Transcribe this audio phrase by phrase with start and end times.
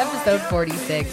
[0.00, 1.08] Episode 46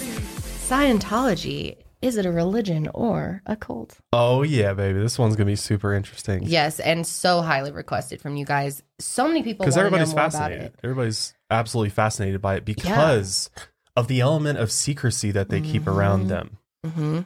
[0.70, 1.78] Scientology.
[2.02, 3.98] Is it a religion or a cult?
[4.14, 5.00] Oh yeah, baby.
[5.00, 6.44] This one's gonna be super interesting.
[6.44, 8.84] Yes, and so highly requested from you guys.
[9.00, 10.74] So many people Because everybody's fascinated.
[10.84, 13.50] Everybody's absolutely fascinated by it because
[13.96, 16.28] of the element of secrecy that they keep around Mhm.
[16.30, 16.58] them.
[16.86, 17.20] hmm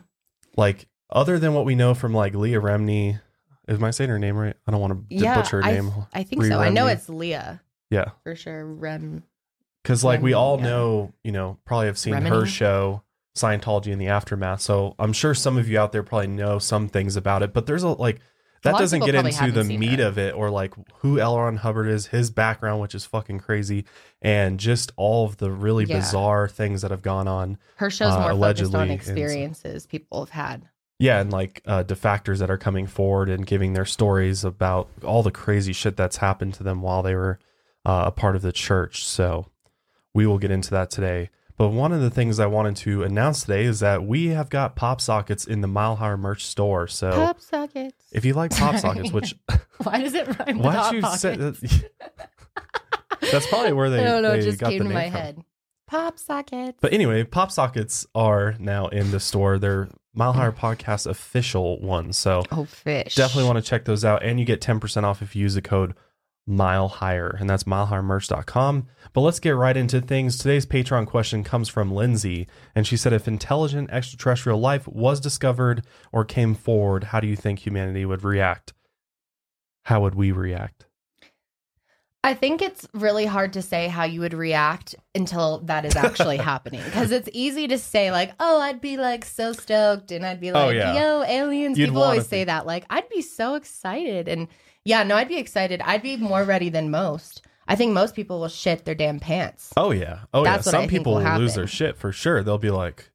[0.57, 3.20] Like other than what we know from like Leah Remini.
[3.67, 4.55] Am I saying her name right?
[4.67, 5.91] I don't want to Yeah, butcher her I, name.
[6.14, 6.59] I think Ree so.
[6.59, 8.05] I know it's Leah Yeah.
[8.23, 8.66] for sure.
[8.66, 9.23] Rem.
[9.84, 10.66] Because like we all yeah.
[10.66, 13.03] know, you know, probably have seen her show
[13.35, 14.62] Scientology in the aftermath.
[14.62, 17.66] So I'm sure some of you out there probably know some things about it, but
[17.66, 18.20] there's a like
[18.63, 21.36] that of doesn't get into the meat of it or like who L.
[21.39, 23.86] Ron Hubbard is, his background, which is fucking crazy,
[24.22, 25.98] and just all of the really Yeah.
[26.00, 27.58] bizarre things that have gone on.
[27.77, 30.67] Her show's Uh, more focused allegedly, on and- experiences people have had.
[31.00, 35.23] Yeah, and like uh, defactors that are coming forward and giving their stories about all
[35.23, 37.39] the crazy shit that's happened to them while they were
[37.84, 39.03] uh, a part of the church.
[39.08, 39.47] So
[40.14, 41.30] we will get into that today.
[41.58, 44.76] But one of the things I wanted to announce today is that we have got
[44.76, 46.88] pop sockets in the Mile Higher merch store.
[46.88, 47.95] So Pop sockets.
[48.12, 49.36] if you like pop sockets, which
[49.84, 51.59] Why does it rhyme with why hot don't you say pockets?
[51.62, 51.92] that?
[53.31, 54.31] That's probably where they, I don't know.
[54.34, 55.20] It just got came the to my from.
[55.20, 55.44] head.
[55.88, 56.78] Pop sockets.
[56.81, 59.59] But anyway, pop sockets are now in the store.
[59.59, 62.18] They're Mile Higher Podcast official ones.
[62.18, 63.14] So oh, fish.
[63.16, 65.62] definitely want to check those out and you get 10% off if you use the
[65.62, 65.94] code
[66.52, 71.69] mile higher and that's milehighermerch.com but let's get right into things today's patreon question comes
[71.69, 77.19] from lindsay and she said if intelligent extraterrestrial life was discovered or came forward how
[77.19, 78.73] do you think humanity would react
[79.85, 80.85] how would we react
[82.23, 86.38] I think it's really hard to say how you would react until that is actually
[86.52, 86.79] happening.
[86.85, 90.52] Because it's easy to say, like, oh, I'd be like so stoked and I'd be
[90.52, 90.94] Oh, like, yeah.
[90.94, 91.79] yo, aliens.
[91.79, 92.67] You'd People always say that.
[92.67, 94.27] Like, I'd be so excited.
[94.27, 94.49] And
[94.86, 95.82] yeah, no, I'd be excited.
[95.82, 97.42] I'd be more ready than most.
[97.68, 99.72] I think most people will shit their damn pants.
[99.78, 102.58] oh yeah oh That's yeah some people will will lose their shit for sure they'll
[102.58, 103.12] be like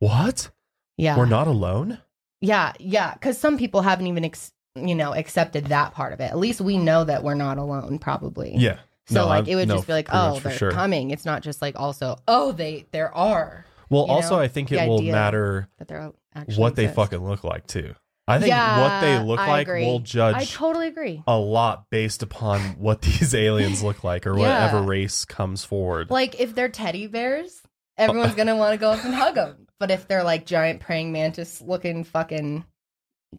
[0.00, 0.50] what
[0.96, 1.16] Yeah.
[1.16, 1.98] we're not alone
[2.40, 2.72] Yeah.
[2.80, 3.12] Yeah.
[3.14, 6.30] Because some people haven't even, ex- you know, accepted that part of it.
[6.30, 8.54] At least we know that we're not alone, probably.
[8.56, 10.70] yeah So No, like it would no, just be like, oh, they're sure.
[10.72, 11.10] coming.
[11.10, 14.68] It's not just like also, oh, they there are well you also know, i think
[14.68, 16.96] the it will matter that they're out- actually what they exist.
[16.96, 17.94] fucking look like too.
[18.28, 19.84] I think what they look I like agree.
[19.86, 21.22] will judge I totally agree.
[21.26, 24.42] a lot based upon what these aliens look like or Yeah.
[24.70, 26.10] whatever race comes forward.
[26.10, 27.60] Like if they're teddy bears,
[27.98, 29.66] everyone's gonna want to go up and hug them.
[29.80, 32.64] But if they're like giant praying mantis looking fucking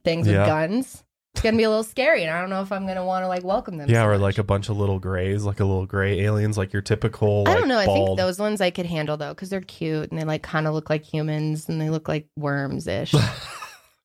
[0.04, 0.46] things with Yeah.
[0.46, 1.04] guns,
[1.36, 2.24] it's gonna be a little scary.
[2.24, 3.90] And I don't know if I'm gonna want to like welcome them.
[3.90, 4.22] yeah, so or much.
[4.22, 7.46] like a bunch of little grays, like a little gray aliens, like your typical.
[7.48, 7.78] I don't know.
[7.80, 10.68] I think those ones I could handle though, because they're cute and they like kind
[10.68, 13.14] of look like humans and they look like worms ish.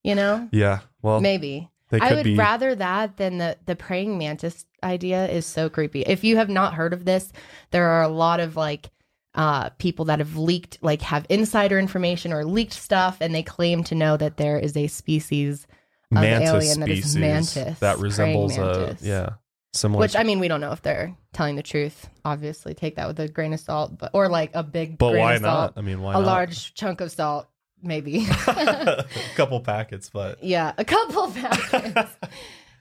[0.07, 1.69] you know, Yeah, well, maybe.
[1.91, 2.37] they I would be.
[2.37, 6.03] rather that than the the praying mantis idea is so creepy.
[6.03, 7.33] If you have not heard of this,
[7.71, 8.91] there are a lot of like
[9.35, 13.85] uh people that have leaked like have insider information or leaked stuff and they claim
[13.85, 15.67] to know that there is a species
[16.11, 19.31] of mantis alien that is species mantis, that resembles a yeah
[19.75, 20.01] similar.
[20.01, 22.09] which I mean we don't know if they're telling the truth.
[22.25, 25.33] Obviously, take that with a grain of salt, but or like a big but why
[25.37, 25.41] not?
[25.43, 26.25] salt, I mean, why a not?
[26.27, 27.47] large chunk of salt,
[27.83, 28.27] maybe.
[28.47, 29.05] a
[29.37, 32.17] couple packets, but yeah, a couple packets.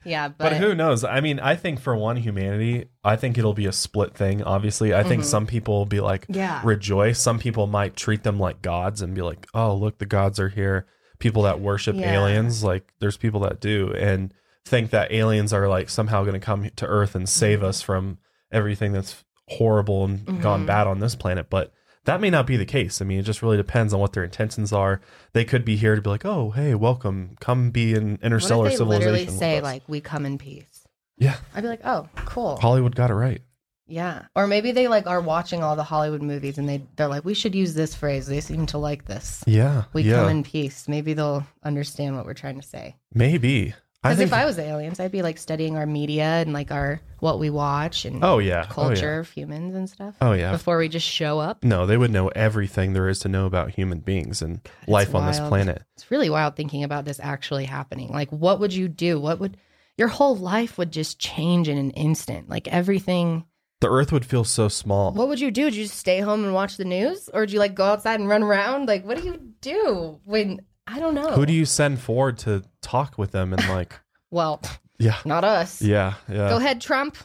[0.04, 1.04] yeah, but, But, who knows?
[1.04, 4.42] I mean, I think for one, humanity, I think it'll be a split thing.
[4.42, 5.26] Obviously, I think Mhm.
[5.26, 6.60] some people will be like, Yeah.
[6.64, 7.18] rejoice.
[7.20, 10.48] Some people might treat them like gods and be like, oh, look, the gods are
[10.48, 10.86] here.
[11.18, 12.12] People that worship Yeah.
[12.14, 14.32] aliens, like, there's people that do and
[14.64, 17.68] think that aliens are like somehow going to come to Earth and save Mm-hmm.
[17.68, 18.18] us from
[18.52, 20.66] everything that's horrible and gone Mhm.
[20.66, 21.48] bad on this planet.
[21.50, 21.72] But
[22.06, 23.00] that may not be the case.
[23.00, 25.00] I mean, it just really depends on what their intentions are.
[25.32, 27.36] They could be here to be like, oh, hey, welcome.
[27.40, 29.12] Come be an interstellar what if they civilization.
[29.12, 30.86] literally say us." like we come in peace?
[31.18, 32.56] yeah, I'd be like, oh, cool.
[32.56, 33.42] Hollywood got it right.
[33.88, 34.24] Yeah.
[34.34, 37.34] Or maybe they like are watching all the Hollywood movies and they they're like, we
[37.34, 38.26] should use this phrase.
[38.26, 39.44] They seem to like this.
[39.46, 39.84] Yeah.
[39.92, 40.16] We yeah.
[40.16, 40.88] come in peace.
[40.88, 42.96] Maybe they'll understand what we're trying to say.
[43.14, 43.74] Maybe.
[44.08, 47.38] Because if I was aliens, I'd be like studying our media and like our what
[47.38, 48.66] we watch and oh yeah.
[48.68, 50.32] Oh, culture of humans and stuff Oh yeah.
[50.32, 50.52] Oh yeah.
[50.52, 51.64] before we just show up.
[51.64, 55.26] No, they would know everything there is to know about human beings and life on
[55.26, 55.48] this wild.
[55.50, 55.82] planet.
[55.94, 58.10] It's really wild thinking about this actually happening.
[58.12, 59.18] Like, what would you do?
[59.18, 59.56] What would
[59.96, 62.48] your whole life would just change in an instant?
[62.48, 63.44] Like everything.
[63.80, 65.12] The Earth would feel so small.
[65.12, 65.64] What would you do?
[65.64, 68.20] Would you just stay home and watch the news, or do you like go outside
[68.20, 68.88] and run around?
[68.88, 71.32] Like, what do you do when I don't know?
[71.32, 73.94] Who do you send forward to talk with them and like?
[74.30, 74.60] Well,
[74.98, 75.16] Yeah.
[75.24, 75.80] not us.
[75.80, 76.14] Yeah.
[76.28, 76.48] Yeah.
[76.48, 77.16] Go ahead, Trump.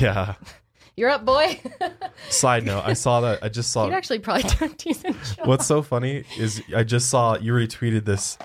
[0.00, 0.34] Yeah.
[0.96, 1.60] You're up, boy.
[2.28, 3.38] Side note: I saw that.
[3.42, 3.86] I just saw.
[3.86, 5.46] You'd actually probably do a decent job.
[5.46, 8.36] What's so funny is I just saw you retweeted this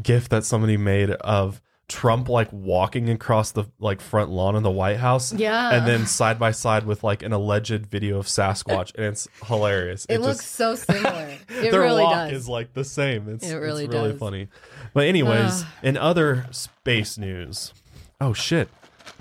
[0.00, 4.70] gif that somebody made of Trump like walking across the like front lawn of the
[4.70, 5.32] White House.
[5.32, 5.72] Yeah.
[5.74, 10.04] And then side by side with like an alleged video of Sasquatch, and it's hilarious.
[10.08, 11.36] It, looks just- so similar.
[11.48, 12.42] It their really walk does.
[12.42, 13.28] is like the same.
[13.28, 14.20] It's It really it's really does.
[14.20, 14.48] funny.
[14.94, 15.66] But anyways, Ugh.
[15.82, 17.72] in other space news,
[18.20, 18.68] oh shit,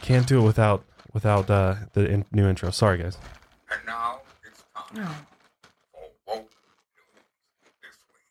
[0.02, 0.84] can't do it without
[1.14, 2.70] without uh, the in- new intro.
[2.72, 3.18] Sorry guys.
[3.72, 5.06] And now it's time
[5.94, 8.28] for woke news this week.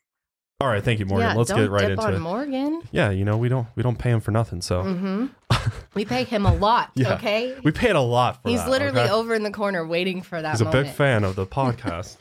[0.59, 1.29] All right, thank you, Morgan.
[1.29, 2.19] yeah, Let's get right into on it.
[2.19, 2.81] Morgan.
[2.91, 5.69] Yeah, you know we don't we don't pay him for nothing, so mm-hmm.
[5.93, 6.89] we pay him a lot.
[6.95, 7.13] Yeah.
[7.13, 7.55] Okay.
[7.63, 9.11] we paid a lot for He's that, literally okay?
[9.11, 12.17] over in the corner waiting for that He's a big fan of the podcast.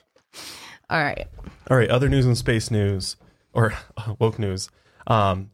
[0.90, 1.26] All right.
[1.70, 3.16] All right, other news and space news
[3.54, 3.72] or
[4.18, 4.68] woke news.
[5.06, 5.50] Um,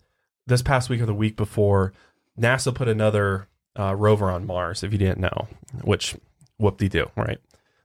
[0.49, 1.93] this past week or the week before,
[2.37, 3.47] NASA put another
[3.79, 4.83] uh, rover on Mars.
[4.83, 5.47] If you didn't know,
[5.85, 6.17] which
[6.59, 7.39] whoop de do, right?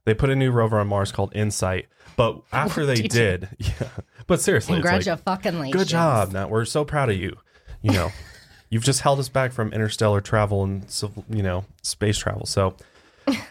[0.08, 1.84] They put a new rover on Mars called InSight.
[2.16, 3.88] But after they did, yeah.
[4.26, 6.48] But seriously, it's like, good job, Matt.
[6.48, 7.36] We're so proud of you.
[7.82, 8.10] You know,
[8.70, 10.86] you've just held us back from interstellar travel and
[11.28, 12.46] you know space travel.
[12.46, 12.74] So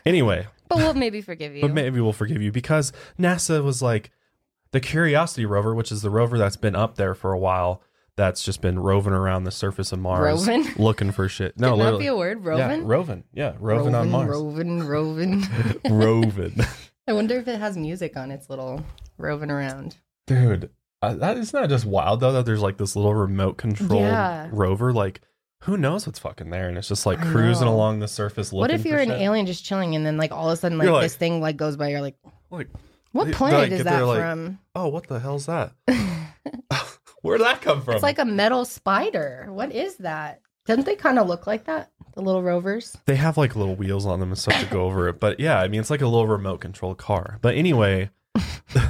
[0.04, 1.62] anyway, But we'll maybe forgive you.
[1.62, 4.10] but maybe we'll forgive you because NASA was like
[4.72, 7.84] the Curiosity rover, which is the rover that's been up there for a while.
[8.18, 10.74] That's just been roving around the surface of Mars, Roving?
[10.78, 11.58] looking for shit.
[11.60, 12.44] No, Could that literally, be a word?
[12.44, 12.86] yeah, Roving?
[12.88, 15.44] roving, yeah, roving on Mars, Roving, roving.
[15.88, 16.60] roving,
[17.08, 18.84] I wonder if it has music on its little
[19.18, 19.96] roving around.
[20.26, 20.72] dude.
[21.00, 22.32] Uh, that is not just wild though.
[22.32, 24.50] That there's like this little remote control Yeah.
[24.52, 24.92] rover.
[24.92, 25.22] Like,
[25.62, 26.68] who knows what's fucking there?
[26.70, 27.74] And it's just like I cruising know.
[27.76, 28.52] along the surface.
[28.52, 29.22] Looking What if you're an shit.
[29.22, 31.56] alien just chilling and then like all of a sudden like, like- this thing like
[31.56, 31.90] goes by?
[31.90, 32.16] You're like,
[32.50, 32.70] Like,
[33.12, 34.58] what planet like, is that there, from?
[34.74, 35.74] oh, what the hell's that?
[37.28, 37.96] Where'd that come from?
[37.96, 39.48] It's like a metal spider.
[39.50, 40.42] What is that?
[40.66, 41.92] Doesn't they kind of look like that?
[42.16, 42.98] The little rovers.
[43.06, 45.20] they have like little wheels on them and stuff to go over it.
[45.20, 47.38] But yeah, I mean, it's like a little remote control car.
[47.42, 48.10] But anyway,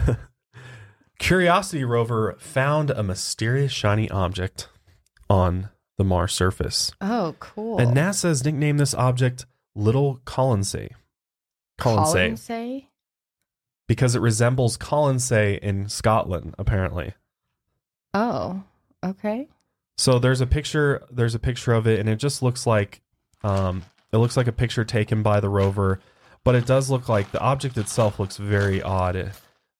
[1.20, 4.70] Curiosity rover found a mysterious shiny object
[5.30, 6.92] on the Mars surface.
[7.02, 7.80] Oh, cool.
[7.80, 9.46] And NASA has nicknamed this object
[9.76, 10.92] Little Colonsay.
[11.80, 12.32] Colonsay.
[12.32, 12.86] Colonsay?
[13.88, 17.14] Because it resembles Colonsay in Scotland, apparently.
[18.18, 18.64] Oh,
[19.06, 19.48] okay.
[20.00, 21.06] So there's a picture.
[21.12, 23.02] There's a picture of it, and it just looks like,
[23.44, 26.00] um, it looks like a picture taken by the rover,
[26.44, 29.16] but it does look like the object itself looks very odd.
[29.16, 29.32] It,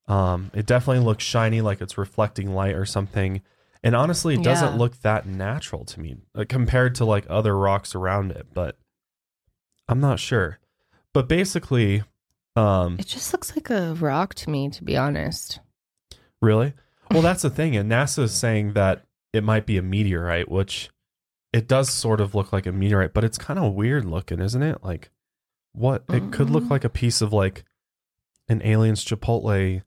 [0.08, 3.42] um, it definitely looks shiny, like it's reflecting light or something.
[3.84, 4.78] And honestly, it doesn't Yeah.
[4.78, 8.48] look that natural to me uh, compared to like other rocks around it.
[8.54, 8.78] But
[9.90, 10.60] I'm not sure.
[11.14, 12.04] But basically,
[12.56, 15.60] um, It just looks like a rock to me, to be honest.
[16.42, 16.74] Really?
[17.12, 17.76] Well, that's the thing.
[17.76, 20.90] And NASA is saying that it might be a meteorite, which
[21.54, 24.62] it does sort of look like a meteorite, but it's kind of weird looking, isn't
[24.64, 24.84] it?
[24.84, 25.10] Like,
[25.74, 26.04] what?
[26.10, 26.70] It could look Mhm.
[26.72, 27.64] like a piece of like
[28.50, 29.82] an alien's Chipotle,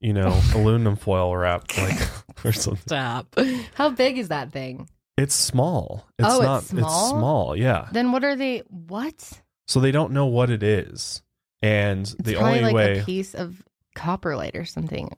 [0.00, 1.98] you know, aluminum foil wrap, like,
[2.44, 2.82] or something.
[2.86, 3.34] Stop.
[3.74, 4.88] How big is that thing?
[5.16, 6.06] It's small.
[6.18, 7.10] It's Oh, it's not, small?
[7.10, 7.56] small.
[7.56, 7.88] Yeah.
[7.92, 8.60] Then what are they?
[8.68, 9.42] What?
[9.66, 11.22] So they don't know what it is.
[11.62, 12.98] And It's the probably only like way.
[13.00, 13.62] a piece of
[13.96, 15.14] copperlight or something.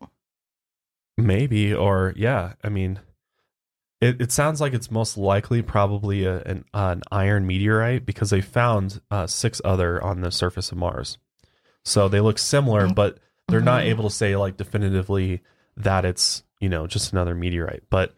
[1.27, 3.01] Maybe, or yeah, I mean,
[4.01, 8.41] it, it sounds like it's most likely probably a, an, an iron meteorite because they
[8.41, 11.19] found uh, six other on the surface of Mars.
[11.85, 13.87] So they look similar, but they're not Mhm.
[13.87, 15.41] able to say like definitively
[15.77, 17.85] that it's, you know, just another meteorite.
[17.91, 18.13] But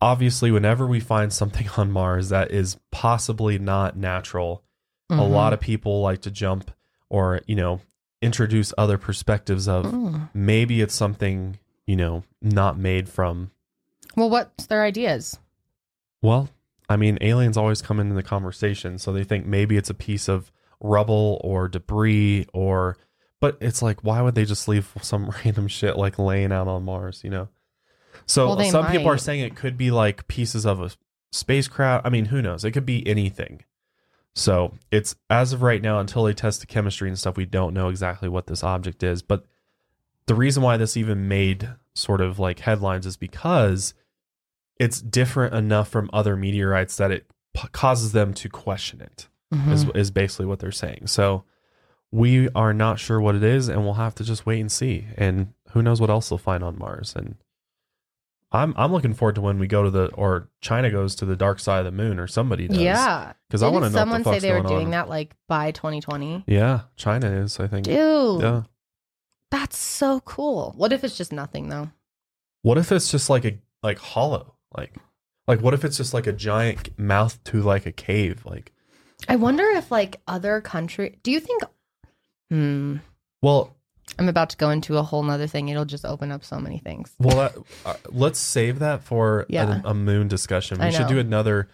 [0.00, 4.62] obviously, whenever we find something on Mars that is possibly not natural,
[5.10, 5.32] a Mm-hmm.
[5.32, 6.70] lot of people like to jump
[7.08, 7.80] or, you know,
[8.20, 10.28] introduce other perspectives of Mm.
[10.34, 11.58] maybe it's something
[11.88, 13.50] you know not made from.
[14.14, 15.38] Well, what's their ideas?
[16.22, 16.48] well
[16.88, 20.28] i mean aliens always come into the conversation so they think maybe it's a piece
[20.28, 22.96] of rubble or debris or
[23.40, 26.84] but it's like why would they just leave some random shit like laying out on
[26.84, 27.48] mars you know?
[28.26, 30.90] So Well, some people are saying it could be like pieces of a
[31.30, 32.64] spacecraft i mean who knows?
[32.64, 33.62] It could be anything.
[34.34, 37.74] So it's as of right now until they test the chemistry and stuff we don't
[37.74, 39.44] know exactly what this object is but
[40.28, 43.92] the reason why this even made sort of like headlines is because
[44.78, 49.28] it's different enough from other meteorites that it p- causes them to question it
[49.70, 49.96] is, Mhm.
[49.96, 51.42] is basically what they're saying so
[52.12, 55.06] we are not sure what it is and we'll have to just wait and see
[55.16, 57.34] and who knows what else they'll find on mars and
[58.52, 61.36] i'm i'm looking forward to when we go to the or china goes to the
[61.36, 63.32] dark side of the moon or somebody does Yeah.
[63.48, 64.90] because i want to know someone what the say they were doing on.
[64.92, 66.44] that like by 2020?
[66.46, 68.62] yeah china is i think Dude, yeah
[69.50, 70.74] that's so cool.
[70.76, 71.90] What if it's just nothing though?
[72.62, 74.54] What if it's just like a like hollow?
[74.76, 74.94] Like
[75.46, 78.44] like what if it's just like a giant mouth to like a cave?
[78.44, 78.72] Like
[79.28, 81.18] I wonder if like other country.
[81.22, 81.62] Do you think?
[82.50, 82.96] Hmm.
[83.42, 83.74] well
[84.18, 85.68] I'm about to go into a whole nother thing.
[85.68, 87.14] It'll just open up so many things.
[87.18, 89.82] well that, uh, let's save that for Yeah.
[89.84, 90.78] a, a moon discussion.
[90.80, 91.68] We should do another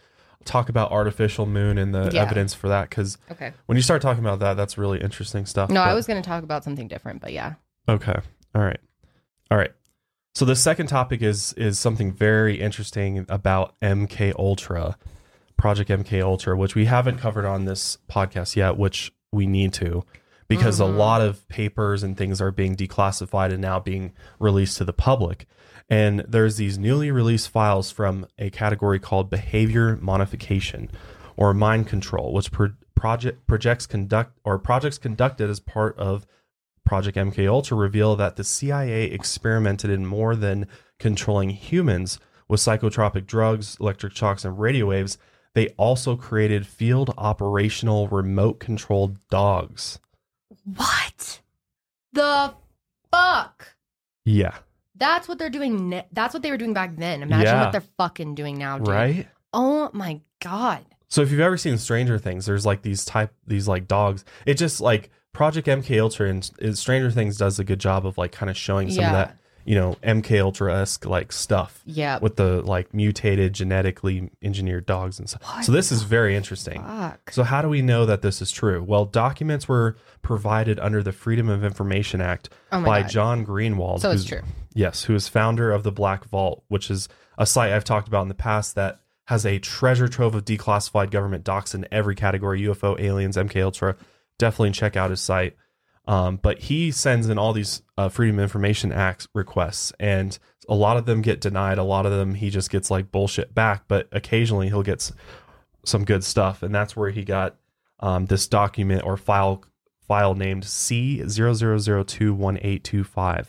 [0.45, 2.23] talk about artificial moon and the Yeah.
[2.23, 3.53] evidence for that because Okay.
[3.67, 5.71] when you start talking about that, that's really interesting stuff.
[5.71, 7.55] No, I was going to talk about something different, but yeah.
[7.89, 8.15] Okay.
[8.55, 8.81] All right.
[9.51, 9.73] All right.
[10.35, 14.97] So the second topic is is something very interesting about MK Ultra,
[15.57, 20.05] Project MK Ultra, which we haven't covered on this podcast yet, which we need to
[20.49, 20.97] because a Mhm.
[20.97, 25.47] lot of papers and things are being declassified and now being released to the public.
[25.89, 30.91] And there's these newly released files from a category called behavior modification
[31.37, 36.27] or mind control, which pro- project projects conduct or projects conducted as part of
[36.85, 40.67] Project MK Ultra reveal that the CIA experimented in more than
[40.99, 45.17] controlling humans with psychotropic drugs, electric shocks, and radio waves.
[45.55, 49.99] They also created field operational remote controlled dogs.
[50.65, 51.41] What
[52.13, 52.55] the
[53.13, 53.75] fuck?
[54.25, 54.57] Yeah.
[54.97, 55.91] That's what they're doing.
[55.91, 57.23] Ne- that's what they were doing back then.
[57.23, 57.63] Imagine Yeah.
[57.65, 58.89] what they're fucking doing now, dude.
[58.89, 59.29] Right?
[59.53, 60.85] Oh my god.
[61.09, 64.25] So if you've ever seen Stranger Things, there's like these type these like dogs.
[64.47, 68.33] It just like Project MK Ultra and Stranger Things does a good job of like
[68.33, 69.09] kind of showing some Yeah.
[69.09, 69.37] of that,
[69.67, 71.83] you know, MK Ultra esque like stuff.
[71.85, 72.19] Yeah.
[72.23, 75.43] with the like mutated genetically engineered dogs and stuff.
[75.43, 76.83] What So this is very interesting.
[76.83, 77.33] Fuck.
[77.33, 78.83] So how do we know that this is true?
[78.83, 83.11] Well, documents were provided under the Freedom of Information Act Oh by god.
[83.11, 84.01] John Greenewald.
[84.01, 84.43] so it's true.
[84.73, 88.23] Yes, who is founder of the Black Vault, which is a site I've talked about
[88.23, 92.61] in the past that has a treasure trove of declassified government docs in every category:
[92.63, 93.97] UFO, aliens, MK Ultra.
[94.39, 95.57] Definitely check out his site.
[96.07, 100.39] Um, but he sends in all these uh, Freedom Information Act requests, and
[100.69, 101.79] a lot of them get denied.
[101.79, 103.85] A lot of them he just gets like bullshit back.
[103.89, 105.11] But occasionally he'll get
[105.85, 107.57] some good stuff, and that's where he got
[108.01, 109.65] um, this document or file
[110.07, 113.47] file named C 00021825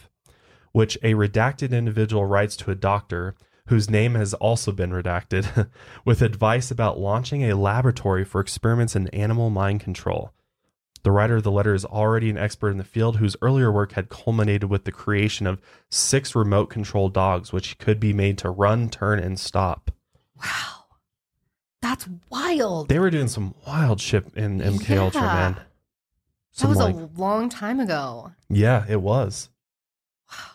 [0.75, 3.34] which a redacted individual writes to a doctor
[3.68, 5.70] whose name has also been redacted
[6.06, 10.34] with advice about launching a laboratory for experiments in animal mind control.
[11.06, 13.92] The writer of the letter is already an expert in the field whose earlier work
[13.92, 18.50] had culminated with the creation of six remote control dogs, which could be made to
[18.50, 19.92] run, turn, and stop.
[20.44, 20.86] Wow.
[21.80, 22.90] That's wild.
[22.90, 25.28] They were doing some wild shit in MK Ultra, Yeah.
[25.28, 25.54] man.
[25.54, 25.68] that
[26.54, 28.32] Some was like, a long time ago.
[28.50, 29.50] yeah, it was.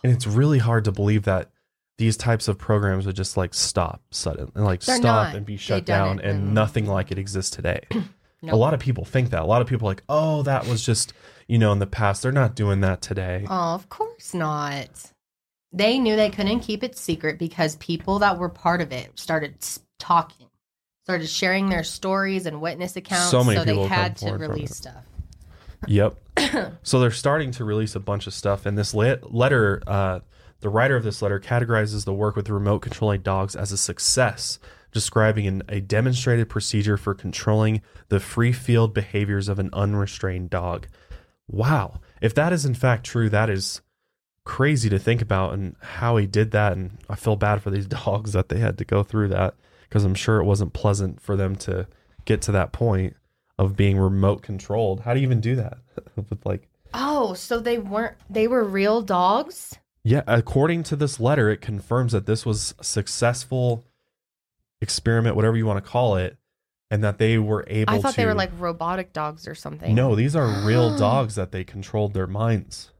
[0.02, 1.48] And it's really hard to believe that
[1.96, 5.36] these types of programs would just like stop suddenly and like They're stop not.
[5.36, 7.82] and be They've shut down and and- nothing like it exists today.
[8.42, 8.54] Nope.
[8.54, 9.42] A lot of people think that.
[9.42, 11.12] A lot of people like, oh, that was just,
[11.46, 12.22] you know, in the past.
[12.22, 13.44] They're not doing that today.
[13.48, 14.88] Oh, of course not.
[15.72, 19.56] They knew they couldn't keep it secret because people that were part of it started
[19.98, 20.48] talking,
[21.04, 23.30] started sharing their stories and witness accounts.
[23.30, 25.04] So many so they people have had to release stuff.
[25.86, 26.16] Yep.
[26.82, 28.66] so they're starting to release a bunch of stuff.
[28.66, 30.20] And this letter, uh,
[30.60, 34.58] the writer of this letter categorizes the work with remote controlling dogs as a success,
[34.92, 40.86] describing an, a demonstrated procedure for controlling the free field behaviors of an unrestrained dog.
[41.48, 42.00] Wow.
[42.20, 43.80] If that is in fact true, that is
[44.44, 46.72] crazy to think about and how he did that.
[46.72, 49.54] And I feel bad for these dogs that they had to go through that
[49.88, 51.86] because I'm sure it wasn't pleasant for them to
[52.24, 53.16] get to that point
[53.58, 55.00] of being remote controlled.
[55.00, 55.78] How do you even do that?
[56.16, 59.78] With like, Oh, so they weren't, they were real dogs?
[60.02, 63.84] yeah, according to this letter, it confirms that this was successful
[64.80, 66.36] experiment, whatever you want to call it,
[66.90, 68.16] and that they were able I thought to.
[68.16, 69.94] they were like robotic dogs or something.
[69.94, 72.90] no, these are real dogs that they controlled their minds.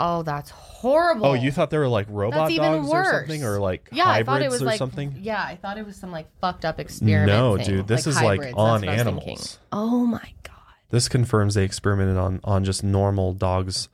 [0.00, 1.26] Oh, that's horrible.
[1.26, 3.56] Oh, you thought they were like robot dogs or something, worse.
[3.56, 5.16] or like yeah, I thought it was or like something?
[5.20, 7.26] Yeah, I thought it was some like fucked up experiment.
[7.26, 8.54] No, thing, dude, this is hybrids.
[8.54, 8.98] like on thinking.
[9.00, 9.58] animals.
[9.72, 10.54] Oh my god.
[10.90, 13.88] This confirms they experimented on on just normal dogs.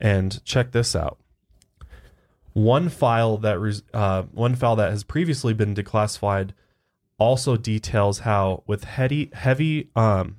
[0.00, 1.18] And check this out.
[2.52, 6.50] One file that uh, one file that has previously been declassified
[7.18, 10.36] also details how with heavy heavy um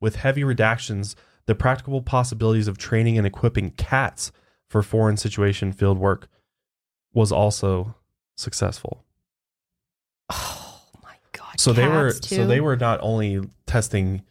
[0.00, 1.14] with heavy redactions
[1.46, 4.32] the practical possibilities of training and equipping cats
[4.68, 6.28] for foreign situation field work
[7.14, 7.94] was also
[8.36, 9.04] successful.
[10.30, 11.58] Oh my god.
[11.58, 14.22] So they were Cats, so they were not only testing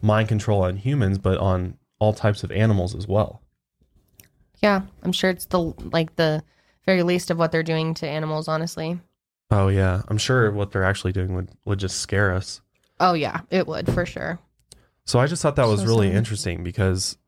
[0.00, 3.42] mind control on humans but on all types of animals as well.
[4.62, 6.42] Yeah, I'm sure it's the like the
[6.86, 8.48] very least of what they're doing to animals.
[8.48, 8.98] Honestly.
[9.52, 12.60] Oh yeah, I'm sure what they're actually doing would would just scare us.
[12.98, 14.38] Oh yeah, it would for sure.
[15.04, 16.16] So I just thought that was really sad.
[16.16, 17.18] interesting because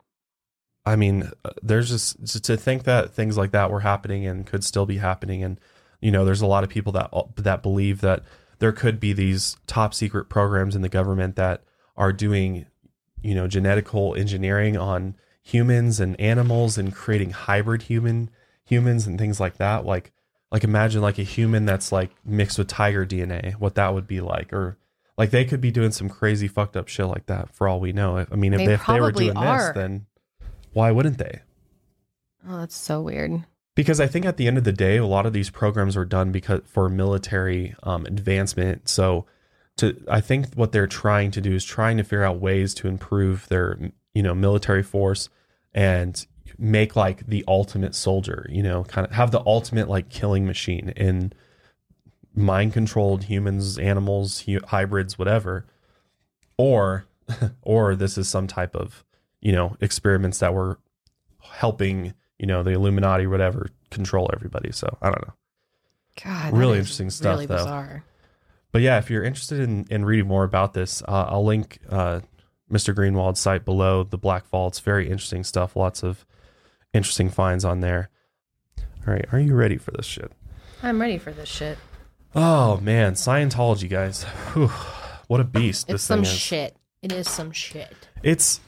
[0.87, 4.47] I mean, uh, there's just to- to think that things like that were happening and
[4.47, 5.61] could still be happening and
[6.01, 8.23] you know, there's a lot of people that that believe that
[8.59, 11.63] there could be these top secret programs in the government that
[11.97, 12.67] are doing
[13.23, 18.31] you know, genetical engineering on humans and animals and creating hybrid human
[18.67, 20.13] humans and things like that like
[20.53, 24.21] like imagine like a human that's like mixed with tiger DNA what that would be
[24.21, 24.77] like or
[25.17, 27.93] Like they could be doing some crazy fucked up shit like that for all we
[27.93, 28.27] know.
[28.31, 29.59] I mean, if They they, if they were doing are.
[29.59, 30.07] this, then
[30.73, 31.41] why wouldn't they?
[32.49, 33.45] Oh, that's so weird.
[33.77, 36.05] Because I think at the end of the day, a lot of these programs were
[36.05, 38.89] done because for military um, advancement.
[38.89, 39.27] So,
[39.79, 42.89] to I think what they're trying to do is trying to figure out ways to
[42.89, 43.79] improve their
[44.15, 45.29] you know military force
[45.73, 46.25] and
[46.59, 48.47] make like the ultimate soldier.
[48.51, 51.33] You know, kind of have the ultimate like killing machine in
[52.35, 55.67] mind controlled humans, animals, hu- hybrids, whatever.
[56.57, 57.07] Or,
[57.63, 59.05] or this is some type of
[59.41, 60.79] you know experiments that were
[61.43, 64.73] helping you know the Illuminati, whatever, control everybody.
[64.73, 65.35] So I don't know.
[66.23, 67.57] God, Really interesting stuff, Really though.
[67.57, 68.05] bizarre.
[68.71, 72.21] But yeah, if you're interested in, in reading more about this, uh, I'll link uh,
[72.71, 72.93] Mr.
[72.95, 74.81] Greenewald's site below, the Black Vaults.
[74.81, 75.77] Very interesting stuff.
[75.77, 76.25] Lots of
[76.95, 78.09] interesting finds on there.
[79.07, 80.33] All right, are you ready for this shit?
[80.83, 81.77] I'm ready for this shit.
[82.35, 84.25] Oh man, Scientology, guys.
[84.55, 84.69] Whew,
[85.29, 86.77] what a beast It's this some shit.
[87.03, 88.09] It is some shit.
[88.23, 88.61] It's.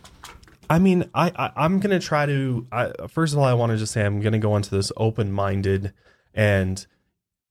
[0.68, 2.66] I mean, I, I I'm gonna try to.
[2.70, 5.32] I, first of all, I want to just say I'm gonna go into this open
[5.32, 5.92] minded,
[6.34, 6.84] and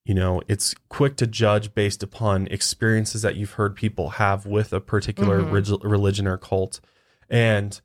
[0.04, 4.72] you know, it's quick to judge based upon experiences that you've heard people have with
[4.74, 5.82] a particular Mhm.
[5.84, 6.80] religion or cult,
[7.30, 7.82] and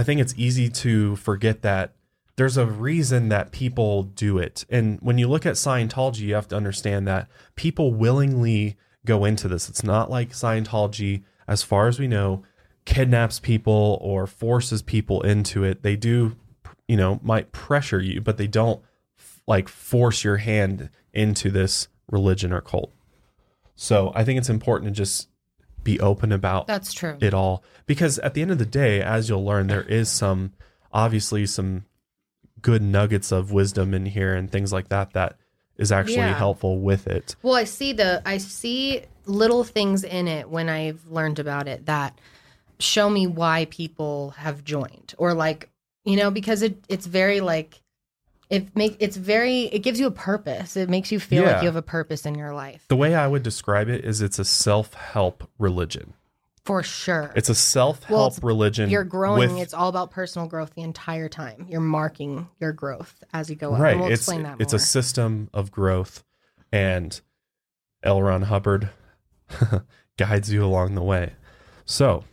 [0.00, 1.92] I think it's easy to forget that
[2.36, 4.64] there's a reason that people do it.
[4.70, 9.46] And when you look at Scientology, you have to understand that people willingly go into
[9.46, 9.68] this.
[9.68, 12.44] It's not like Scientology, as far as we know,
[12.86, 15.82] kidnaps people or forces people into it.
[15.82, 16.34] They do,
[16.88, 18.82] you know, might pressure you, but they don't
[19.46, 22.90] like force your hand into this religion or cult.
[23.74, 25.28] So I think it's important to just
[25.84, 27.16] be open about That's true.
[27.20, 30.52] it all because at the end of the day as you'll learn there is some
[30.92, 31.84] obviously some
[32.62, 35.36] good nuggets of wisdom in here and things like that that
[35.76, 36.34] is actually Yeah.
[36.36, 41.06] helpful with it Well, I see the I see little things in it when I've
[41.08, 42.18] learned about it that
[42.78, 45.68] show me why people have joined or like
[46.04, 47.80] you know because it it's very like
[48.50, 50.76] it make it's very it gives you a purpose.
[50.76, 51.52] It makes you feel Yeah.
[51.54, 52.84] like you have a purpose in your life.
[52.88, 56.14] the way i would describe it is it's a self-help religion
[56.64, 57.32] For sure.
[57.36, 59.54] it's a self-help Well, religion you're growing.
[59.54, 61.66] with- it's all about personal growth the entire time.
[61.68, 63.80] You're marking your growth as you go up.
[63.80, 66.22] right And we'll it's explain that it's a system of growth
[66.72, 67.20] and
[68.02, 68.20] L.
[68.22, 68.90] Ron Hubbard
[70.18, 71.34] guides you along the way.
[71.84, 72.24] So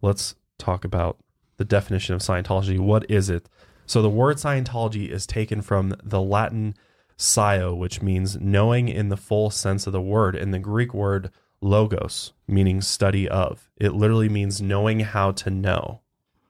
[0.00, 1.18] let's talk about
[1.58, 2.78] the definition of Scientology.
[2.78, 3.48] What is it?
[3.92, 6.74] So the word Scientology is taken from the Latin
[7.18, 11.30] scio, which means knowing in the full sense of the word, and the Greek word
[11.60, 13.68] logos, meaning study of.
[13.76, 16.00] It literally means knowing how to know,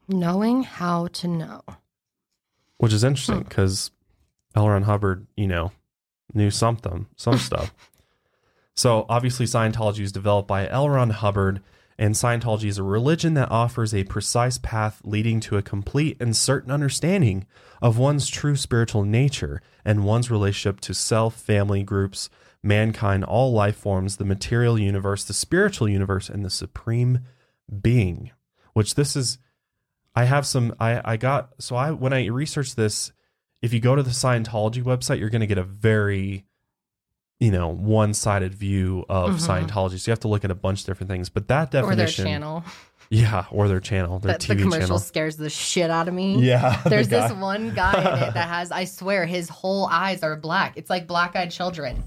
[0.06, 1.62] Knowing how to know.
[2.76, 3.48] which is interesting Hmm.
[3.48, 3.90] because
[4.54, 4.68] L.
[4.68, 5.72] Ron Hubbard, you know,
[6.32, 7.74] knew something, some stuff.
[8.76, 10.88] So obviously, Scientology is developed by L.
[10.88, 11.60] Ron Hubbard,
[11.98, 16.36] and Scientology is a religion that offers a precise path leading to a complete and
[16.36, 17.46] certain understanding
[17.80, 22.30] of one's true spiritual nature and one's relationship to self, family, groups,
[22.62, 27.20] mankind, all life forms, the material universe, the spiritual universe, and the supreme
[27.80, 28.30] being.
[28.72, 29.38] Which this is,
[30.14, 33.12] I have some, I, I got, so I, when I researched this,
[33.60, 36.46] if you go to the Scientology website, you're going to get a very,
[37.42, 39.66] you know, one sided view of Mhm.
[39.66, 39.98] Scientology.
[39.98, 41.28] So you have to look at a bunch of different things.
[41.28, 42.64] But that Or their definition, channel.
[43.10, 44.98] yeah, or their channel, their That the TV commercial channel.
[45.00, 46.38] scares the shit out of me.
[46.42, 47.26] Yeah, There's guy.
[47.28, 50.74] this one guy in it that has, I swear, his whole eyes are black.
[50.76, 52.04] It's like black eyed children.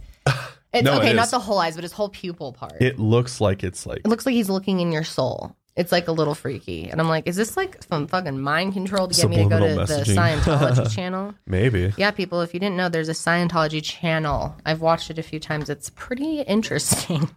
[0.74, 2.82] It's No, it okay, not the whole eyes, but his whole pupil part.
[2.82, 5.56] It looks like it's like it looks like he's looking in your soul.
[5.76, 6.90] It's like a little freaky.
[6.90, 9.60] And I'm like, is this like some fucking mind control to get me to go
[9.60, 10.40] to Subliminal the messaging.
[10.40, 11.34] Scientology channel?
[11.46, 11.94] maybe.
[11.98, 14.56] Yeah, people, if you didn't know, there's a Scientology channel.
[14.66, 15.70] I've watched it a few times.
[15.70, 17.30] It's pretty interesting.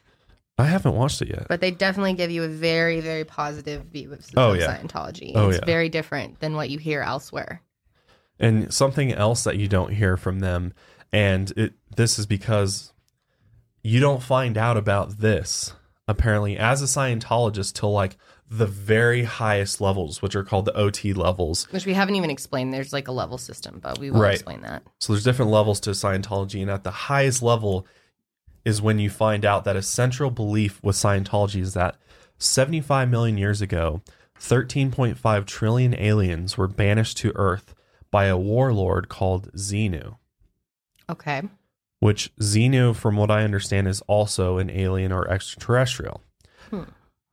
[0.58, 1.46] I haven't watched it yet.
[1.48, 4.76] But they definitely give you a very, very positive view of, Oh, of yeah.
[4.76, 5.32] Scientology.
[5.34, 5.64] Oh, it's yeah.
[5.64, 7.62] very different than what you hear elsewhere.
[8.38, 10.74] And something else that you don't hear from them,
[11.12, 12.92] and it this is because
[13.82, 15.72] you don't find out about this
[16.10, 18.16] apparently as a Scientologist till like
[18.50, 21.70] the very highest levels, which are called the OT levels.
[21.70, 22.74] Which we haven't even explained.
[22.74, 24.34] There's like a level system, but we will Right.
[24.34, 24.82] explain that.
[24.98, 27.86] So there's different levels to Scientology, and at the highest level
[28.64, 31.96] is when you find out that a central belief with Scientology is that
[32.38, 34.02] 75 million years ago,
[34.38, 37.74] 13.5 trillion aliens were banished to Earth
[38.10, 40.16] by a warlord called Xenu.
[41.08, 41.42] Okay.
[42.00, 46.22] Which Xenu, from what I understand, is also an alien or extraterrestrial.
[46.70, 46.84] Hmm.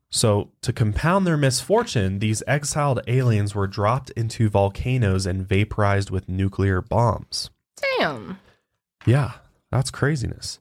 [0.09, 6.29] So, to compound their misfortune, these exiled aliens were dropped into volcanoes and vaporized with
[6.29, 7.49] nuclear bombs.
[7.97, 8.39] Damn.
[9.05, 9.33] Yeah,
[9.69, 10.59] that's craziness.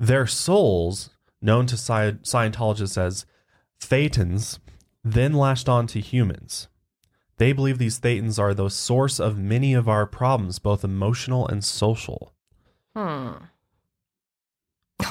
[0.00, 3.26] Their souls known to Sci- Scientologists as
[3.80, 4.58] thetans,
[5.04, 6.68] then lashed on to humans.
[7.38, 11.64] They believe these thetans are the source of many of our problems, both emotional and
[11.64, 12.32] social.
[12.96, 13.32] Hmm.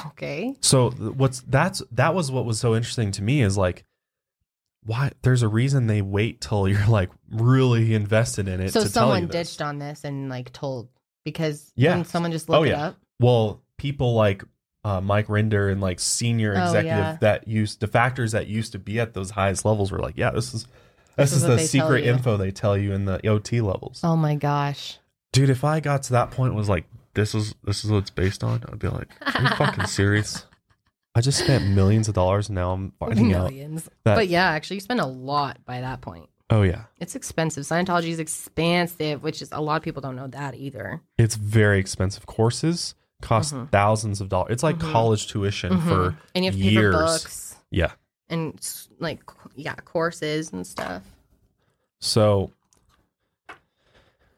[0.08, 0.54] Okay.
[0.60, 3.84] So what's that's that was what was so interesting to me is like
[4.84, 8.84] why there's a reason they wait till you're like really invested in it So to
[8.92, 10.88] tell someone ditched on this and like told
[11.24, 11.94] because Yeah.
[11.96, 12.86] when someone just looked Oh, it yeah.
[12.88, 12.96] up.
[13.20, 14.44] well people like
[14.84, 17.16] uh, Mike Rinder and like senior Oh, executive yeah.
[17.20, 20.30] that used the factors that used to be at those highest levels were like yeah
[20.30, 20.66] this is
[21.16, 24.00] this, This is, is the secret info they tell you in the OT levels.
[24.02, 24.98] Oh my gosh.
[25.34, 28.10] Dude, if I got to that point was like this is this is what it's
[28.10, 30.46] based on, I'd be like, are you fucking serious?
[31.14, 33.84] I just spent millions of dollars and now I'm finding out Millions.
[34.04, 36.30] that But yeah, actually you spend a lot by that point.
[36.48, 37.64] oh yeah, It's expensive.
[37.64, 41.02] Scientology is expansive, which is a lot of people don't know that either.
[41.18, 42.24] it's very expensive.
[42.24, 43.70] Courses cost Mhm.
[43.70, 44.52] thousands of dollars.
[44.52, 44.90] It's like Mhm.
[44.90, 46.16] college tuition for Mhm.
[46.34, 46.94] and you have to pay years.
[46.94, 47.92] for books yeah.
[48.30, 48.58] and
[48.98, 49.20] like
[49.54, 51.02] yeah, courses and stuff.
[52.00, 52.50] So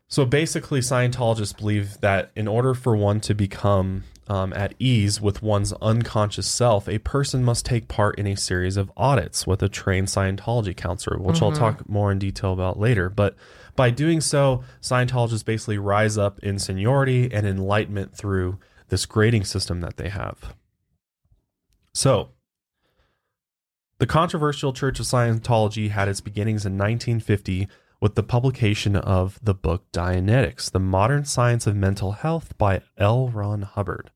[0.08, 5.42] so basically Scientologists believe that in order for one to become um, at ease with
[5.42, 9.68] one's unconscious self, a person must take part in a series of audits with a
[9.68, 11.58] trained Scientology counselor, which I'll Mhm.
[11.58, 13.10] talk more in detail about later.
[13.10, 13.36] But
[13.76, 19.80] by doing so, Scientologists basically rise up in seniority and enlightenment through this grading system
[19.82, 20.54] that they have.
[21.92, 22.30] So,
[23.98, 27.68] the controversial Church of Scientology had its beginnings in 1950
[28.04, 33.28] with the publication of the book Dianetics, The Modern Science of Mental Health by L.
[33.30, 34.10] Ron Hubbard,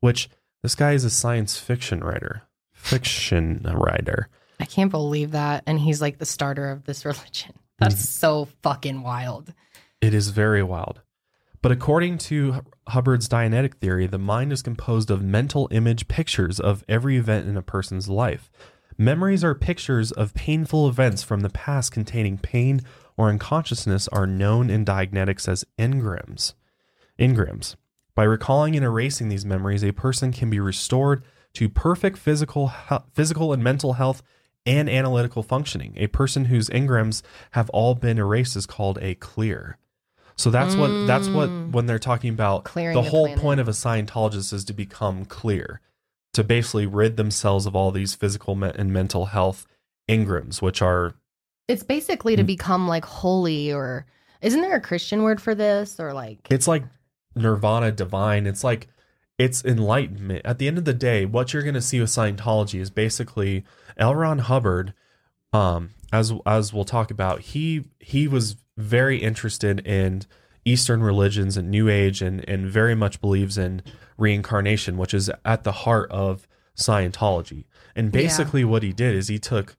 [0.00, 0.28] which
[0.64, 2.42] this guy is a science fiction writer.
[2.72, 4.26] Fiction writer.
[4.58, 5.62] I can't believe that.
[5.68, 7.54] And he's like the starter of this religion.
[7.78, 8.02] That's Mm-hmm.
[8.02, 9.54] so fucking wild.
[10.00, 11.00] It is very wild.
[11.62, 16.82] But according to Hubbard's Dianetic theory, the mind is composed of mental image pictures of
[16.88, 18.50] every event in a person's life.
[18.98, 22.80] Memories are pictures of painful events from the past containing pain
[23.20, 26.54] or unconsciousness are known in Dianetics as engrams.
[27.18, 27.76] Engrams.
[28.14, 31.22] By recalling and erasing these memories, a person can be restored
[31.54, 32.72] to perfect physical,
[33.12, 34.22] physical and mental health
[34.64, 35.92] and analytical functioning.
[35.98, 39.76] A person whose engrams have all been erased is called a clear.
[40.36, 41.72] So that's what that's what Mm.
[41.72, 43.42] when they're talking about Clearing the the whole planet.
[43.42, 45.82] point of a Scientologist is to become clear,
[46.32, 49.66] to basically rid themselves of all these physical and mental health
[50.08, 51.14] engrams, which are
[51.70, 52.46] It's basically to Mm.
[52.46, 54.06] become like holy or
[54.42, 56.00] isn't there a Christian word for this?
[56.00, 56.84] Or like it's like
[57.34, 58.46] nirvana divine.
[58.46, 58.88] It's like
[59.38, 60.42] it's enlightenment.
[60.44, 63.64] At the end of the day what you're going to see with scientology is basically
[63.96, 64.14] L.
[64.14, 64.94] Ron Hubbard
[65.52, 70.22] um as as we'll talk about he he was very interested in
[70.64, 73.82] eastern religions and new age and and very much believes in
[74.18, 77.64] reincarnation which is at the heart of scientology.
[77.96, 79.76] And basically what he did is he took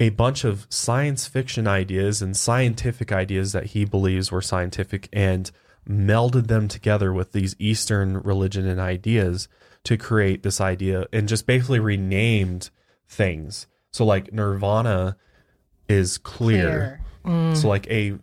[0.00, 5.50] a bunch of science fiction ideas and scientific ideas that he believes were scientific and
[5.88, 9.48] melded them together with these Eastern religion and ideas
[9.84, 12.70] to create this idea and just basically renamed
[13.08, 13.66] things.
[13.90, 15.16] So like Nirvana
[15.88, 17.00] is clear.
[17.24, 17.56] Mm.
[17.56, 18.18] So like a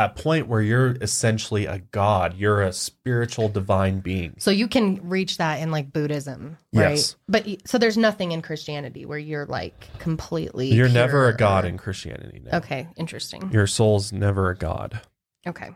[0.00, 4.34] a point where you're essentially a god, you're a spiritual divine being.
[4.38, 6.92] So you can reach that in like Buddhism, right?
[6.92, 7.16] Yes.
[7.28, 10.72] But so there's nothing in Christianity where you're like completely.
[10.72, 12.40] You're never a god in Christianity.
[12.44, 12.58] No.
[12.58, 13.50] Okay, interesting.
[13.52, 15.02] Your soul's never a god.
[15.46, 15.68] Okay.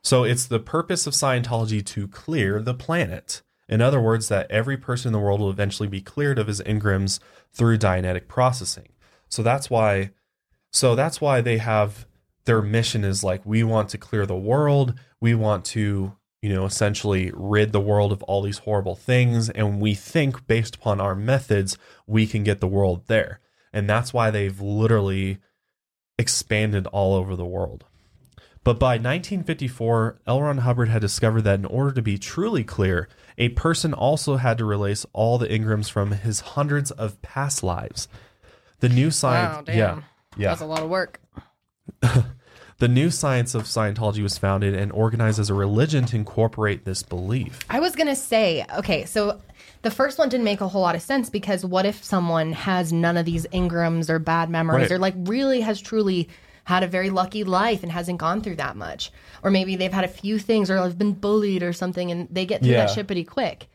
[0.00, 3.42] So it's the purpose of Scientology to clear the planet.
[3.68, 6.62] In other words, that every person in the world will eventually be cleared of his
[6.62, 7.20] engrams
[7.52, 8.88] through Dianetic processing.
[9.28, 10.12] So that's why
[10.70, 12.06] so that's why they have
[12.48, 16.64] their mission is like we want to clear the world, we want to, you know,
[16.64, 21.14] essentially rid the world of all these horrible things and we think based upon our
[21.14, 23.38] methods we can get the world there.
[23.72, 25.38] And that's why they've literally
[26.18, 27.84] expanded all over the world.
[28.64, 30.42] But by 1954, L.
[30.42, 33.08] Ron Hubbard had discovered that in order to be truly clear,
[33.38, 38.08] a person also had to release all the engrams from his hundreds of past lives.
[38.80, 39.76] The new Wow, science, damn.
[39.76, 40.00] yeah,
[40.36, 40.48] yeah.
[40.48, 41.20] That's a lot of work.
[42.78, 47.02] The new science of Scientology was founded and organized as a religion to incorporate this
[47.02, 47.58] belief.
[47.68, 49.40] I was gonna say, okay, so
[49.82, 52.92] the first one didn't make a whole lot of sense because what if someone has
[52.92, 54.92] none of these engrams or bad memories Right.
[54.92, 56.28] or like really has truly
[56.64, 59.10] had a very lucky life and hasn't gone through that much?
[59.42, 62.46] Or maybe they've had a few things or have been bullied or something and they
[62.46, 62.86] get through Yeah.
[62.86, 63.66] that shit pretty quick.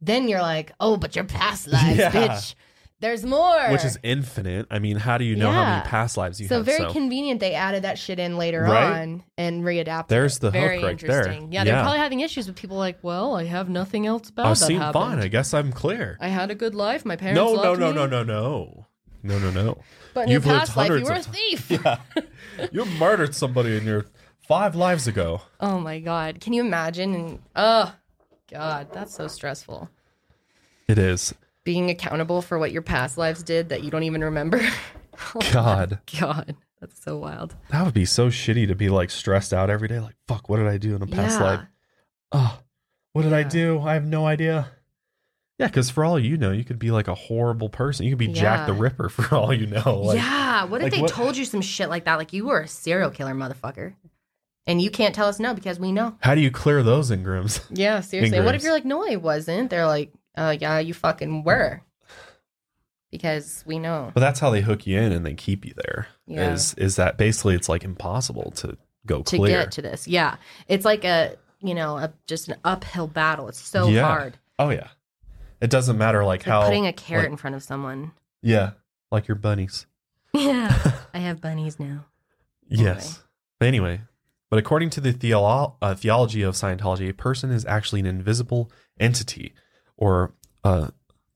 [0.00, 2.10] Then you're like, oh, but your past lives, Yeah.
[2.12, 2.54] bitch.
[3.00, 3.70] There's more.
[3.70, 4.66] which is infinite.
[4.70, 6.50] I mean, how do you know how many past lives you have?
[6.50, 6.66] so have?
[6.66, 9.00] very convenient they added that shit in later Right?
[9.02, 10.08] on and readapted.
[10.08, 10.40] There's it.
[10.40, 11.32] the hook very right there.
[11.50, 11.82] Yeah, they're Yeah.
[11.82, 14.78] probably having issues with people like, well, I have nothing else bad I that seem
[14.78, 15.04] happened.
[15.04, 15.18] fine.
[15.20, 16.16] I guess I'm clear.
[16.20, 17.04] I had a good life.
[17.04, 17.94] My parents No, no, loved no, me.
[17.94, 18.86] no, no, no,
[19.22, 19.78] no, no, no.
[20.14, 21.70] But in You've your lived past life, you were a thief.
[21.70, 21.96] Yeah,
[22.72, 24.06] you murdered somebody in your
[24.46, 25.42] five lives ago.
[25.60, 27.14] Oh my god, can you imagine?
[27.14, 27.92] And oh
[28.50, 29.90] god, that's so stressful.
[30.88, 31.34] It is.
[31.64, 34.60] Being accountable for what your past lives did that you don't even remember.
[35.36, 37.54] Oh God, God, that's so wild.
[37.70, 40.00] that would be so shitty to be like stressed out every day.
[40.00, 41.44] Like, fuck, what did I do in a past Yeah.
[41.46, 41.60] life?
[42.32, 42.58] Oh,
[43.12, 43.78] what did I do?
[43.80, 44.72] I have no idea.
[45.60, 48.06] Yeah, because for all you know, you could be like a horrible person.
[48.06, 50.00] You could be Jack the Ripper for all you know.
[50.00, 50.64] Like, yeah.
[50.64, 52.16] What if like they what- told you some shit like that?
[52.16, 53.94] Like you were a serial killer, motherfucker,
[54.66, 56.16] and you can't tell us no because we know.
[56.22, 57.64] How do you clear those engrams?
[57.70, 58.40] Yeah, seriously.
[58.40, 58.64] What if engrams.
[58.64, 59.70] you're like, no, I wasn't?
[59.70, 61.82] They're like, uh, yeah, you fucking were,
[63.10, 64.10] because we know.
[64.14, 66.08] But that's how they hook you in and they keep you there.
[66.26, 66.52] Yeah.
[66.52, 69.60] Is is that basically it's like impossible to go to clear.
[69.62, 70.08] get to this.
[70.08, 70.36] Yeah,
[70.68, 73.48] it's like a you know a just an uphill battle.
[73.48, 74.02] It's so Yeah.
[74.06, 74.38] hard.
[74.58, 74.88] oh yeah.
[75.60, 78.12] It doesn't matter like like how putting a carrot like- in front of someone.
[78.42, 78.72] Yeah.
[79.10, 79.86] Like your bunnies.
[80.36, 80.76] Yeah,
[81.14, 82.06] I have bunnies now.
[82.68, 83.22] Yes.
[83.60, 84.00] But anyway,
[84.50, 88.68] but according to the theolo- uh, theology of Scientology, a person is actually an invisible
[88.98, 89.54] entity
[89.96, 90.32] or
[90.64, 90.88] uh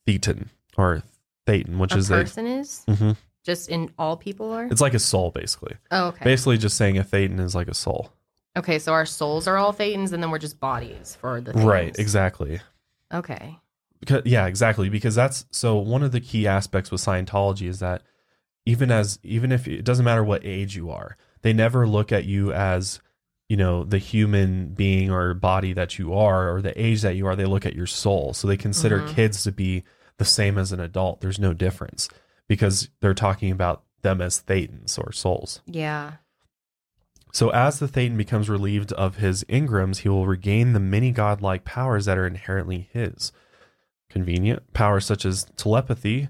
[0.07, 1.03] thetan or
[1.47, 3.16] thetan, which is a is person is a Mhm.
[3.44, 4.66] just in all people are.
[4.66, 5.77] it's like a soul basically.
[5.90, 6.25] Oh, okay.
[6.25, 8.12] Basically just saying a thetan is like a soul.
[8.57, 11.97] Okay, so our souls are all thetans, and then we're just bodies for the Right,
[11.97, 12.61] exactly.
[13.14, 13.57] Okay.
[14.01, 14.88] Because, yeah, exactly.
[14.88, 18.03] Because that's so one of the key aspects with Scientology is that
[18.66, 22.25] even as even if it doesn't matter what age you are, they never look at
[22.25, 23.01] you as
[23.49, 27.27] you know the human being or body that you are or the age that you
[27.27, 27.35] are.
[27.37, 28.33] They look at your soul.
[28.35, 29.15] So they consider Mhm.
[29.15, 29.85] kids to be
[30.19, 31.21] the same as an adult.
[31.21, 32.09] There's no difference
[32.49, 35.61] because they're talking about them as thetans or souls.
[35.67, 36.15] Yeah.
[37.33, 41.65] So, as the Thetan becomes relieved of his engrams, he will regain the many godlike
[41.65, 43.33] powers that are inherently his.
[44.09, 46.29] Convenient powers such as telepathy,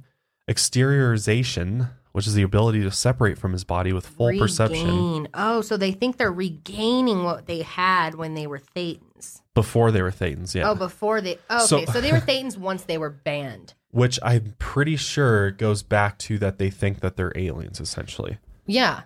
[0.50, 5.76] exteriorization, which is the ability to separate from his body with full perception Oh, so
[5.76, 9.42] they think they're regaining what they had when they were thetans.
[9.54, 10.54] before they were Thetans.
[10.54, 10.70] Yeah.
[10.70, 11.38] Oh, before they.
[11.50, 13.74] Oh, okay, so, they were thetans once they were banned.
[13.90, 18.38] which I'm pretty sure goes back to that they think that they're aliens, essentially.
[18.66, 19.02] Yeah.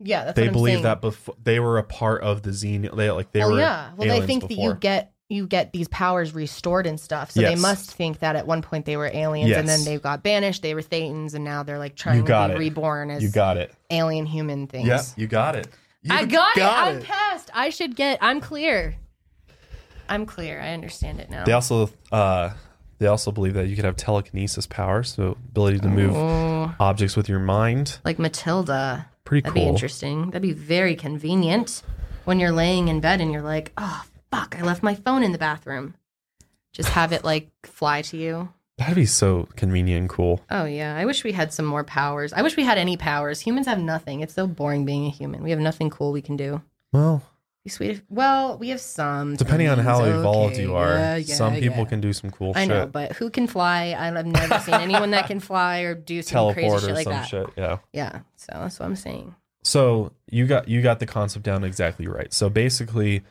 [0.00, 0.82] Yeah, that's they what I'm believe saying.
[0.82, 2.94] that before they were a part of the Xen.
[2.94, 3.58] They like they oh were.
[3.58, 3.92] yeah.
[3.96, 7.30] Well, they think that you get you get these powers restored and stuff.
[7.30, 10.22] So they must think that at one point they were aliens and then they got
[10.22, 10.62] banished.
[10.62, 12.68] They were thetans and now they're like trying got to be it.
[12.68, 13.72] reborn as You got it.
[13.90, 14.86] alien human things.
[14.86, 15.68] Yep, you got it.
[16.10, 16.62] I You got, it.
[16.62, 17.50] I'm past.
[17.54, 18.18] I should get.
[18.20, 18.96] I'm clear.
[20.08, 20.60] I'm clear.
[20.60, 21.44] I understand it now.
[21.44, 22.50] They also uh,
[22.98, 27.16] they also believe that you could have telekinesis powers, so ability to move Oh, objects
[27.16, 27.98] with your mind.
[28.04, 29.06] like Matilda.
[29.24, 29.64] Pretty That'd cool.
[29.64, 30.26] be interesting.
[30.26, 31.82] That'd be very convenient
[32.26, 34.04] when you're laying in bed and you're like, oh
[34.34, 35.94] fuck, I left my phone in the bathroom.
[36.72, 38.48] Just have it like fly to you.
[38.78, 40.40] That'd be so convenient and cool.
[40.50, 42.32] Oh yeah, I wish we had some more powers.
[42.32, 43.40] I wish we had any powers.
[43.40, 44.20] Humans have nothing.
[44.20, 45.44] It's so boring being a human.
[45.44, 46.60] We have nothing cool we can do.
[46.92, 47.22] Well,
[47.62, 47.90] Be sweet.
[47.90, 49.36] If, well, we have some.
[49.36, 51.84] depending on how evolved Okay, you are, yeah, yeah, some people yeah.
[51.84, 52.68] can do some cool I shit.
[52.70, 53.94] know, but who can fly?
[53.96, 57.12] I've never seen anyone that can fly or do some crazy Teleport shit like some
[57.12, 57.28] that.
[57.28, 57.46] shit.
[57.56, 57.78] Yeah.
[57.92, 59.36] Yeah, so that's what I'm saying.
[59.62, 62.32] So you got you got the concept down exactly right.
[62.34, 63.22] So basically,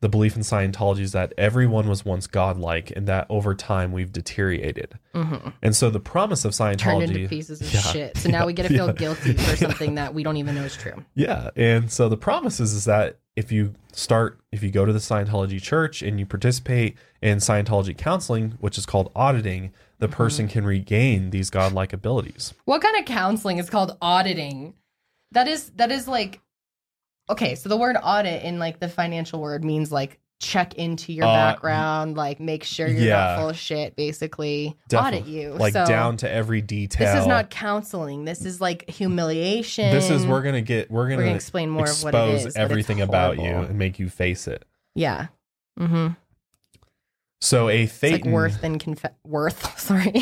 [0.00, 4.12] the belief in Scientology is that everyone was once godlike, and that over time we've
[4.12, 4.98] deteriorated.
[5.14, 7.80] hmm And so the promise of Scientology Turned into pieces of Yeah.
[7.80, 8.16] shit.
[8.16, 8.92] So now we get to feel Yeah.
[8.92, 11.04] guilty for something that we don't even know is true.
[11.14, 14.92] Yeah, and so the promise is, is that if you start, if you go to
[14.92, 20.14] the Scientology church and you participate in Scientology counseling, which is called auditing, the Mm-hmm.
[20.16, 22.54] person can regain these godlike abilities.
[22.66, 24.74] What kind of counseling is called auditing?
[25.32, 26.40] That is that is like
[27.30, 27.54] okay.
[27.54, 31.32] So the word audit in like the financial word means like check into your Uh,
[31.34, 33.16] background, like make sure you're yeah.
[33.16, 33.96] not full of shit.
[33.96, 35.32] Basically, audit Definitely.
[35.32, 37.12] you like So down to every detail.
[37.12, 38.24] This is not counseling.
[38.24, 39.90] This is like humiliation.
[39.92, 42.56] This is we're gonna get we're We're gonna, gonna explain more of what expose it's
[42.56, 44.64] everything about you and make you face it.
[44.94, 45.26] Yeah.
[45.78, 46.08] Mm-hmm.
[47.40, 49.78] So a It's like worse than conf- worth.
[49.80, 50.12] Sorry,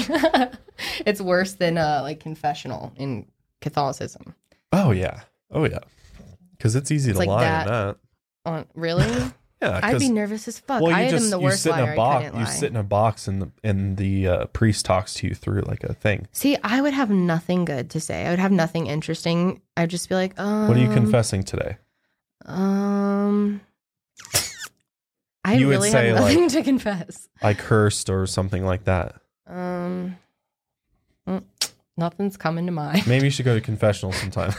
[1.07, 3.27] it's worse than uh like confessional in
[3.62, 4.35] Catholicism.
[4.73, 5.79] oh yeah, oh yeah,
[6.57, 7.66] because it's easy It's to like lie that.
[7.66, 7.97] in that.
[8.47, 9.07] On really,
[9.62, 10.83] Yeah, I'd be nervous as fuck.
[10.83, 11.88] well, you I just am the you worst sit in liar.
[11.88, 12.25] a I box.
[12.27, 15.35] couldn't You sit in a box, and the and the uh, priest talks to you
[15.35, 16.29] through like a thing.
[16.33, 18.27] See, I would have nothing good to say.
[18.27, 19.62] I would have nothing interesting.
[19.77, 21.79] I'd just be like, um, What are you confessing today?
[22.45, 23.62] Um,
[25.45, 27.29] I You would really say, have like- nothing to confess.
[27.42, 29.16] I cursed or something like that.
[29.47, 30.16] Um,
[31.97, 33.07] Nothing's coming to mind.
[33.07, 34.53] Maybe you should go to confessional sometime.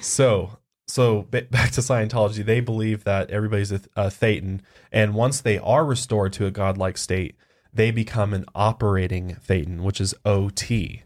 [0.00, 5.58] So, so back to Scientology, they believe that everybody's a, a thetan, and once they
[5.58, 7.36] are restored to a godlike state,
[7.72, 11.02] they become an operating thetan, which is OT.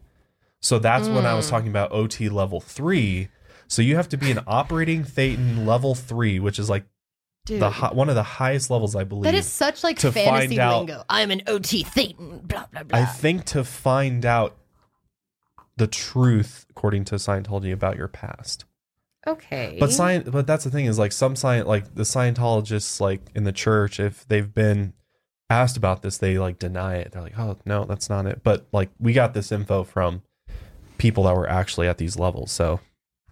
[0.59, 1.51] So that's when I was hmm.
[1.51, 3.29] talking about OT level three.
[3.67, 6.85] So you have to be an operating thetan level three, which is like
[7.45, 9.23] Dude, the hi- one of the highest levels, I believe.
[9.23, 11.03] that is such like to fantasy find out- lingo.
[11.07, 12.45] I'm an OT Thetan.
[12.45, 12.99] Blah blah blah.
[12.99, 14.57] I think to find out
[15.77, 18.65] the truth according to Scientology about your past.
[19.25, 19.77] okay.
[19.79, 23.43] But science, but that's the thing is like some science, like the Scientologists, like in
[23.43, 24.93] the church, if they've been
[25.49, 27.11] asked about this, they like deny it.
[27.11, 30.21] They're like, "Oh no, that's not it." But like we got this info from
[30.97, 32.51] people that were actually at these levels.
[32.51, 32.79] So,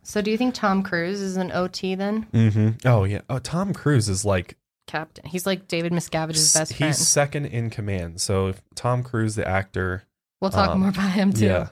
[0.04, 2.24] So do you think Tom Cruise is an OT then?
[2.32, 5.26] hmm oh yeah, oh Tom Cruise is like Captain.
[5.26, 6.96] He's like David Miscavige's best he's friend.
[6.96, 8.22] second in command.
[8.22, 10.04] So if Tom Cruise, the actor,
[10.42, 11.46] We'll talk um, more about him too.
[11.46, 11.70] Yeah.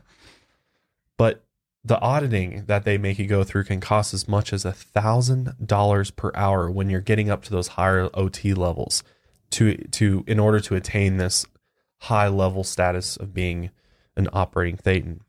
[1.17, 1.43] But
[1.83, 5.53] the auditing that they make you go through can cost as much as a thousand
[5.65, 9.03] dollars per hour when you're getting up to those higher OT levels
[9.51, 11.45] to to in order to attain this
[12.03, 13.69] high level status of being
[14.15, 15.19] an operating thetan.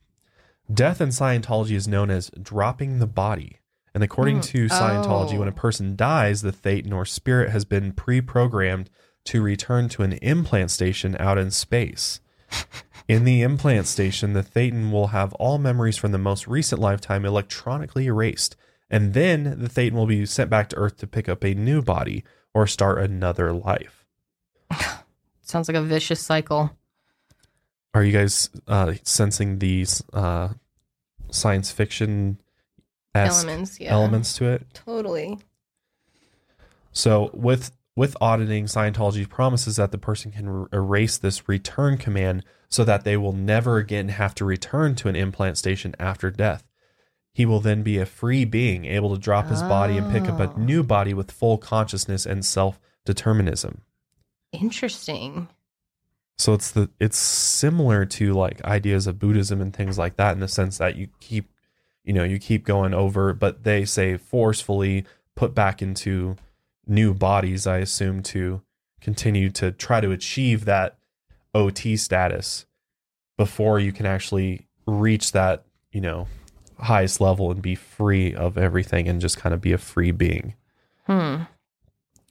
[0.72, 3.58] Death in Scientology is known as dropping the body.
[3.94, 4.42] And according Hmm.
[4.42, 5.40] to Scientology, Oh.
[5.40, 8.90] when a person dies, the thetan or spirit has been pre programmed
[9.24, 12.20] to return to an implant station out in space.
[13.06, 17.24] In the implant station, the Thetan will have all memories from the most recent lifetime
[17.24, 18.56] electronically erased,
[18.88, 21.82] and then the Thetan will be sent back to Earth to pick up a new
[21.82, 24.06] body or start another life.
[25.42, 26.76] Sounds like a vicious cycle.
[27.92, 30.48] Are you guys uh, sensing these uh,
[31.30, 32.38] science fiction
[33.14, 33.92] Elements, yeah.
[33.92, 34.66] elements to it?
[34.72, 35.38] Totally.
[36.90, 42.44] So with with auditing, Scientology promises that the person can er- erase this return command
[42.68, 46.64] so that they will never again have to return to an implant station after death.
[47.32, 50.40] He will then be a free being, able to drop his body and pick up
[50.40, 50.54] Oh.
[50.54, 53.82] a new body with full consciousness and self determinism.
[54.52, 55.48] Interesting.
[56.38, 60.40] So it's the it's similar to like ideas of Buddhism and things like that in
[60.40, 61.50] the sense that you keep
[62.04, 65.04] you know you keep going over, but they say forcefully
[65.36, 66.36] put back into
[66.86, 67.66] new bodies.
[67.66, 68.62] I assume to
[69.00, 70.98] continue to try to achieve that
[71.54, 72.66] OT status
[73.36, 76.26] before you can actually reach that you know
[76.78, 80.54] highest level and be free of everything and just kind of be a free being.
[81.06, 81.42] Hmm.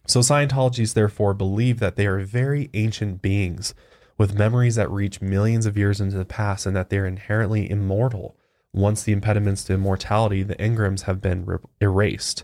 [0.05, 3.73] So Scientologists therefore believe that they are very ancient beings
[4.17, 8.35] with memories that reach millions of years into the past and that they're inherently immortal.
[8.73, 12.43] Once the impediments to immortality, the engrams have been re- erased.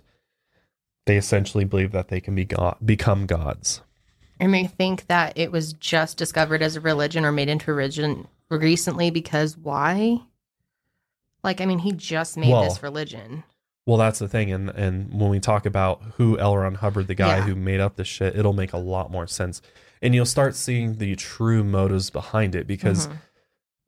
[1.10, 3.82] They essentially believe that they can be god- become gods.
[4.40, 7.74] And they think that it was just discovered as a religion or made into a
[7.74, 10.20] religion recently because why?
[11.44, 13.44] Like, I mean, he just made Well, this religion.
[13.88, 16.56] Well, that's the thing, and and when we talk about who L.
[16.56, 17.42] Ron Hubbard, the guy Yeah.
[17.42, 19.64] who made up this shit, it'll make a lot more sense,
[20.04, 23.14] and you'll start seeing the true motives behind it because Mhm.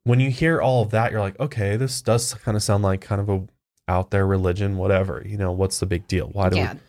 [0.02, 3.00] when you hear all of that, you're like, okay, this does kind of sound like
[3.00, 3.44] kind of a
[3.86, 5.22] out there religion, whatever.
[5.24, 6.28] You know, what's the big deal?
[6.32, 6.72] Why do yeah.
[6.72, 6.80] we,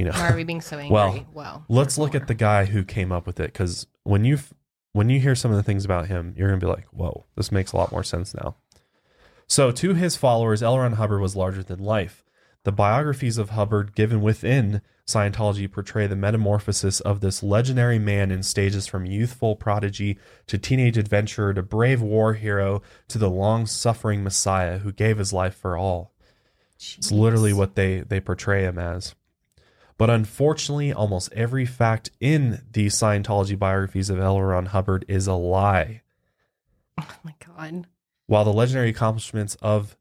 [0.00, 0.12] you know?
[0.12, 0.94] Why are we being so angry?
[0.94, 2.22] Well, well, Let's look more.
[2.22, 4.38] at the guy who came up with it because when you
[4.92, 7.52] when you hear some of the things about him, you're gonna be like, whoa, this
[7.52, 8.56] makes a lot more sense now.
[9.46, 10.78] So, to his followers, L.
[10.78, 12.24] Ron Hubbard was larger than life.
[12.64, 18.42] The biographies of Hubbard given within Scientology portray the metamorphosis of this legendary man in
[18.42, 24.22] stages from youthful prodigy to teenage adventurer to brave war hero to the long suffering
[24.22, 26.12] messiah who gave his life for all.
[26.76, 29.14] It's literally what they they portray him as.
[30.00, 34.40] But unfortunately, almost every fact in the Scientology biographies of L.
[34.40, 36.00] Ron Hubbard is a lie.
[36.98, 37.86] Oh my god.
[38.26, 39.98] While the legendary accomplishments of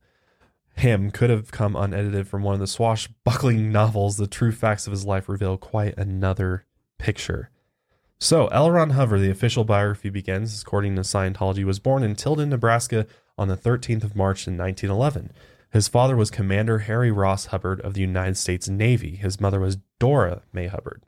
[0.77, 4.91] him could have come unedited from one of the swashbuckling novels, the true facts of
[4.91, 6.63] his life reveal quite another
[6.97, 7.49] picture.
[8.19, 8.71] So, L.
[8.71, 13.05] Ron Hubbard, the official biography begins, according to Scientology, was born in Tilden, Nebraska
[13.38, 15.33] on the 13th of March in 1911.
[15.71, 19.17] His father was Commander Harry Ross Hubbard of the United States Navy.
[19.17, 21.04] His mother was Dora May Hubbard.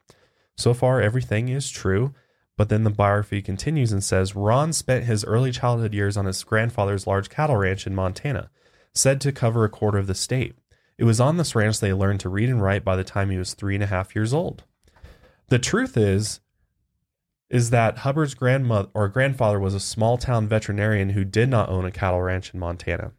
[0.58, 2.14] So far, everything is true,
[2.58, 6.44] but then the biography continues and says Ron spent his early childhood years on his
[6.44, 8.52] grandfather's large cattle ranch in Montana,
[8.94, 10.56] said to cover a quarter of the state.
[10.98, 13.38] It was on this ranch they learned to read and write by the time he
[13.38, 14.64] was three and a half years old.
[15.48, 16.42] The truth is,
[17.50, 21.86] is that Hubbard's grandmother or grandfather was a small town veterinarian who did not own
[21.86, 23.14] a cattle ranch in Montana.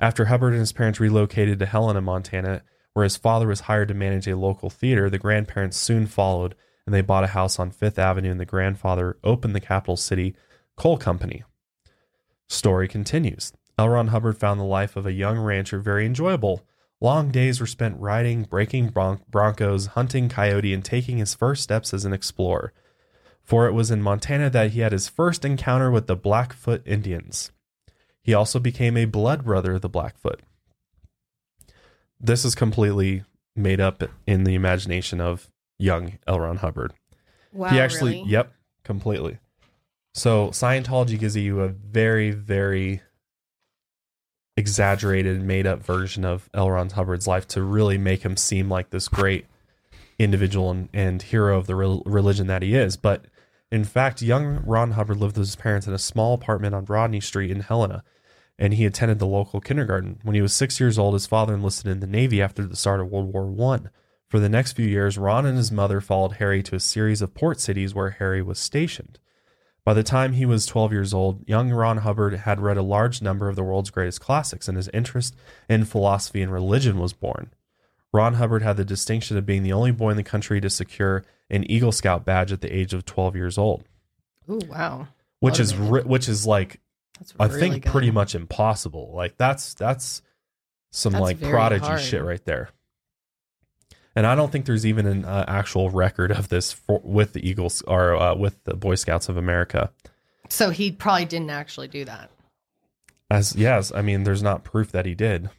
[0.00, 2.62] After Hubbard and his parents relocated to Helena, Montana,
[2.94, 6.54] where his father was hired to manage a local theater, the grandparents soon followed
[6.88, 10.34] and they bought a house on Fifth Avenue and the grandfather opened the capital city
[10.74, 11.44] coal company.
[12.48, 13.52] Story continues.
[13.78, 13.90] L.
[13.90, 16.66] Ron Hubbard found the life of a young rancher very enjoyable.
[17.00, 21.92] Long days were spent riding, breaking bron- broncos, hunting coyote, and taking his first steps
[21.92, 22.72] as an explorer.
[23.44, 27.52] For it was in Montana that he had his first encounter with the Blackfoot Indians.
[28.22, 30.40] He also became a blood brother of the Blackfoot.
[32.20, 35.48] This is completely made up in the imagination of
[35.78, 36.40] young L.
[36.40, 36.92] Ron Hubbard.
[37.52, 37.68] Wow.
[37.68, 38.30] he actually, really?
[38.30, 38.52] yep,
[38.84, 39.38] completely.
[40.14, 43.02] So Scientology gives you a very, very
[44.56, 46.70] exaggerated, made up version of L.
[46.70, 49.46] Ron Hubbard's life to really make him seem like this great
[50.18, 52.96] individual and, and hero of the rel- religion that he is.
[52.96, 53.26] But
[53.70, 57.20] in fact, young Ron Hubbard lived with his parents in a small apartment on Rodney
[57.20, 58.02] Street in Helena,
[58.58, 60.18] and he attended the local kindergarten.
[60.22, 63.00] When he was six years old, his father enlisted in the Navy after the start
[63.00, 63.90] of World War One.
[64.28, 67.34] For the next few years, Ron and his mother followed Harry to a series of
[67.34, 69.18] port cities where Harry was stationed.
[69.84, 73.22] By the time he was 12 years old, young Ron Hubbard had read a large
[73.22, 75.34] number of the world's greatest classics, and his interest
[75.66, 77.52] in philosophy and religion was born.
[78.12, 81.24] Ron Hubbard had the distinction of being the only boy in the country to secure
[81.48, 83.84] an Eagle Scout badge at the age of 12 years old,
[84.50, 85.08] Ooh, wow.
[85.40, 86.80] which is ri- which is like
[87.18, 87.92] That's I really think good.
[87.92, 89.12] pretty much impossible.
[89.14, 90.22] Like that's that's
[90.90, 92.00] some That's like prodigy hard.
[92.00, 92.70] shit right there.
[94.16, 97.48] And I don't think there's even an uh, actual record of this for, with the
[97.48, 99.92] Eagles or uh, with the Boy Scouts of America.
[100.48, 102.30] So he probably didn't actually do that.
[103.30, 105.50] As yes, I mean, there's not proof that he did.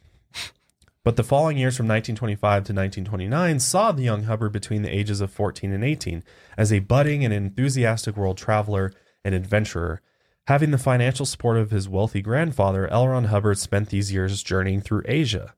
[1.05, 5.21] But the following years from 1925 to 1929 saw the young Hubbard between the ages
[5.21, 6.23] of 14 and 18
[6.57, 8.91] as a budding and enthusiastic world traveler
[9.23, 10.01] and adventurer.
[10.49, 13.07] Having the financial support of his wealthy grandfather, L.
[13.07, 15.53] Ron Hubbard spent these years journeying through Asia,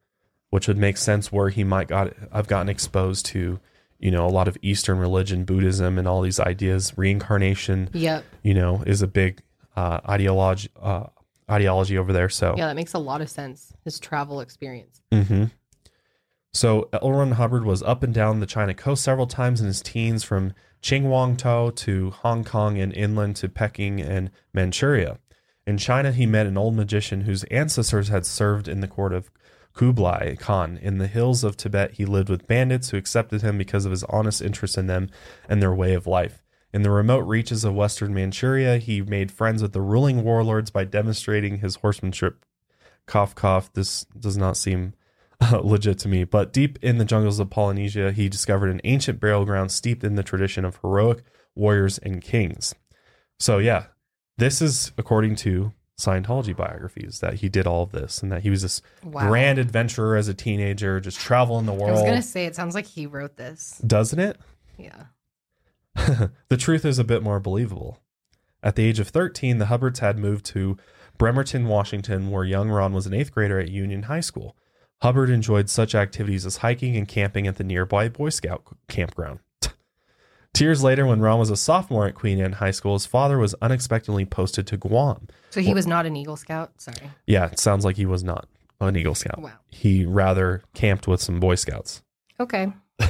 [0.49, 3.61] which would make sense where he might got have gotten exposed to,
[3.99, 6.97] you know, a lot of Eastern religion, Buddhism, and all these ideas.
[6.97, 8.25] Reincarnation, Yep.
[8.43, 9.41] you know, is a big
[9.77, 11.05] uh, ideology uh,
[11.49, 12.27] ideology over there.
[12.27, 13.71] So Yeah, that makes a lot of sense.
[13.85, 15.01] His travel experience.
[15.13, 15.45] hmm
[16.51, 17.13] So L.
[17.13, 20.51] Ron Hubbard was up and down the China coast several times in his teens, from
[20.81, 25.19] Qinghuangtou to Hong Kong and inland to Peking and Manchuria.
[25.67, 29.29] In China, he met an old magician whose ancestors had served in the court of
[29.73, 30.77] Kublai Khan.
[30.81, 34.03] In the hills of Tibet, he lived with bandits who accepted him because of his
[34.05, 35.09] honest interest in them
[35.47, 36.43] and their way of life.
[36.73, 40.85] In the remote reaches of western Manchuria, he made friends with the ruling warlords by
[40.85, 42.45] demonstrating his horsemanship.
[43.05, 43.71] Cough, cough.
[43.73, 44.93] This does not seem
[45.63, 46.23] legit to me.
[46.23, 50.15] But deep in the jungles of Polynesia, he discovered an ancient burial ground steeped in
[50.15, 51.23] the tradition of heroic
[51.55, 52.75] warriors and kings.
[53.39, 53.85] So, yeah,
[54.37, 58.49] this is according to Scientology biographies that he did all of this and that he
[58.49, 59.27] was this Wow.
[59.27, 61.89] grand adventurer as a teenager, just traveling the world.
[61.89, 63.77] I was gonna say it sounds like he wrote this.
[63.85, 64.37] Doesn't it?
[64.77, 65.05] Yeah.
[66.49, 67.99] the truth is a bit more believable.
[68.63, 70.77] At the age of 13, the Hubbards had moved to
[71.17, 74.55] Bremerton, Washington, where young Ron was an eighth grader at Union High School.
[75.01, 79.39] Hubbard enjoyed such activities as hiking and camping at the nearby Boy Scout campground.
[80.53, 83.37] Two years later, when Ron was a sophomore at Queen Anne High School, his father
[83.37, 85.27] was unexpectedly posted to Guam.
[85.49, 86.73] So he was not an Eagle Scout.
[86.79, 87.09] Sorry.
[87.25, 88.47] Yeah, it sounds like he was not
[88.79, 89.41] an Eagle Scout.
[89.41, 89.53] Wow.
[89.69, 92.03] He rather camped with some Boy Scouts.
[92.39, 92.71] Okay.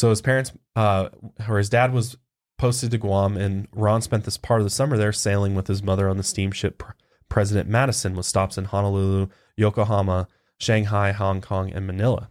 [0.00, 1.10] So his parents, uh,
[1.46, 2.16] or his dad was
[2.58, 5.82] posted to Guam, and Ron spent this part of the summer there sailing with his
[5.82, 6.82] mother on the steamship
[7.30, 10.28] President Madison with stops in Honolulu, Yokohama,
[10.58, 12.28] Shanghai, Hong Kong, and Manila.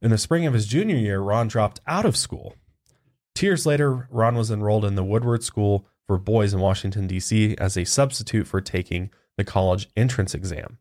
[0.00, 2.54] In the spring of his junior year, Ron dropped out of school.
[3.34, 7.56] Two years later, Ron was enrolled in the Woodward School for Boys in Washington, D.C.,
[7.58, 10.78] as a substitute for taking the college entrance exam.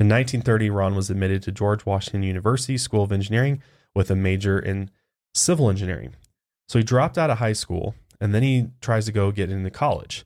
[0.00, 3.62] In 1930, Ron was admitted to George Washington University School of Engineering
[3.94, 4.90] with a major in
[5.34, 6.14] civil engineering.
[6.68, 9.70] So he dropped out of high school and then he tries to go get into
[9.70, 10.24] college.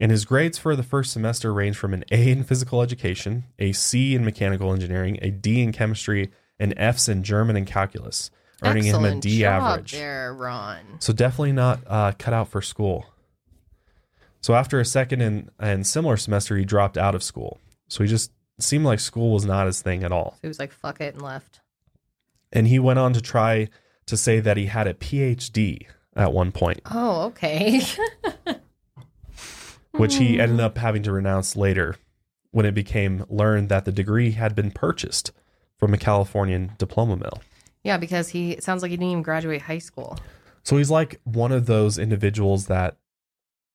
[0.00, 3.72] And his grades for the first semester range from an A in physical education, a
[3.72, 8.30] C in mechanical engineering, a D in chemistry, and F's in German and calculus,
[8.62, 9.92] earning him a D job average.
[9.92, 11.00] there, Ron.
[11.00, 13.06] So definitely not uh, cut out for school.
[14.40, 17.58] So after a second and, and similar semester, he dropped out of school.
[17.88, 18.30] So he just
[18.60, 20.32] seemed like school was not his thing at all.
[20.34, 21.60] So he was like, "Fuck it," and left.
[22.52, 23.68] And he went on to try
[24.06, 25.86] to say that he had a PhD
[26.16, 27.82] at one point, Oh, okay.
[29.98, 31.96] which he ended up having to renounce later
[32.50, 35.32] when it became learned that the degree had been purchased
[35.78, 37.40] from a Californian diploma mill.
[37.84, 40.18] yeah, because he sounds like he didn't even graduate high school.
[40.64, 42.96] So he's like one of those individuals that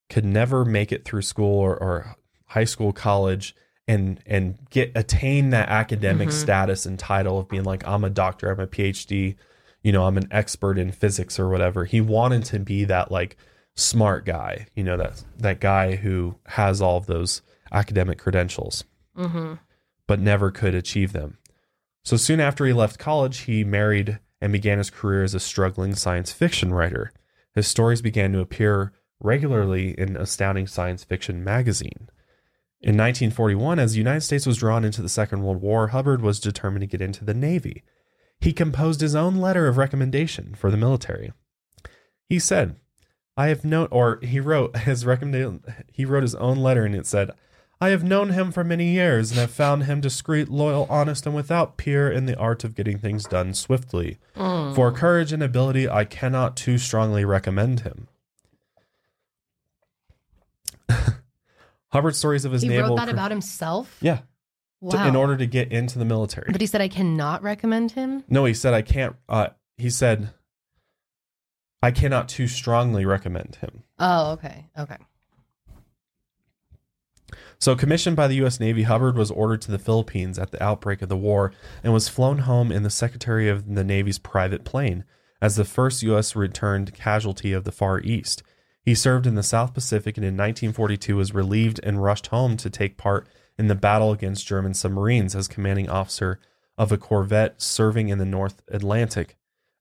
[0.10, 2.16] could never make it through school or, or
[2.48, 3.56] high school, college,
[3.88, 6.34] and and get attain that academic Mhm.
[6.34, 9.36] status and title of being like I'm a doctor, I'm a PhD,
[9.82, 11.86] you know, I'm an expert in physics or whatever.
[11.86, 13.36] He wanted to be that like
[13.76, 18.84] smart guy, you know, that that guy who has all of those academic credentials
[19.18, 19.54] Mm-hmm.
[20.08, 21.38] but never could achieve them.
[22.04, 25.94] So soon after he left college, he married and began his career as a struggling
[25.96, 27.12] science fiction writer.
[27.54, 32.10] His stories began to appear regularly in Astounding Science Fiction magazine.
[32.82, 36.40] In 1941, as the United States was drawn into the Second World War, Hubbard was
[36.40, 37.84] determined to get into the Navy.
[38.42, 41.32] He composed his own letter of recommendation for the military.
[42.28, 42.76] He said,
[43.36, 47.06] I have known, or he wrote his recommendation, he wrote his own letter and it
[47.08, 47.32] said,
[47.82, 51.36] I have known him for many years and have found him discreet, loyal, honest, and
[51.36, 54.20] without peer in the art of getting things done swiftly.
[54.38, 54.74] Mm.
[54.76, 58.08] For courage and ability, I cannot too strongly recommend him.
[61.90, 63.98] Hubbard's stories of his He naval wrote that cr- about himself.
[64.02, 64.20] yeah,
[64.90, 66.50] to- in order to get into the military.
[66.52, 68.24] but he said I cannot recommend him.
[68.30, 69.16] No, he said I can't.
[69.28, 70.30] Uh, he said
[71.84, 73.84] I cannot too strongly recommend him.
[74.00, 74.96] Oh, okay, okay.
[77.60, 78.58] So, commissioned by the U.S.
[78.58, 81.52] Navy, Hubbard was ordered to the Philippines at the outbreak of the war
[81.84, 85.04] and was flown home in the Secretary of the Navy's private plane
[85.42, 86.38] as the first U.S.
[86.38, 88.44] returned casualty of the Far East.
[88.82, 92.70] He served in the South Pacific and in 1942 was relieved and rushed home to
[92.70, 93.28] take part
[93.58, 96.40] in the battle against German submarines as commanding officer
[96.78, 99.36] of a corvette serving in the North Atlantic.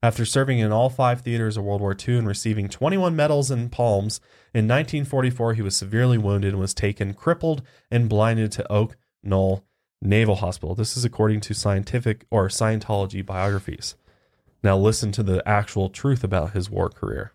[0.04, 3.70] After serving in all five theaters of World War II and receiving 21 medals and
[3.70, 4.20] palms,
[4.52, 9.64] in 1944 he was severely wounded and was taken crippled and blinded to Oak Knoll
[10.00, 10.74] Naval Hospital.
[10.74, 13.94] This is according to scientific or Scientology biographies.
[14.64, 17.32] Now listen to the actual truth about his war career.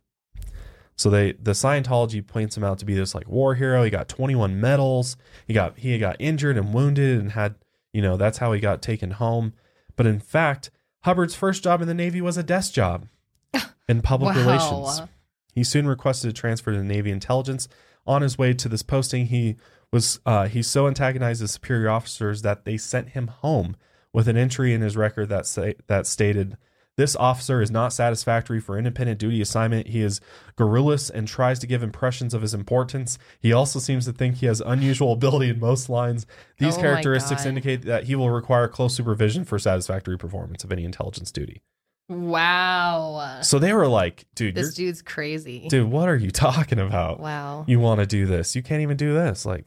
[0.97, 3.84] So they the Scientology points him out to be this like war hero.
[3.84, 5.15] He got 21 medals.
[5.45, 7.55] He got he got injured and wounded and had,
[7.93, 9.53] you know, that's how he got taken home.
[9.95, 10.70] But in fact,
[11.03, 13.07] Hubbard's first job in the Navy was a desk job
[13.89, 14.41] in public Wow.
[14.45, 15.09] relations.
[15.53, 17.67] He soon requested a transfer to Navy intelligence.
[18.05, 19.55] On his way to this posting, he
[19.91, 23.75] was uh, he so antagonized the superior officers that they sent him home
[24.13, 26.57] with an entry in his record that say, that stated,
[26.97, 29.87] "This officer is not satisfactory for independent duty assignment.
[29.87, 30.19] He is
[30.55, 33.17] garrulous and tries to give impressions of his importance.
[33.39, 36.25] He also seems to think he has unusual ability in most lines.
[36.57, 40.83] These Oh characteristics indicate that he will require close supervision for satisfactory performance of any
[40.83, 41.61] intelligence duty."
[42.09, 43.39] Wow.
[43.41, 45.67] So they were like, "Dude, This dude's crazy.
[45.69, 47.65] dude, what are you talking about?" Wow.
[47.67, 48.55] you want to do this.
[48.55, 49.45] You can't even do this.
[49.45, 49.65] Like,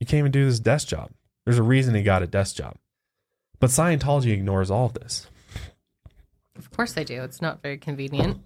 [0.00, 1.10] you can't even do this desk job.
[1.44, 2.76] There's a reason he got a desk job.
[3.60, 5.28] But Scientology ignores all of this.
[6.56, 7.22] Of course I do.
[7.22, 8.40] It's not very convenient.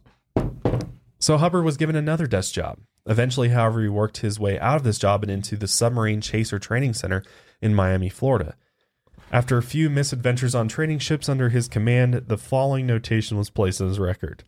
[1.19, 2.79] So Hubbard was given another desk job.
[3.07, 6.59] Eventually, however, he worked his way out of this job and into the Submarine Chaser
[6.59, 7.23] Training Center
[7.61, 8.57] in Miami, Florida.
[9.33, 13.81] After a few misadventures on training ships under his command, the following notation was placed
[13.81, 14.45] in his record.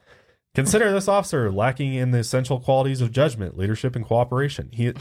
[0.54, 4.70] Consider this officer lacking in the essential qualities of judgment, leadership, and cooperation.
[4.72, 4.92] He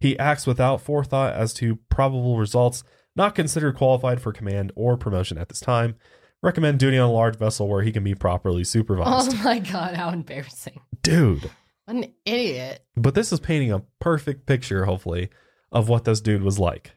[0.00, 2.82] he acts without forethought as to probable results,
[3.16, 5.96] not considered qualified for command or promotion at this time.
[6.42, 9.32] Recommend duty on a large vessel where he can be properly supervised.
[9.32, 10.80] Oh my god, how embarrassing.
[11.02, 11.50] Dude.
[11.84, 12.84] What an idiot.
[12.96, 15.30] But this is painting a perfect picture, hopefully,
[15.70, 16.92] of what this dude was like.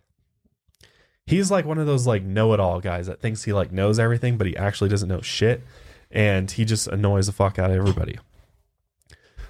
[1.27, 4.47] He's like one of those like know-it-all guys that thinks he like knows everything, but
[4.47, 5.63] he actually doesn't know shit,
[6.11, 8.17] and he just annoys the fuck out of everybody.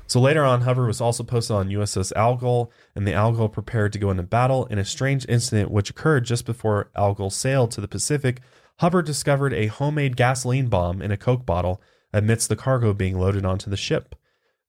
[0.08, 4.00] So later on, Hover was also posted on USS Algol, and the Algol prepared to
[4.00, 4.66] go into battle.
[4.68, 8.42] In a strange incident which occurred just before Algol sailed to the Pacific,
[8.80, 11.82] Hubbard discovered a homemade gasoline bomb in a Coke bottle
[12.14, 14.16] amidst the cargo being loaded onto the ship.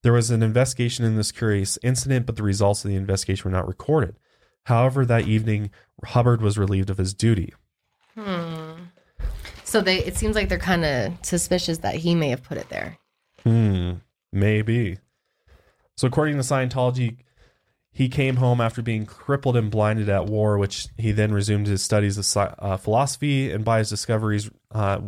[0.02, 3.56] There was an investigation in this curious incident, but the results of the investigation were
[3.56, 4.16] not recorded.
[4.64, 5.70] However, that evening,
[6.04, 7.54] Hubbard was relieved of his duty.
[8.14, 8.72] Hmm.
[9.64, 12.68] So they it seems like they're kind of suspicious that he may have put it
[12.68, 12.98] there.
[13.42, 13.94] Hmm,
[14.32, 14.98] maybe.
[15.96, 17.18] So, according to Scientology,
[17.96, 21.82] he came home after being crippled and blinded at war, which he then resumed his
[21.82, 25.00] studies of uh, philosophy, and by his discoveries, uh,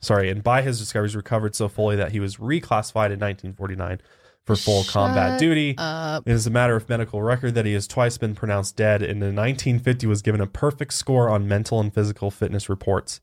[0.00, 4.02] sorry, and by his discoveries, recovered so fully that he was reclassified in 1949
[4.44, 5.74] for full combat duty.
[5.78, 6.28] up.
[6.28, 9.22] It is a matter of medical record that he has twice been pronounced dead, and
[9.22, 13.22] in 1950 was given a perfect score on mental and physical fitness reports.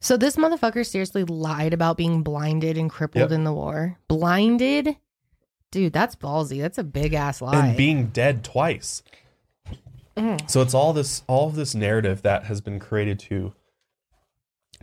[0.00, 3.32] So this motherfucker seriously lied about being blinded and crippled Yep.
[3.32, 3.98] in the war.
[4.08, 4.96] Blinded?
[5.70, 6.60] Dude, that's ballsy.
[6.60, 7.66] That's a big ass lie.
[7.66, 9.02] and being dead twice.
[10.16, 10.48] Mm.
[10.48, 13.52] So it's all this all of this narrative that has been created to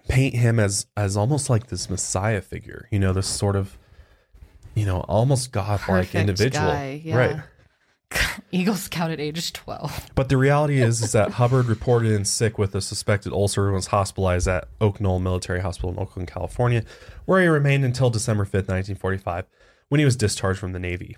[0.08, 3.78] paint him as as almost like this messiah figure, you know, this sort of
[4.76, 6.68] you know, almost godlike Perfect individual.
[6.68, 7.16] guy, yeah.
[7.16, 7.40] Right.
[8.52, 10.12] Eagle Scout at age 12.
[10.16, 13.76] But the reality is, is that Hubbard reported in sick with a suspected ulcer and
[13.76, 16.84] was hospitalized at Oak Knoll Military Hospital in Oakland, California,
[17.26, 19.46] where he remained until December 5th, 1945,
[19.94, 21.16] when he was discharged from the Navy.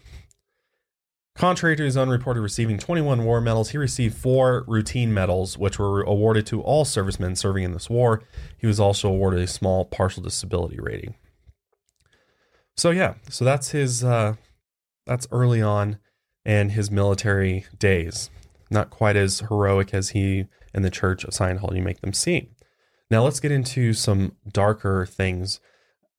[1.33, 5.57] Contrary to his own report of receiving 21 war medals, he received four routine medals,
[5.57, 8.23] which were awarded to all servicemen serving in this war.
[8.57, 11.15] He was also awarded a small partial disability rating.
[12.75, 14.35] So yeah, so that's his uh,
[15.05, 15.99] that's early on
[16.43, 18.29] and his military days.
[18.69, 22.49] Not quite as heroic as he and the Church of Scientology make them seem.
[23.09, 25.61] Now let's get into some darker things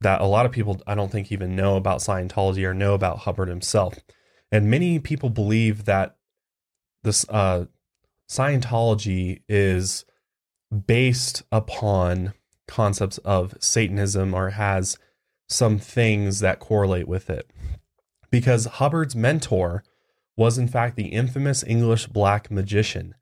[0.01, 3.21] that a lot of people I don't think even know about Scientology or know about
[3.21, 3.99] Hubbard himself.
[4.53, 6.17] And many people believe that
[7.03, 7.67] this uh,
[8.29, 10.05] Scientology is
[10.87, 12.35] based upon
[12.67, 14.99] concepts of Satanism or has
[15.49, 17.51] some things that correlate with it.
[18.31, 19.85] Because Hubbard's mentor
[20.37, 23.15] was, in fact, the infamous English black magician,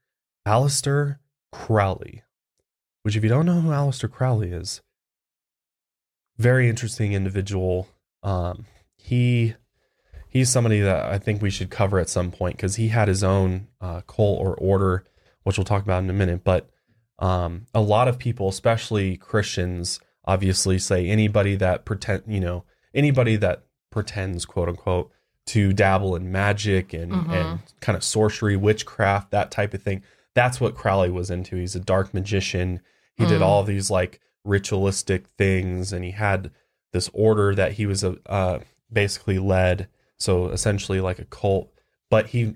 [0.47, 1.18] Aleister
[1.53, 2.22] Crowley.
[3.03, 4.81] Which, if you don't know who Aleister Crowley is,
[6.39, 7.89] very interesting individual.
[8.22, 8.66] Um,
[8.97, 9.55] he
[10.28, 13.22] he's somebody that I think we should cover at some point because he had his
[13.22, 15.05] own uh, cult or order,
[15.45, 16.43] which we'll talk about in a minute.
[16.45, 16.68] But
[17.18, 22.64] um, a lot of people, especially Christians, obviously say anybody that pretend, you know,
[22.95, 25.12] anybody that pretends, quote unquote,
[25.47, 27.30] to dabble in magic and Mhm.
[27.30, 30.03] and kind of sorcery, witchcraft, that type of thing.
[30.35, 31.57] That's what Crowley was into.
[31.57, 32.80] He's a dark magician.
[33.14, 33.45] He did Mm.
[33.45, 36.51] all these like ritualistic things, and he had
[36.92, 38.61] this order that he was a uh,
[38.92, 39.88] basically led.
[40.18, 41.72] So essentially, like a cult.
[42.11, 42.55] But he,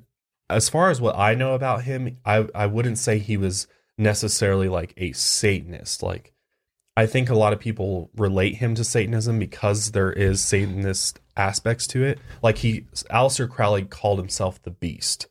[0.49, 3.66] as far as what I know about him, I I wouldn't say he was
[3.97, 6.03] necessarily like a Satanist.
[6.03, 6.32] Like
[6.99, 11.86] I think a lot of people relate him to Satanism because there is Satanist aspects
[11.89, 12.18] to it.
[12.43, 15.28] Like he, Aleister Crowley called himself the Beast,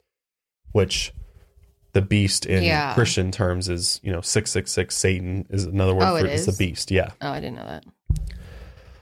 [0.71, 1.13] which
[1.97, 2.93] the Beast in Yeah.
[2.93, 6.29] Christian terms is you know six six six Satan is another word Oh, for it
[6.29, 6.33] it.
[6.35, 6.51] It's the?
[6.53, 6.91] Beast.
[6.91, 7.09] Yeah.
[7.21, 7.83] Oh, I didn't know that.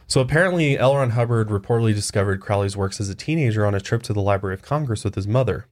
[0.07, 0.95] So apparently, L.
[0.95, 4.53] Ron Hubbard reportedly discovered Crowley's works as a teenager on a trip to the Library
[4.53, 5.65] of Congress with his mother.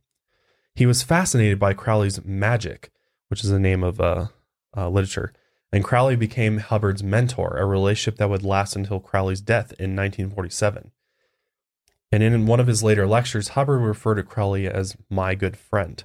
[0.75, 2.91] He was fascinated by Crowley's magic,
[3.29, 4.27] which is the name of uh,
[4.75, 5.31] uh, literature,
[5.71, 10.91] and Crowley became Hubbard's mentor, a relationship that would last until Crowley's death in 1947.
[12.11, 16.03] And in one of his later lectures, Hubbard referred to Crowley as my good friend.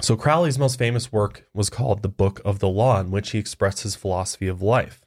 [0.00, 3.38] So Crowley's most famous work was called The Book of the Law, in which he
[3.38, 5.04] expressed his philosophy of life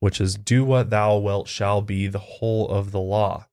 [0.00, 3.46] which is do what thou wilt shall be the whole of the law,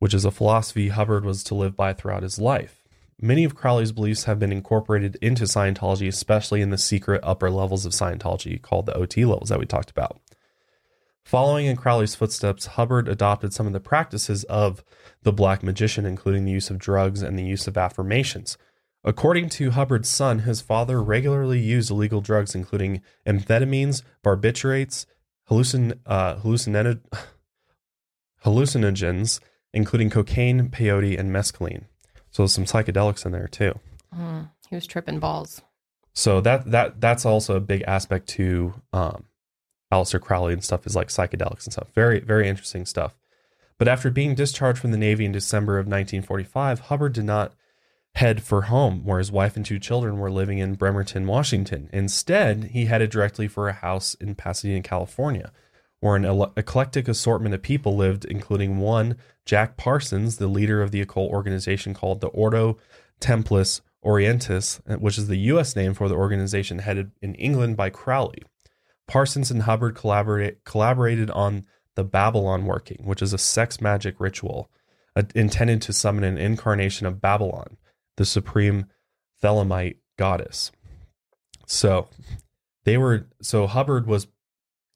[0.00, 2.82] which is a philosophy Hubbard was to live by throughout his life.
[3.22, 7.86] Many of Crowley's beliefs have been incorporated into Scientology, especially in the secret upper levels
[7.86, 10.20] of Scientology called the OT levels that we talked about.
[11.24, 14.84] Following in Crowley's footsteps, Hubbard adopted some of the practices of
[15.22, 18.58] the black magician, including the use of drugs and the use of affirmations.
[19.06, 25.06] According to Hubbard's son, his father regularly used illegal drugs, including amphetamines, barbiturates,
[25.48, 27.00] hallucin uh, hallucinogen
[28.44, 29.38] hallucinogens,
[29.72, 31.84] including cocaine, peyote, and mescaline.
[32.32, 33.78] So some psychedelics in there too.
[34.12, 35.62] Mm, he was tripping balls.
[36.12, 39.26] So that that that's also a big aspect to um,
[39.92, 41.92] Aleister Crowley and stuff is like psychedelics and stuff.
[41.94, 43.14] Very very interesting stuff.
[43.78, 47.52] But after being discharged from the Navy in December of 1945, Hubbard did not
[48.16, 51.90] head for home, where his wife and two children were living in Bremerton, Washington.
[51.92, 55.52] Instead, he headed directly for a house in Pasadena, California,
[56.00, 56.24] where an
[56.56, 61.92] eclectic assortment of people lived, including one, Jack Parsons, the leader of the occult organization
[61.92, 62.78] called the Ordo
[63.20, 65.76] Templis Orientis, which is the U.S.
[65.76, 68.42] name for the organization headed in England by Crowley.
[69.06, 74.70] Parsons and Hubbard collaborate, collaborated on the Babalon working, which is a sex magic ritual
[75.14, 77.76] uh, intended to summon an incarnation of Babalon,
[78.16, 78.86] the supreme
[79.42, 80.72] Thelemite goddess.
[81.66, 82.08] So
[82.84, 84.28] they were, so Hubbard was,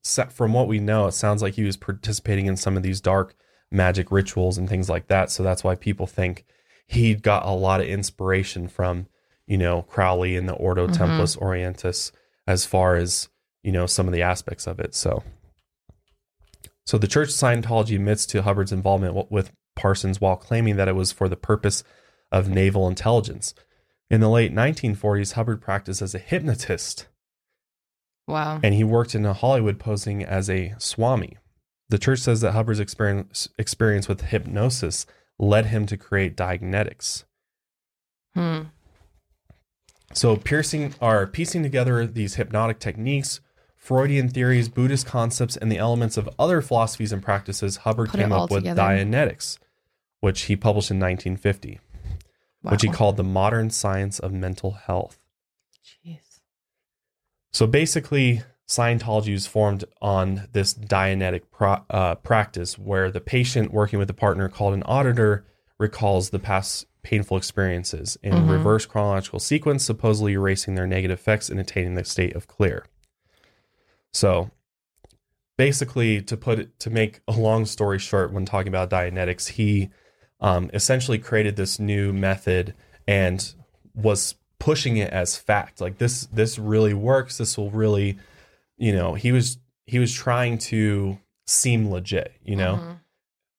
[0.03, 3.01] set from what we know, it sounds like he was participating in some of these
[3.01, 3.35] dark
[3.71, 5.31] magic rituals and things like that.
[5.31, 6.47] So that's why people think
[6.87, 9.07] he got a lot of inspiration from,
[9.47, 10.97] you know, Crowley and the Ordo Mhm.
[10.97, 12.13] Templis Orientis
[12.47, 13.29] as far as,
[13.63, 14.95] you know, some of the aspects of it.
[14.95, 15.23] So,
[16.87, 20.97] so the Church of Scientology admits to Hubbard's involvement with Parsons while claiming that it
[20.97, 21.85] was for the purpose
[22.33, 23.55] of naval intelligence.
[24.11, 27.07] In the late 1940s, Hubbard practiced as a hypnotist
[28.27, 28.61] Wow.
[28.63, 31.37] and he worked in Hollywood posing as a swami.
[31.89, 35.07] The church says that Hubbard's experience, experience with hypnosis
[35.39, 37.25] led him to create Dianetics.
[38.35, 38.61] Hmm.
[40.13, 43.41] So, piercing are piecing together these hypnotic techniques,
[43.77, 48.33] Freudian theories, Buddhist concepts, and the elements of other philosophies and practices, Hubbard Put came
[48.33, 48.83] up with together.
[48.83, 49.59] Dianetics,
[50.21, 51.81] which he published in 1950,
[52.63, 55.19] which he called the modern science of mental health.
[55.85, 56.41] Jeez.
[57.53, 63.99] So basically, Scientology was formed on this Dianetic pro- uh, practice where the patient working
[63.99, 65.45] with the partner called an auditor
[65.79, 68.49] recalls the past painful experiences in Mhm.
[68.49, 72.85] reverse chronological sequence, supposedly erasing their negative effects and attaining the state of clear.
[74.13, 74.51] So
[75.57, 79.91] basically to put it to make a long story short when talking about Dianetics, he
[80.41, 82.75] um, essentially created this new method
[83.07, 83.55] and
[83.95, 85.81] was pushing it as fact.
[85.81, 87.39] Like this this really works.
[87.39, 88.19] This will really,
[88.77, 92.77] you know, he was he was trying to seem legit, you know.
[92.77, 92.97] Mhm.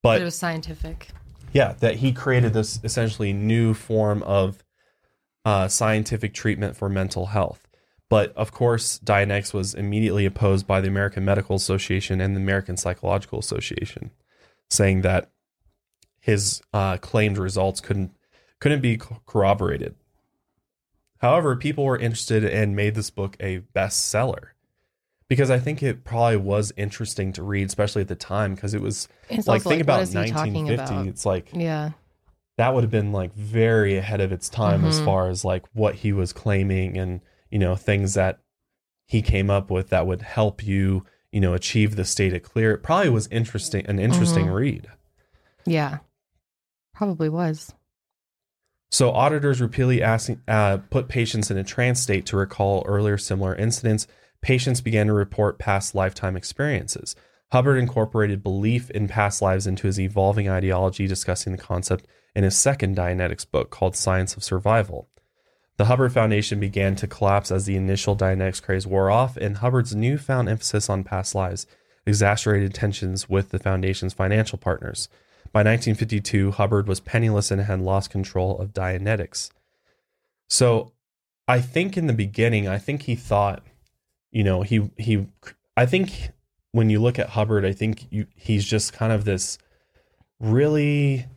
[0.03, 1.09] But it was scientific.
[1.53, 4.63] yeah, that he created this essentially new form of
[5.45, 7.67] uh, scientific treatment for mental health.
[8.09, 12.77] But of course, Dianetics was immediately opposed by the American Medical Association and the American
[12.77, 14.11] Psychological Association,
[14.69, 15.32] saying that
[16.22, 18.11] his uh, claimed results couldn't
[18.59, 19.95] couldn't be corroborated.
[21.17, 24.49] However, people were interested and made this book a bestseller
[25.28, 28.82] because I think it probably was interesting to read, especially at the time, because it
[28.82, 31.07] was It's like think what about is he talking 1950 about?
[31.07, 31.91] it's like Yeah.
[32.57, 35.05] that would have been like very ahead of its time as Mhm.
[35.05, 38.39] far as like what he was claiming and you know things that
[39.07, 42.72] he came up with that would help you you know achieve the state of clear
[42.74, 44.53] it probably was interesting an interesting Mhm.
[44.53, 44.88] read
[45.65, 45.99] Yeah.
[47.02, 47.74] Probably was.
[48.91, 53.56] so auditors repeatedly asking uh, put patients in a trance state to recall earlier similar
[53.56, 54.06] incidents
[54.41, 57.16] patients began to report past lifetime experiences
[57.52, 62.56] hubbard incorporated belief in past lives into his evolving ideology discussing the concept in his
[62.56, 65.10] second Dianetics book called Science of Survival.
[65.78, 69.95] The Hubbard Foundation began to collapse as the initial Dianetics craze wore off, and Hubbard's
[69.95, 71.66] newfound emphasis on past lives
[72.06, 75.10] exacerbated tensions with the Foundation's financial partners.
[75.54, 79.49] By 1952, Hubbard was penniless and had lost control of Dianetics.
[80.49, 80.93] So,
[81.47, 83.64] I think in the beginning, I think he thought,
[84.32, 85.28] you know, he he,
[85.76, 86.32] I think
[86.72, 89.58] when you look at Hubbard, I think you, he's just kind of this
[90.39, 91.28] really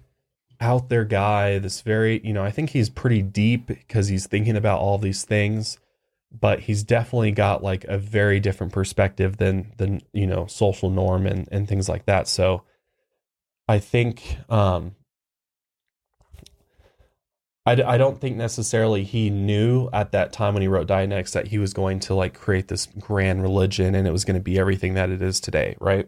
[0.60, 4.56] out there guy, this very, you know, I think he's pretty deep because he's thinking
[4.56, 5.78] about all these things,
[6.32, 11.26] but he's definitely got like a very different perspective than than, you know, social norm
[11.26, 12.28] and and things like that.
[12.28, 12.62] So
[13.68, 14.94] I think um
[17.66, 21.32] I, d- I don't think necessarily he knew at that time when he wrote Dianetics
[21.32, 24.42] that he was going to like create this grand religion and it was going to
[24.42, 26.06] be everything that it is today, right?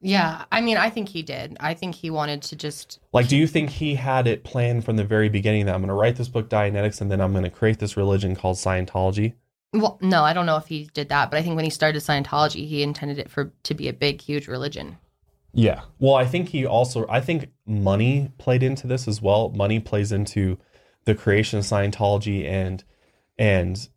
[0.00, 0.44] Yeah.
[0.52, 1.56] I mean, I think he did.
[1.60, 4.96] I think he wanted to just Like, do you think he had it planned from
[4.96, 7.44] the very beginning that I'm going to write this book, Dianetics, and then I'm going
[7.44, 9.34] to create this religion called Scientology?
[9.72, 12.02] well, no, I don't know if he did that, but I think when he started
[12.02, 14.98] Scientology, he intended it for to be a big, huge religion.
[15.52, 15.82] Yeah.
[15.98, 19.48] Well, I think he also, I think money played into this as well.
[19.50, 20.58] Money plays into
[21.04, 22.84] the creation of Scientology and
[23.38, 23.88] and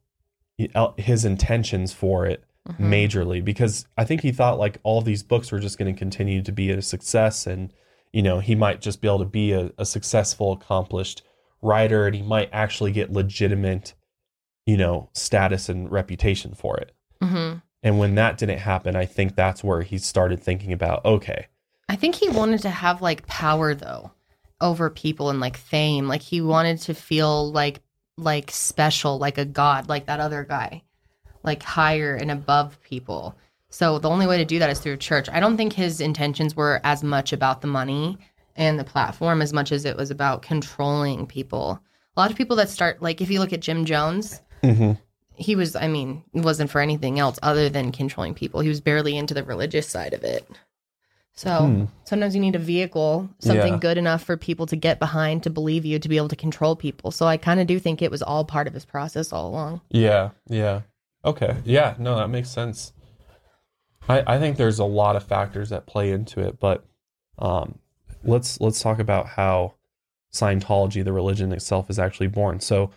[0.97, 2.77] his intentions for it Mhm.
[2.79, 6.41] majorly because I think he thought like all these books were just going to continue
[6.43, 7.73] to be a success and
[8.13, 11.23] you know he might just be able to be a, a successful accomplished
[11.61, 13.93] writer and he might actually get legitimate
[14.65, 17.61] you know status and reputation for it Mhm.
[17.83, 21.47] And when that didn't happen I think that's where he started thinking about okay
[21.89, 24.11] I think he wanted to have like power though
[24.63, 26.07] over people and like fame.
[26.07, 27.81] Like he wanted to feel like
[28.17, 30.83] like special, like a god, like that other guy,
[31.43, 33.35] like higher and above people.
[33.69, 35.27] So the only way to do that is through church.
[35.29, 38.17] I don't think his intentions were as much about the money
[38.55, 41.81] and the platform as much as it was about controlling people.
[42.15, 44.93] A lot of people that start like if you look at Jim Jones, mm-hmm.
[45.35, 48.61] He was I mean, it wasn't for anything else other than controlling people.
[48.61, 50.47] He was barely into the religious side of it.
[51.35, 51.83] So Hmm.
[52.03, 53.79] sometimes you need a vehicle, something Yeah.
[53.79, 56.75] good enough for people to get behind to believe you to be able to control
[56.75, 57.09] people.
[57.09, 59.81] So I kind of do think it was all part of his process all along.
[59.89, 60.81] Yeah, yeah.
[61.25, 61.55] Okay.
[61.65, 62.93] Yeah, no, that makes sense.
[64.07, 66.85] I I think there's a lot of factors that play into it, but
[67.39, 67.79] um
[68.23, 69.73] let's let's talk about how
[70.31, 72.59] Scientology, the religion itself, is actually born.
[72.59, 72.89] So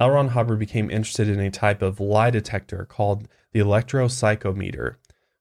[0.00, 0.10] L.
[0.10, 4.96] Ron Hubbard became interested in a type of lie detector called the electropsychometer,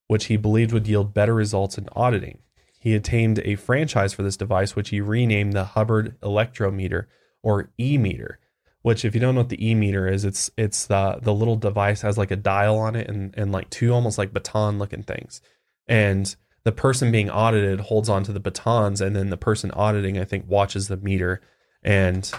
[0.07, 2.39] which he believed would yield better results in auditing.
[2.79, 7.05] He attained a franchise for this device, which he renamed the Hubbard Electrometer
[7.41, 8.39] or E meter
[8.81, 11.55] which if you don't know what the e meter is it's it's the the little
[11.55, 15.03] device has like a dial on it and and like two almost like baton looking
[15.03, 15.41] things
[15.87, 20.25] and the person being audited holds onto the batons and then the person auditing i
[20.25, 21.41] think watches the meter
[21.83, 22.31] and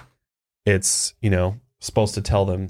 [0.64, 2.68] it's you know supposed to tell them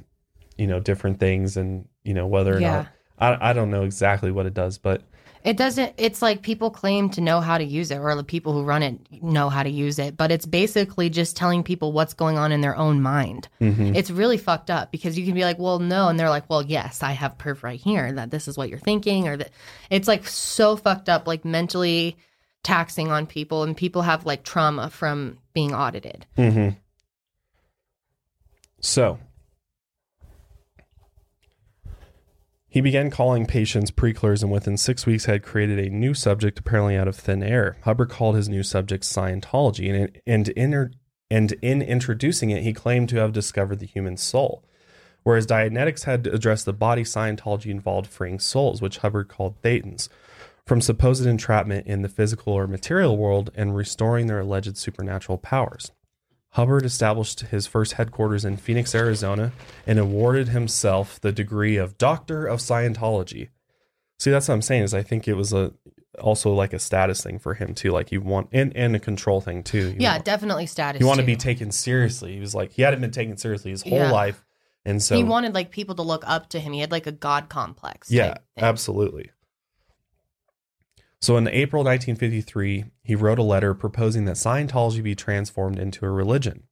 [0.57, 2.77] you know different things and you know whether or Yeah.
[3.19, 5.03] not I, I don't know exactly what it does but
[5.43, 8.53] It doesn't, it's like people claim to know how to use it, or the people
[8.53, 12.13] who run it know how to use it, but it's basically just telling people what's
[12.13, 13.49] going on in their own mind.
[13.59, 13.97] mhm.
[13.97, 16.09] It's really fucked up because you can be like, well, no.
[16.09, 18.79] And they're like, well, yes, I have proof right here that this is what you're
[18.79, 19.51] thinking, or that
[19.89, 22.19] it's like so fucked up, like mentally
[22.63, 26.27] taxing on people and people have like trauma from being audited.
[26.37, 26.77] Mm-hmm.
[28.81, 29.19] So
[32.69, 36.97] he began calling patients pre-clears and within six weeks had created a new subject apparently
[36.97, 37.77] out of thin air.
[37.83, 40.95] Hubbard called his new subject Scientology and and in,
[41.31, 44.65] and in introducing it he claimed to have discovered the human soul.
[45.23, 50.09] Whereas Dianetics had addressed the body, Scientology involved freeing souls, which Hubbard called Thetans,
[50.65, 55.91] from supposed entrapment in the physical or material world and restoring their alleged supernatural powers.
[56.55, 59.53] Hubbard established his first headquarters in Phoenix, Arizona,
[59.87, 63.49] and awarded himself the degree of Doctor of Scientology.
[64.19, 64.83] See, that's what I'm saying.
[64.83, 65.73] Is I think it was a
[66.19, 67.93] also like a status thing for him too.
[67.93, 69.91] Like you want and and a control thing too.
[69.91, 71.01] You Yeah, want, definitely status.
[71.01, 72.35] you want to be taken seriously.
[72.35, 74.11] He was like he hadn't been taken seriously his whole Yeah.
[74.11, 74.45] life,
[74.85, 76.73] and so he wanted like people to look up to him.
[76.73, 78.11] He had like a god complex.
[78.11, 79.31] yeah, absolutely.
[81.21, 86.11] So in April 1953, he wrote a letter proposing that Scientology be transformed into a
[86.11, 86.65] religion.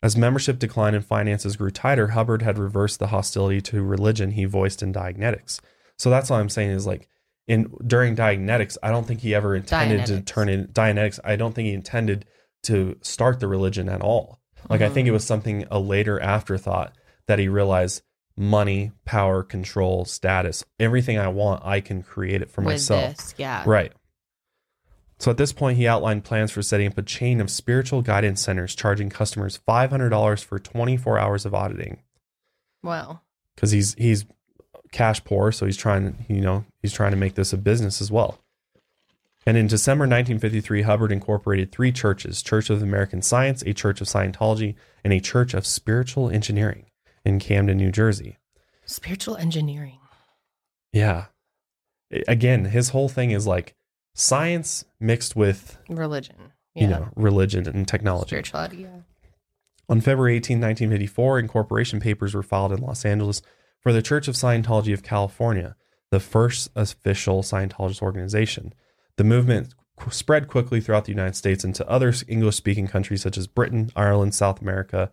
[0.00, 4.44] As membership declined and finances grew tighter, Hubbard had reversed the hostility to religion he
[4.44, 5.60] voiced in Dianetics.
[5.96, 7.08] So that's all I'm saying is like
[7.48, 11.18] in during Dianetics, I don't think he ever intended to turn in Dianetics.
[11.24, 12.26] I don't think he intended
[12.64, 14.38] to start the religion at all.
[14.68, 15.14] Like I think it mm.
[15.14, 16.94] was something a later afterthought
[17.26, 18.02] that he realized
[18.38, 23.16] money, power, control, status, everything I want, I can create it for with myself.
[23.16, 23.34] this.
[23.36, 23.64] Yeah.
[23.66, 23.92] Right.
[25.18, 28.40] So at this point, he outlined plans for setting up a chain of spiritual guidance
[28.40, 31.98] centers, charging customers $500 for 24 hours of auditing.
[32.82, 33.22] Well,
[33.56, 34.24] Because he's he's
[34.92, 38.12] cash poor, so he's trying, you know, he's trying to make this a business as
[38.12, 38.38] well.
[39.44, 44.06] And in December 1953, Hubbard incorporated three churches: Church of American Science, a Church of
[44.06, 46.84] Scientology, and a Church of Spiritual Engineering
[47.28, 48.38] in Camden, New Jersey.
[48.86, 49.98] spiritual engineering.
[50.92, 51.26] Yeah.
[52.26, 53.74] Again, his whole thing is like
[54.14, 56.36] science mixed with Religion.
[56.74, 56.82] Yeah.
[56.82, 58.28] you know religion and technology.
[58.28, 58.76] Spirituality.
[58.78, 59.00] Yeah.
[59.88, 63.42] On February 18, 1954, incorporation papers were filed in Los Angeles
[63.80, 65.76] for the Church of Scientology of California,
[66.10, 68.74] the first official Scientologist organization.
[69.16, 69.74] The movement
[70.10, 74.34] spread quickly throughout the United States into other English speaking countries such as Britain, Ireland,
[74.34, 75.10] South America,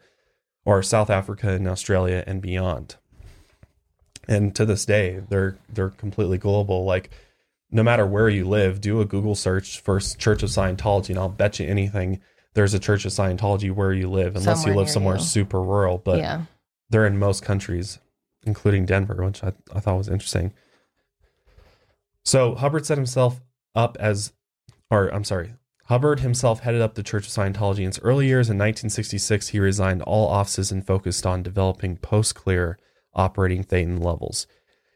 [0.66, 2.96] or South Africa and Australia and beyond.
[4.28, 6.84] And to this day, they're they're completely global.
[6.84, 7.12] Like
[7.72, 11.30] no matter where you live, do a Google search for Church of Scientology, and I'll
[11.30, 12.20] bet you anything
[12.56, 15.22] there's a Church of Scientology where you live, unless Somewhere you live somewhere you.
[15.22, 16.00] super rural.
[16.00, 16.44] But yeah.
[16.90, 18.00] they're in most countries,
[18.46, 20.54] including Denver, which I, I thought was interesting.
[22.24, 23.42] So Hubbard set himself
[23.76, 24.32] up as,
[24.90, 25.54] or I'm sorry,
[25.88, 28.50] Hubbard himself headed up the Church of Scientology in its early years.
[28.50, 32.80] In 1966, he resigned all offices and focused on developing post-clear
[33.14, 34.48] operating Thetan levels.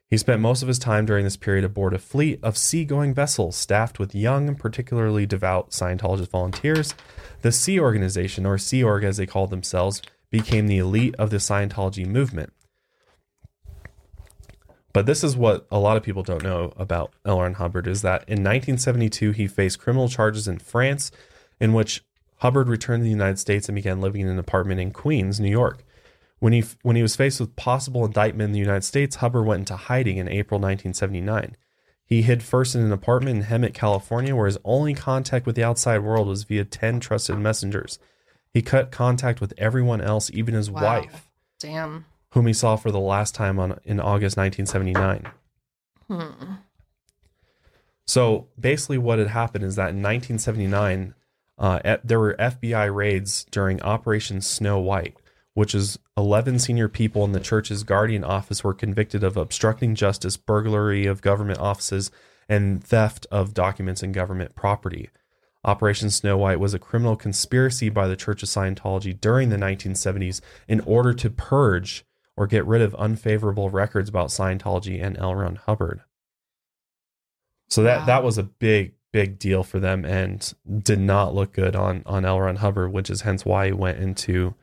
[0.09, 3.55] He spent most of his time during this period aboard a fleet of seagoing vessels
[3.55, 6.95] staffed with young, and particularly devout Scientologist volunteers.
[7.43, 11.37] The Sea Organization, or Sea Org as they called themselves, became the elite of the
[11.37, 12.51] Scientology movement.
[14.91, 17.41] But this is what a lot of people don't know about L.
[17.41, 21.11] Ron Hubbard is that in 1972 he faced criminal charges in France,
[21.59, 22.03] in which
[22.37, 25.49] Hubbard returned to the United States and began living in an apartment in Queens, New
[25.51, 25.83] York.
[26.39, 29.59] When he when he was faced with possible indictment in the United States, Hubbard went
[29.61, 31.55] into hiding in April 1979.
[32.05, 35.63] He hid first in an apartment in Hemet, California, where his only contact with the
[35.63, 37.99] outside world was via 10 trusted messengers.
[38.51, 40.81] He cut contact with everyone else, even his Wow.
[40.81, 41.29] wife,
[41.59, 42.05] Damn.
[42.32, 45.32] Whom he saw for the last time on in August 1979.
[46.07, 46.53] Hmm.
[48.05, 51.13] So basically, what had happened is that in 1979,
[51.59, 55.15] uh, there were FBI raids during Operation Snow White,
[55.53, 60.38] which is 11 senior people in the church's guardian office were convicted of obstructing justice,
[60.38, 62.09] burglary of government offices,
[62.47, 65.09] and theft of documents and government property.
[65.63, 70.39] Operation Snow White was a criminal conspiracy by the Church of Scientology during the 1970s
[70.67, 72.05] in order to purge
[72.39, 75.35] or get rid of unfavorable records about Scientology and L.
[75.35, 75.99] Ron Hubbard.
[77.67, 78.05] So that Wow.
[78.05, 82.23] that was a big big deal for them and did not look good on on
[82.23, 82.39] L.
[82.39, 84.55] Ron Hubbard, which is hence why he went into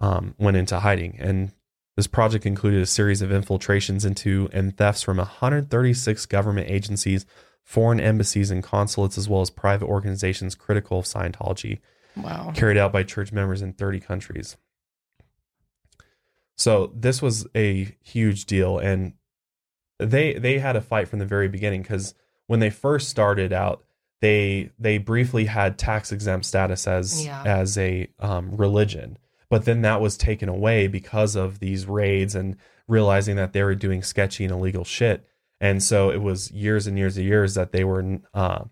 [0.00, 1.16] um, went into hiding.
[1.20, 1.52] And
[1.96, 7.24] this project included a series of infiltrations into and thefts from 136 government agencies,
[7.62, 11.78] foreign embassies and consulates, as well as private organizations critical of Scientology,
[12.16, 12.52] Wow.
[12.54, 14.56] carried out by church members in 30 countries.
[16.56, 19.12] So this was a huge deal, and
[19.98, 22.14] they they had a fight from the very beginning because
[22.46, 23.84] when they first started out,
[24.20, 27.42] they they briefly had tax exempt status as Yeah.
[27.44, 29.18] as a um, religion,
[29.50, 32.56] but then that was taken away because of these raids and
[32.88, 35.26] realizing that they were doing sketchy and illegal shit,
[35.60, 38.64] and so it was years and years and years that they were uh,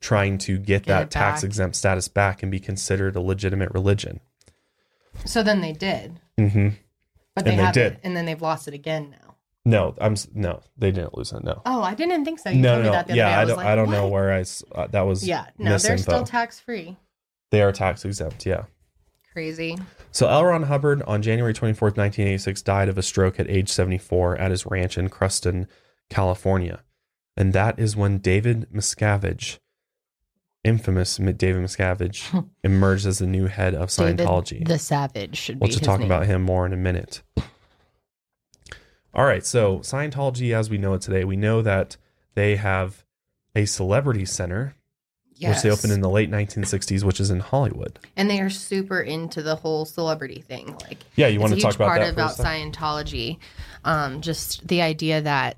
[0.00, 4.20] trying to get, Get that tax exempt status back and be considered a legitimate religion.
[5.24, 6.68] So then they did, hmm
[7.34, 7.98] but they, And they did.
[8.02, 9.36] and then they've lost it again now.
[9.64, 11.44] No, I'm no, they didn't lose it.
[11.44, 12.50] No, Oh, I didn't think so.
[12.50, 13.34] You no, told no, me that the other Yeah, day.
[13.34, 14.44] I was don't, like, I don't know where I.
[14.74, 15.26] uh, that was.
[15.26, 16.96] Yeah, no, they're still tax free.
[17.52, 18.44] They are tax exempt.
[18.44, 18.64] Yeah.
[19.32, 19.78] Crazy.
[20.10, 20.44] So L.
[20.44, 24.66] Ron Hubbard on January 24th, 1986 died of a stroke at age 74 at his
[24.66, 25.68] ranch in Creston,
[26.10, 26.82] California.
[27.36, 29.58] And that is when David Miscavige,
[30.64, 34.50] infamous David Miscavige, emerged as the new head of Scientology.
[34.50, 36.08] David the Savage should We'll be just his talk name.
[36.10, 37.22] about him more in a minute.
[39.14, 41.96] All right, so Scientology as we know it today, we know that
[42.34, 43.04] they have
[43.54, 44.74] a celebrity center
[45.34, 45.56] Yes.
[45.56, 47.98] which they opened in the late 1960s, which is in Hollywood.
[48.16, 50.76] and they are super into the whole celebrity thing.
[50.84, 52.36] Like, Yeah, you want to talk about part that about?
[52.36, 53.38] Scientology.
[53.84, 55.56] Um, just the idea that,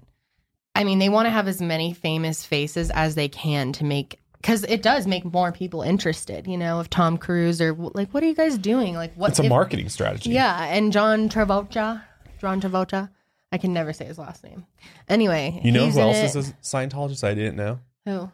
[0.75, 4.21] I mean, they want to have as many famous faces as they can to make
[4.45, 6.47] because it does make more people interested.
[6.47, 8.95] You know, if Tom Cruise or like, what are you guys doing?
[8.95, 9.30] Like, what?
[9.30, 10.30] It's a if- marketing strategy.
[10.30, 12.03] Yeah, and John Travolta,
[12.40, 13.09] John Travolta.
[13.51, 14.66] I can never say his last name.
[15.09, 16.36] Anyway, You know who else it.
[16.36, 17.24] is a Scientologist?
[17.24, 17.78] I didn't know.
[18.05, 18.30] Who?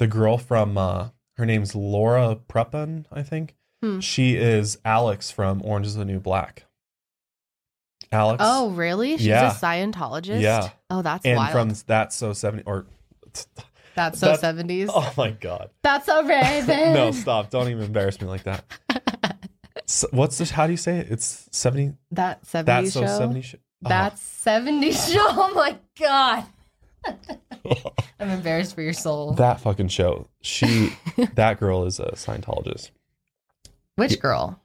[0.00, 3.54] The girl from uh her name's Laura Prepon, I think.
[3.82, 4.00] Hmm.
[4.00, 6.64] She is Alex from Orange is the New Black.
[8.10, 8.42] Alex.
[8.44, 9.16] Oh, really?
[9.18, 9.50] She's Yeah.
[9.50, 10.40] a Scientologist.
[10.40, 10.70] Yeah.
[10.90, 11.52] Oh, that's and wild.
[11.52, 12.86] from That's So 70 or
[13.96, 14.88] that's so seventies.
[14.92, 15.70] Oh my god.
[15.82, 16.92] That's so Raven.
[16.94, 17.50] No, stop.
[17.50, 18.64] Don't even embarrass me like that.
[19.88, 20.50] So, what's this?
[20.50, 21.06] How do you say it?
[21.10, 23.18] It's 70 that That's seventies So show.
[23.18, 23.60] 70 sh- uh-huh.
[23.84, 23.88] oh.
[23.88, 25.20] That's seventies show.
[25.28, 26.44] Oh my god.
[28.18, 29.34] I'm embarrassed for your soul.
[29.34, 30.28] that fucking show.
[30.40, 30.92] She
[31.34, 32.90] that girl is a Scientologist.
[33.94, 34.60] Which girl?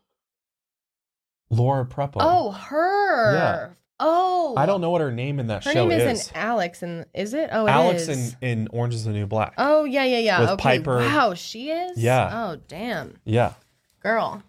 [1.51, 2.17] Laura Prepon.
[2.21, 3.33] Oh, her.
[3.35, 3.69] Yeah.
[4.03, 4.55] Oh.
[4.57, 5.75] I don't know what her name in that show is.
[5.75, 6.19] Her show name is.
[6.21, 7.49] isn't Alex, and is it?
[7.51, 8.35] Oh, it Alex is.
[8.41, 9.53] in, in Orange is the New Black.
[9.57, 10.39] Oh yeah, yeah, yeah.
[10.41, 10.79] With okay.
[10.79, 10.97] Piper.
[10.97, 11.97] Wow, she is.
[11.97, 12.29] Yeah.
[12.33, 13.53] Oh damn, Yeah.
[14.01, 14.43] girl.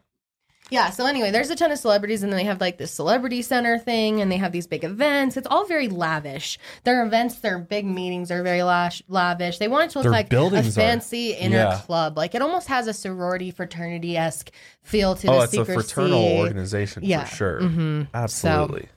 [0.71, 0.89] Yeah.
[0.89, 3.79] So anyway, there's a ton of celebrities, and then they have like this celebrity center
[3.79, 5.37] thing, and they have these big events.
[5.37, 6.59] It's all very lavish.
[6.85, 9.59] Their events, their big meetings are very lash, lavish.
[9.59, 11.81] They want it to look Their like a buildings are- fancy inner yeah.
[11.85, 12.17] club.
[12.17, 14.51] Like it almost has a sorority fraternity esque
[14.83, 17.25] feel to Oh, the it's a fraternal organization Yeah.
[17.25, 17.61] for sure.
[17.61, 18.07] Mhm.
[18.15, 18.89] Absolutely.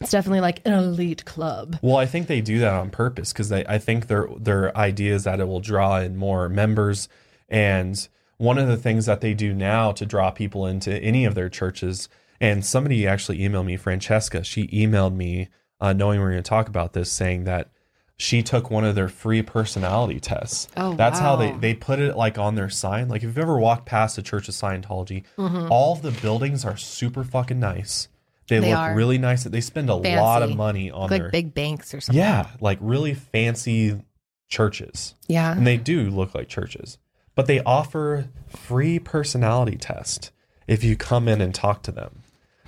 [0.00, 1.78] It's definitely like an elite club.
[1.82, 5.24] Well, I think they do that on purpose because I think their their idea is
[5.24, 7.08] that it will draw in more members.
[7.48, 8.06] And
[8.38, 11.48] one of the things that they do now to draw people into any of their
[11.48, 12.08] churches,
[12.40, 14.44] and somebody actually emailed me, Francesca.
[14.44, 15.48] She emailed me
[15.80, 17.70] uh, knowing we were going to talk about this, saying that
[18.18, 20.68] she took one of their free personality tests.
[20.76, 23.08] Oh, That's how they they put it like on their sign.
[23.08, 25.68] Like if you've ever walked past a church of Scientology, Mm-hmm.
[25.70, 28.08] all of the buildings are super fucking nice.
[28.48, 28.94] They, They look are.
[28.94, 29.44] really nice.
[29.44, 32.18] They spend a lot of money on Like their big banks or something.
[32.20, 34.00] yeah, like really fancy
[34.48, 35.14] churches.
[35.26, 35.52] Yeah.
[35.52, 36.98] And they do look like churches.
[37.34, 40.30] But they offer free personality test
[40.66, 42.22] if you come in and talk to them.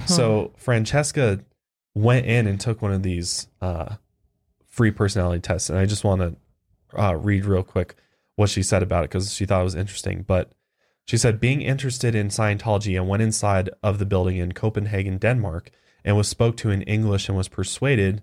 [0.06, 1.40] So Francesca
[1.94, 3.96] went in and took one of these uh,
[4.68, 5.70] free personality tests.
[5.70, 7.94] And I just want to uh, read real quick
[8.36, 10.22] what she said about it because she thought it was interesting.
[10.26, 10.50] But
[11.08, 15.70] she said, being interested in Scientology and went inside of the building in Copenhagen, Denmark,
[16.04, 18.22] and was spoke to in English and was persuaded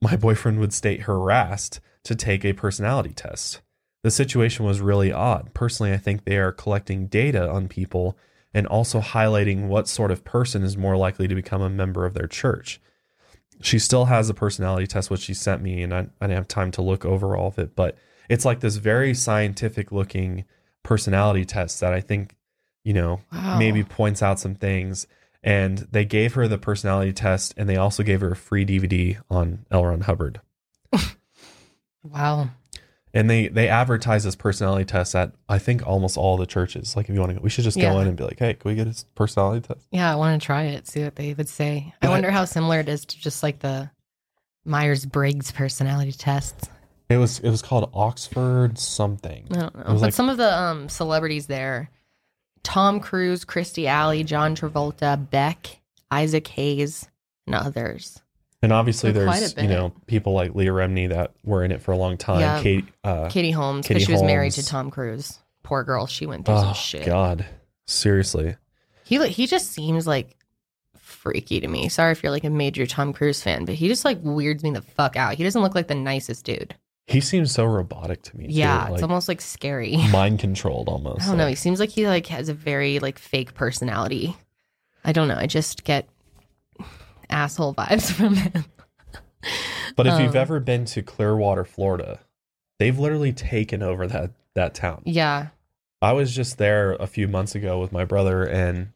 [0.00, 3.60] my boyfriend would state harassed to take a personality test.
[4.02, 5.52] The situation was really odd.
[5.54, 8.16] Personally, I think they are collecting data on people
[8.52, 12.14] and also highlighting what sort of person is more likely to become a member of
[12.14, 12.80] their church.
[13.60, 16.48] She still has a personality test, which she sent me, and I, I didn't have
[16.48, 17.96] time to look over all of it, but
[18.28, 20.44] it's like this very scientific looking
[20.84, 22.36] personality test that I think,
[22.84, 23.58] you know, Wow.
[23.58, 25.08] maybe points out some things.
[25.42, 29.18] And they gave her the personality test, and they also gave her a free DVD
[29.28, 29.84] on L.
[29.84, 30.40] Ron Hubbard.
[32.02, 32.50] Wow.
[33.12, 36.96] And they they advertise this personality test at I think almost all the churches.
[36.96, 38.00] Like if you want to go, we should just go Yeah.
[38.02, 39.86] in and be like, hey, can we get his personality test?
[39.90, 41.94] Yeah, I want to try it, see what they would say.
[42.02, 43.90] I wonder how similar it is to just like the
[44.64, 46.68] Myers Briggs personality tests.
[47.14, 49.46] It was it was called Oxford something.
[49.52, 49.84] I don't know.
[49.86, 51.90] But like some of the um, celebrities there
[52.64, 57.08] Tom Cruise, Kirstie Alley, John Travolta, Beck, Isaac Hayes,
[57.46, 58.20] and others.
[58.62, 61.92] and obviously quite there's you know people like Leah Remini that were in it for
[61.92, 62.40] a long time.
[62.40, 62.62] Yeah.
[62.62, 65.38] Kate uh Katie Holmes, because she was married to Tom Cruise.
[65.62, 67.06] Poor girl, she went through oh some shit.
[67.06, 67.46] god.
[67.86, 68.56] Seriously.
[69.04, 70.36] He he just seems like
[70.96, 71.88] freaky to me.
[71.88, 74.70] Sorry if you're like a major Tom Cruise fan, but he just like weirds me
[74.70, 75.34] the fuck out.
[75.34, 76.74] He doesn't look like the nicest dude.
[77.06, 78.46] He seems so robotic to me.
[78.46, 79.96] too, Yeah, like it's almost like scary.
[80.10, 81.22] mind controlled almost.
[81.22, 81.44] I don't know.
[81.44, 84.36] like- He seems like he like has a very like fake personality.
[85.04, 85.36] I don't know.
[85.36, 86.08] I just get
[87.28, 88.64] asshole vibes from him.
[89.96, 92.20] But if you've Um, ever been to Clearwater, Florida,
[92.78, 95.02] they've literally taken over that that town.
[95.04, 95.48] Yeah.
[96.00, 98.88] I was just there a few months ago with my brother, and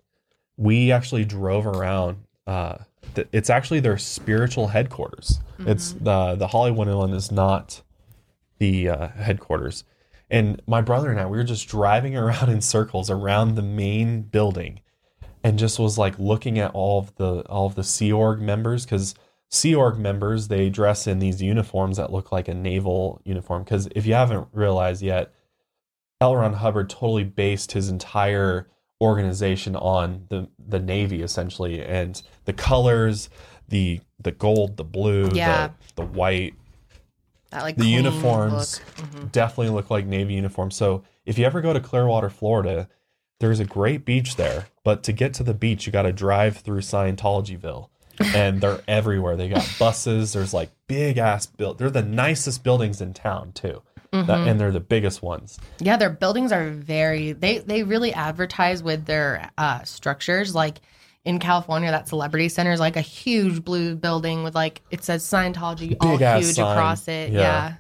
[0.56, 2.18] we actually drove around.
[2.46, 2.78] Uh,
[3.14, 5.40] th- it's actually their spiritual headquarters.
[5.61, 7.82] It's the the Hollywood Inland is not
[8.59, 9.84] the uh, headquarters.
[10.30, 14.22] And my brother and I, we were just driving around in circles around the main
[14.22, 14.80] building,
[15.42, 18.84] and just was like looking at all of the all of the Sea Org members
[18.84, 19.14] because
[19.50, 23.62] Sea Org members they dress in these uniforms that look like a naval uniform.
[23.64, 25.32] Because if you haven't realized yet,
[26.20, 26.36] L.
[26.36, 28.68] Ron Hubbard totally based his entire
[29.00, 33.30] organization on the the Navy essentially, and the colors,
[33.68, 35.68] the the gold, the blue, Yeah.
[35.96, 36.54] the, the white,
[37.51, 39.09] That like the uniforms look.
[39.11, 39.32] Mhm.
[39.32, 40.76] definitely look like Navy uniforms.
[40.76, 42.88] So if you ever go to Clearwater, Florida,
[43.40, 46.59] there's a great beach there, but to get to the beach, you got to drive
[46.59, 47.88] through Scientologyville,
[48.34, 49.36] and they're everywhere.
[49.36, 50.32] They got buses.
[50.32, 51.78] There's like big ass build.
[51.78, 53.82] They're the nicest buildings in town too,
[54.12, 54.46] That- Mhm.
[54.51, 55.59] and they're the biggest ones.
[55.78, 60.80] Yeah, their buildings are very they they really advertise with their uh structures like
[61.29, 65.22] in California that celebrity center is like a huge blue building with like it says
[65.22, 66.76] Scientology all Big ass huge sign.
[66.76, 67.31] across it.
[67.31, 67.41] Yeah.
[67.41, 67.74] Yeah.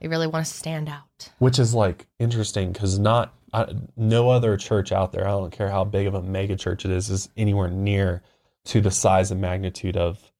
[0.00, 1.28] They really want to stand out.
[1.38, 5.70] which is like interesting because not uh, no other church out there i don't care
[5.70, 8.22] how big of a mega church it is is anywhere near
[8.66, 10.30] to the size and magnitude of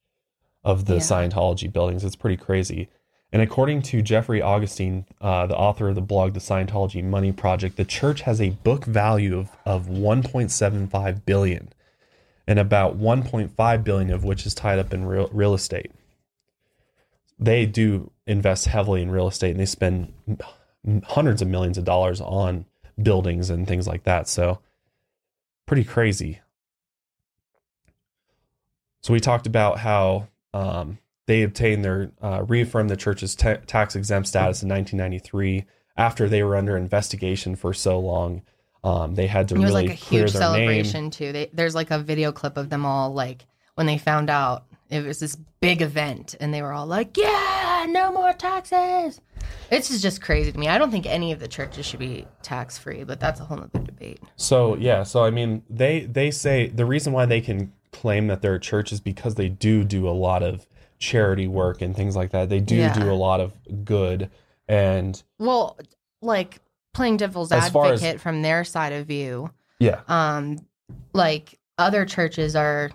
[0.62, 1.00] of the Yeah.
[1.00, 2.88] scientology buildings it's pretty crazy
[3.32, 7.76] and according to jeffrey augustine uh, the author of the blog the scientology money project
[7.76, 11.68] the church has a book value of, of 1.75 billion
[12.48, 15.92] and about 1.5 billion of which is tied up in real, real estate
[17.38, 20.12] they do invest heavily in real estate and they spend
[21.04, 22.64] hundreds of millions of dollars on
[23.00, 24.28] buildings and things like that.
[24.28, 24.60] So
[25.66, 26.40] pretty crazy.
[29.02, 33.94] So we talked about how um, they obtained their uh, reaffirmed the church's ta tax
[33.94, 35.64] exempt status in 1993
[35.96, 38.42] after they were under investigation for so long.
[38.84, 40.56] Um, they had to it was really like a huge their name.
[40.66, 41.32] celebration too.
[41.32, 45.04] They, there's like a video clip of them all like when they found out it
[45.04, 49.20] was this big event and they were all like, "Yeah, no more taxes."
[49.70, 50.68] This is just crazy to me.
[50.68, 53.58] I don't think any of the churches should be tax free, but that's a whole
[53.58, 54.20] other debate.
[54.36, 58.42] So yeah, so I mean, they they say the reason why they can claim that
[58.42, 60.66] they're a church is because they do do a lot of
[60.98, 62.48] charity work and things like that.
[62.48, 62.92] They do Yeah.
[62.94, 63.52] do a lot of
[63.84, 64.30] good,
[64.68, 65.78] and Well,
[66.22, 66.60] like
[66.98, 70.58] playing devil's As far as- advocate from their side of view, yeah, um,
[71.14, 72.90] like other churches are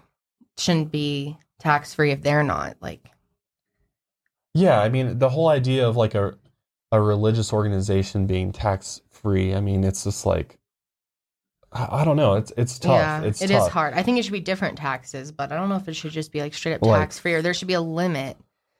[0.57, 2.75] shouldn't be tax free if they're not.
[2.81, 3.09] Like,
[4.53, 4.79] yeah.
[4.79, 6.35] I mean, the whole idea of like a
[6.91, 9.55] a religious organization being tax free.
[9.55, 10.59] I mean, it's just like
[11.71, 12.35] I, I don't know.
[12.35, 12.91] It's it's tough.
[12.99, 13.71] yeah, it's it is tough.
[13.71, 13.93] hard.
[13.95, 16.31] I think it should be different taxes, but I don't know if it should just
[16.31, 18.37] be like straight up Like- tax free or there should be a limit.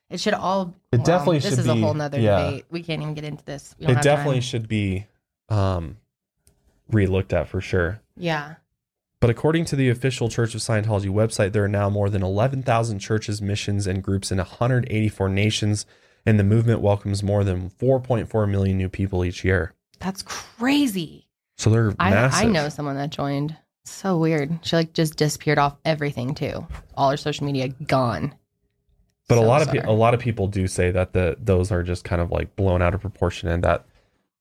[0.09, 0.75] It should all.
[0.91, 2.43] It definitely This should is a be- whole nother yeah.
[2.45, 2.65] debate.
[2.69, 3.73] We can't even get into this.
[3.79, 4.41] We don't It have definitely time.
[4.41, 5.07] should be
[5.49, 5.97] um
[6.91, 8.01] relooked at for sure.
[8.15, 8.55] Yeah.
[9.19, 12.99] But according to the official Church of Scientology website, there are now more than 11,000
[12.99, 15.85] churches, missions, and groups in 184 nations,
[16.25, 19.73] and the movement welcomes more than 4.4 million new people each year.
[19.99, 21.29] That's crazy.
[21.57, 22.47] So they're I, massive.
[22.47, 23.55] I know someone that joined.
[23.85, 24.59] So weird.
[24.63, 26.67] She like just disappeared off everything too.
[26.95, 28.35] All her social media gone.
[29.29, 31.71] But a So lot of pe- a lot of people do say that the those
[31.71, 33.85] are just kind of like blown out of proportion, and that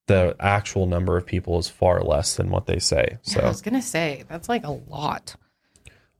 [0.07, 3.17] the actual number of people is far less than what they say.
[3.21, 5.35] So, I was gonna say that's like a lot.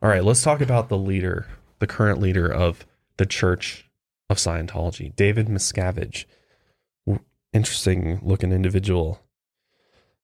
[0.02, 1.48] all right, let's talk about the leader,
[1.80, 2.86] the current leader of
[3.18, 3.90] the Church
[4.30, 6.26] of Scientology, David Miscavige.
[7.54, 9.22] Interesting looking individual.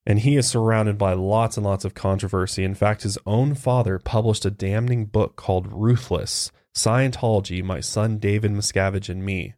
[0.04, 2.64] And he is surrounded by lots and lots of controversy.
[2.64, 8.50] In fact, his own father published a damning book called Ruthless Scientology, My Son David
[8.50, 9.54] Miscavige and Me.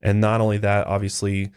[0.00, 1.50] And not only that, obviously,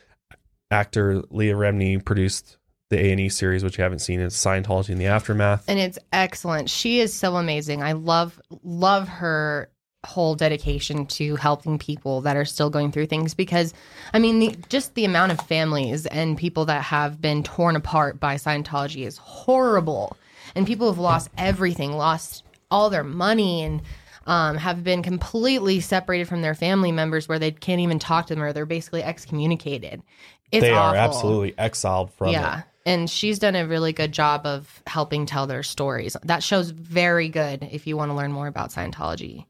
[0.72, 2.58] actor Leah Remini produced
[2.90, 4.20] the A&E series, which you haven't seen.
[4.20, 5.66] It's Scientology in the Aftermath.
[5.68, 6.70] And it's excellent.
[6.70, 7.84] She is so amazing.
[7.84, 9.70] I love love her
[10.06, 13.74] whole dedication to helping people that are still going through things because
[14.14, 18.20] I mean the, just the amount of families and people that have been torn apart
[18.20, 20.16] by Scientology is horrible.
[20.56, 23.82] And people have lost everything, lost all their money and
[24.28, 28.36] um, have been completely separated from their family members where they can't even talk to
[28.36, 30.04] them or they're basically excommunicated.
[30.52, 32.60] It's they are absolutely exiled from yeah.
[32.60, 32.66] it.
[32.86, 36.16] And she's done a really good job of helping tell their stories.
[36.24, 39.46] That show's very good if you want to learn more about Scientology.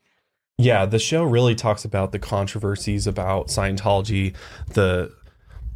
[0.57, 4.35] Yeah, the show really talks about the controversies about Scientology,
[4.69, 5.13] the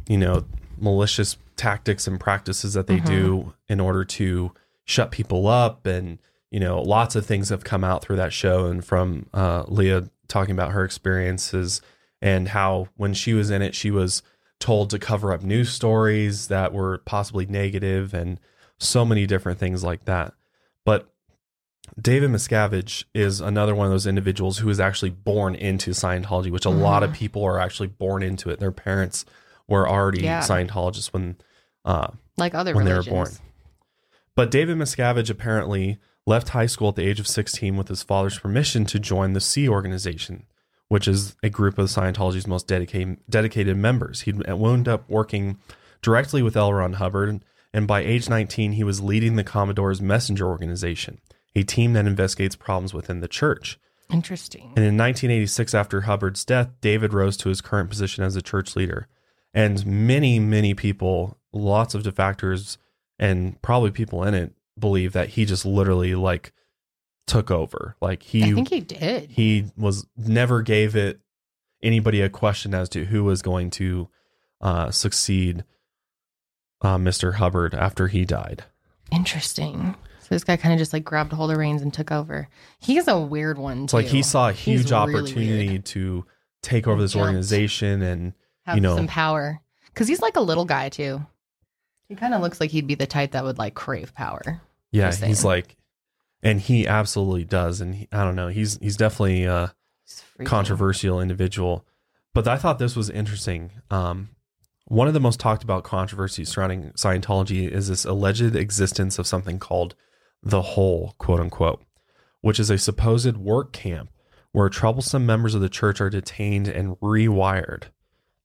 [0.08, 0.44] you know
[0.76, 4.50] malicious tactics and practices that they do in order to
[4.84, 6.18] shut people up, and
[6.50, 10.10] you know lots of things have come out through that show, and from uh, Leah
[10.26, 11.80] talking about her experiences
[12.20, 14.22] and how when she was in it, she was
[14.62, 18.38] told to cover up news stories that were possibly negative and
[18.78, 20.34] so many different things like that.
[20.84, 21.12] But
[22.00, 26.64] David Miscavige is another one of those individuals who was actually born into Scientology, which
[26.64, 28.60] a lot of people are actually born into it.
[28.60, 29.24] Their parents
[29.66, 30.40] were already Yeah.
[30.40, 31.36] Scientologists when
[31.84, 33.30] uh, like other when they were born.
[34.36, 38.38] But David Miscavige apparently left high school at the age of 16 with his father's
[38.38, 40.46] permission to join the Sea Organization,
[40.92, 44.20] which is a group of Scientology's most dedicated dedicated members.
[44.20, 45.56] He wound up working
[46.02, 46.70] directly with L.
[46.70, 47.42] Ron Hubbard,
[47.72, 51.18] and by age 19, he was leading the Commodore's Messenger Organization,
[51.56, 53.80] a team that investigates problems within the church.
[54.10, 54.64] Interesting.
[54.76, 58.76] And in 1986, after Hubbard's death, David rose to his current position as a church
[58.76, 59.08] leader.
[59.54, 62.76] And many, many people, lots of defectors,
[63.18, 66.52] and probably people in it, believe that he just literally like
[67.26, 67.96] took over.
[68.00, 69.30] Like he, I think he did.
[69.30, 71.20] he was never gave it
[71.82, 74.08] anybody a question as to who was going to
[74.60, 75.64] uh, succeed
[76.80, 77.34] uh, Mr.
[77.34, 78.64] Hubbard after he died.
[79.10, 79.94] Interesting.
[80.20, 82.48] So this guy kind of just like grabbed hold of reins and took over.
[82.78, 83.84] He's a weird one.
[83.84, 86.24] It's like he saw a huge opportunity to
[86.62, 87.26] take over this Jumped.
[87.26, 88.32] organization and
[88.64, 91.24] have you know- some power because he's like a little guy too.
[92.08, 94.60] He kind of looks like he'd be the type that would like crave power.
[94.90, 95.76] Yeah, he's like,
[96.42, 99.74] and he absolutely does, and he, I don't know, he's he's definitely a
[100.44, 101.86] controversial individual.
[102.34, 103.72] But I thought this was interesting.
[103.90, 104.30] Um,
[104.86, 109.58] one of the most talked about controversies surrounding Scientology is this alleged existence of something
[109.58, 109.94] called
[110.42, 111.82] the Hole, quote unquote,
[112.40, 114.10] which is a supposed work camp
[114.50, 117.84] where troublesome members of the church are detained and rewired.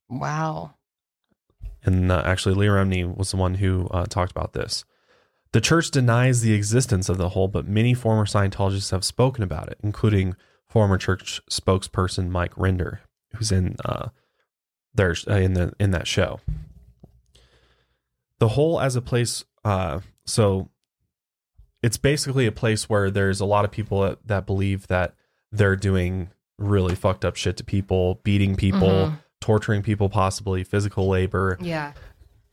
[0.09, 0.75] Wow.
[1.83, 4.85] and uh, actually Leah Remini was the one who uh, talked about this.
[5.53, 9.69] The church denies the existence of the hole, but many former Scientologists have spoken about
[9.69, 10.35] it, including
[10.67, 12.99] former church spokesperson Mike Rinder,
[13.35, 14.09] who's in uh,
[14.93, 16.39] there uh, in the in that show.
[18.39, 20.69] The hole as a place, uh, so
[21.81, 25.15] it's basically a place where there's a lot of people that, that believe that
[25.51, 26.29] they're doing
[26.59, 29.19] really fucked up shit to people, beating people, Mhm.
[29.39, 31.93] torturing people, possibly physical labor, Yeah.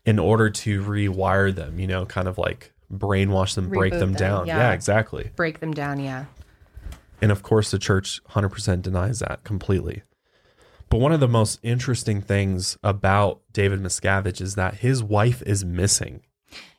[0.06, 4.14] in order to rewire them, you know, kind of like brainwash them, break them them,
[4.14, 4.46] down.
[4.46, 4.58] yeah.
[4.58, 4.72] Yeah.
[4.72, 5.30] exactly.
[5.36, 6.00] Break them down.
[6.00, 6.26] Yeah.
[7.20, 10.02] And of course, the church 100% denies that completely.
[10.90, 15.64] But one of the most interesting things about David Miscavige is that his wife is
[15.64, 16.22] missing.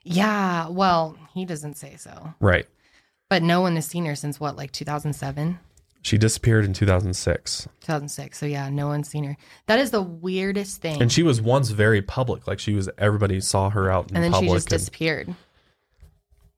[0.04, 0.68] Yeah.
[0.70, 2.68] Well, he doesn't say so, Right.
[3.30, 5.60] but no one has seen her since what, like 2007,
[6.04, 7.68] She disappeared in 2006.
[7.82, 8.38] 2006.
[8.38, 9.36] So yeah, no one's seen her.
[9.66, 11.02] That is the weirdest thing.
[11.02, 12.46] And she was once very public.
[12.48, 15.34] Like she was, everybody saw her out in and then she just and disappeared.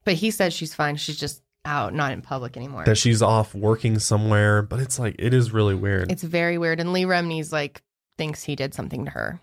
[0.08, 0.96] But he said she's fine.
[0.96, 2.86] She's just out, not in public anymore.
[2.86, 4.62] that she's off working somewhere.
[4.62, 6.12] But it's like, it is really weird.
[6.12, 6.80] It's very weird.
[6.80, 7.84] And Leah Remini's like
[8.18, 9.40] thinks he did something to her.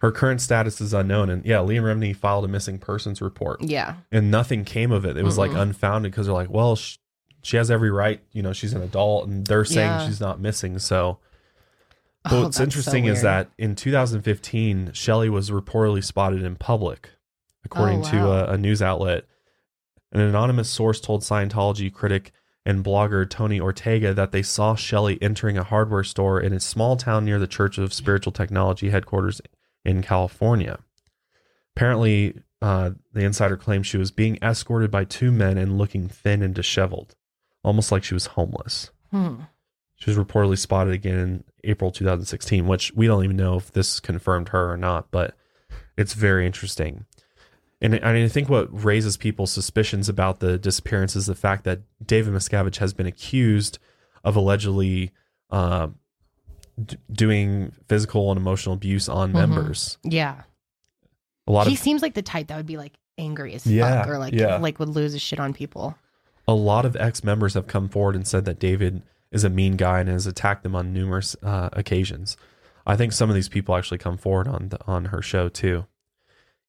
[0.00, 1.30] her current status is unknown.
[1.30, 3.62] And yeah, Leah Remini filed a missing persons report.
[3.62, 3.94] Yeah.
[4.12, 5.16] and nothing came of it.
[5.16, 5.62] It was like Mm-mm.
[5.62, 6.98] unfounded because they're like, well, sh-
[7.42, 8.20] she has every right.
[8.32, 10.06] You know, she's an adult, and they're saying Yeah.
[10.06, 10.78] she's not missing.
[10.80, 11.18] So,
[12.24, 16.56] but Oh, what's that's so interesting is that in 2015, Shelley was reportedly spotted in
[16.56, 17.08] public,
[17.64, 19.24] according Oh, to a, a news outlet.
[20.12, 22.32] An anonymous source told Scientology critic
[22.64, 26.96] and blogger Tony Ortega that they saw Shelley entering a hardware store in a small
[26.96, 29.40] town near the Church of Spiritual Technology headquarters
[29.84, 30.80] in California.
[31.76, 36.42] Apparently, uh, the insider claimed she was being escorted by two men and looking thin
[36.42, 37.14] and disheveled,
[37.62, 38.90] almost like she was homeless.
[39.10, 39.42] Hmm.
[39.94, 44.00] She was reportedly spotted again in April 2016, which we don't even know if this
[44.00, 45.34] confirmed her or not, but
[45.96, 47.06] it's very interesting.
[47.80, 51.80] And I I think what raises people's suspicions about the disappearance is the fact that
[52.04, 53.78] David Miscavige has been accused
[54.24, 55.12] of allegedly
[55.50, 55.88] uh,
[56.82, 59.34] d- doing physical and emotional abuse on Mhm.
[59.34, 59.98] members.
[60.02, 60.42] Yeah.
[61.46, 64.02] A lot he of seems like the type that would be like angry as Yeah,
[64.02, 64.56] fuck or like yeah.
[64.56, 65.96] like would lose his shit on people.
[66.48, 69.76] a lot of ex members have come forward and said that David is a mean
[69.76, 72.36] guy and has attacked them on numerous uh, occasions.
[72.86, 75.86] I think some of these people actually come forward on the, on her show too.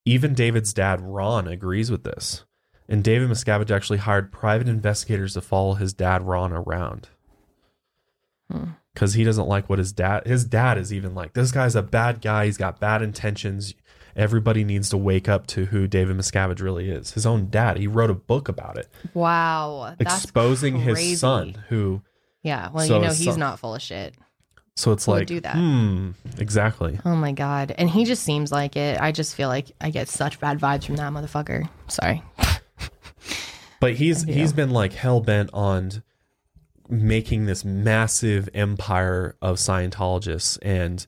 [0.08, 2.46] Even David's dad, Ron, agrees with this.
[2.90, 7.10] And David Miscavige actually hired private investigators to follow his dad, Ron, around.
[8.52, 8.64] Hmm.
[8.94, 11.84] Because he doesn't like what his dad, his dad is even like, this guy's a
[11.84, 12.46] bad guy.
[12.46, 13.76] He's got bad intentions.
[14.16, 17.12] Everybody needs to wake up to who David Miscavige really is.
[17.12, 17.78] His own dad.
[17.78, 19.94] He wrote a book about it Wow.
[20.00, 21.10] Exposing crazy.
[21.12, 22.02] his son who
[22.42, 22.70] Yeah.
[22.72, 24.16] Well, So you know he's son- not full of shit.
[24.78, 25.56] So it's like do that?
[25.56, 27.74] hmm exactly Oh my god.
[27.78, 29.02] And he just seems like it.
[29.02, 31.68] I just feel like I get such bad vibes from that motherfucker.
[31.88, 32.22] Sorry.
[33.80, 36.04] but he's he's been like hell-bent on
[36.90, 41.08] making this massive empire of scientologists and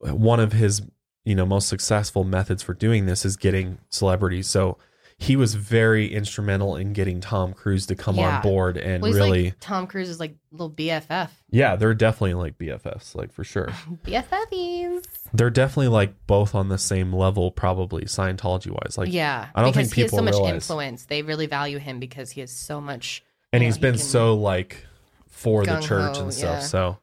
[0.00, 0.82] one of his
[1.24, 4.48] you know most successful methods for doing this is getting celebrities.
[4.48, 4.78] So
[5.24, 8.36] he was very instrumental in getting Tom Cruise to come Yeah.
[8.36, 11.30] on board and Well, he's really like Tom Cruise is like little BFF.
[11.50, 13.68] yeah, they're definitely like BFFs, like for sure.
[14.04, 15.04] BFFs.
[15.32, 18.96] they're definitely like both on the same level, probably Scientology wise.
[18.98, 20.54] Like, yeah, I don't because think he has so people much realize.
[20.54, 21.04] influence.
[21.06, 23.22] They really value him because he has so much.
[23.52, 24.86] and you he's he been can- so like
[25.28, 26.50] for the church and stuff.
[26.54, 26.60] yeah.
[26.60, 26.98] So,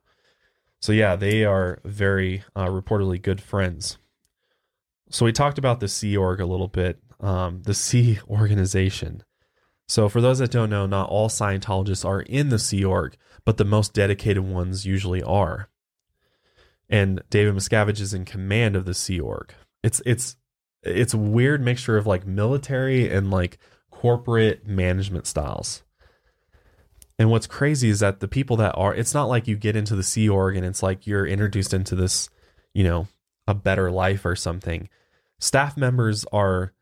[0.79, 3.97] so yeah, they are very uh, reportedly good friends.
[5.09, 9.23] So we talked about the Sea Org a little bit, um, the Sea Organization.
[9.87, 13.15] So for those that don't know, not all Scientologists are in the Sea Org,
[13.45, 15.69] but the most dedicated ones usually are.
[16.89, 19.53] And David Miscavige is in command of the Sea Org.
[19.83, 20.35] It's it's
[20.83, 23.57] it's a weird mixture of like military and like
[23.91, 25.83] corporate management styles.
[27.19, 29.95] And what's crazy is that the people that are, it's not like you get into
[29.95, 32.29] the Sea Org and it's like you're introduced into this,
[32.73, 33.07] you know,
[33.47, 34.89] a better life or something.
[35.39, 36.73] Staff members are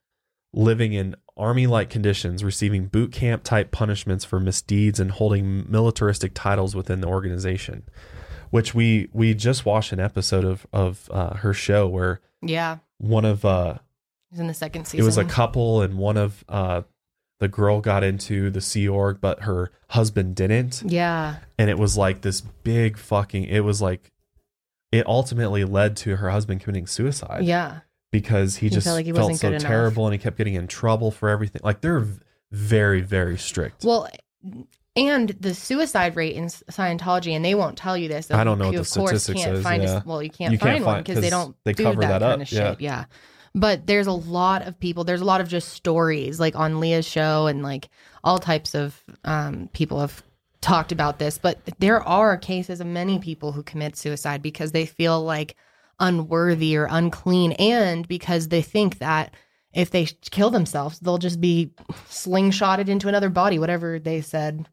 [0.54, 6.32] living in army like conditions, receiving boot camp type punishments for misdeeds and holding militaristic
[6.34, 7.84] titles within the organization.
[8.50, 13.24] Which we we just watched an episode of of uh, her show where Yeah, one
[13.26, 13.76] of uh,
[14.32, 15.02] he's in the second season.
[15.02, 16.82] it was a couple and one of uh,
[17.40, 21.96] the girl got into the Sea Org, but her husband didn't Yeah, and it was
[21.96, 24.12] like this big fucking it was like
[24.92, 27.82] it ultimately led to her husband committing suicide yeah,
[28.12, 29.68] because he He just felt like he felt so good enough.
[29.68, 32.08] terrible and he kept getting in trouble for everything like they're
[32.52, 34.10] very very strict Well,
[34.96, 38.32] and the suicide rate in Scientology, and they won't tell you this.
[38.32, 40.02] I don't know You what of the course can't Find yeah.
[40.02, 42.20] a, well, you can't You find can't one because they don't they do cover that,
[42.20, 42.72] that kind of yeah.
[42.72, 42.82] shit.
[42.82, 43.06] Yeah.
[43.56, 45.04] But there's a lot of people.
[45.04, 47.90] There's a lot of just stories like on Leah's show and like
[48.24, 50.22] all types of um, people have
[50.62, 51.38] talked about this.
[51.38, 55.56] But there are cases of many people who commit suicide because they feel like
[56.00, 59.34] unworthy or unclean, and because they think that
[59.74, 61.72] if they kill themselves, they'll just be
[62.10, 63.60] slingshotted into another body.
[63.60, 64.68] Whatever they said.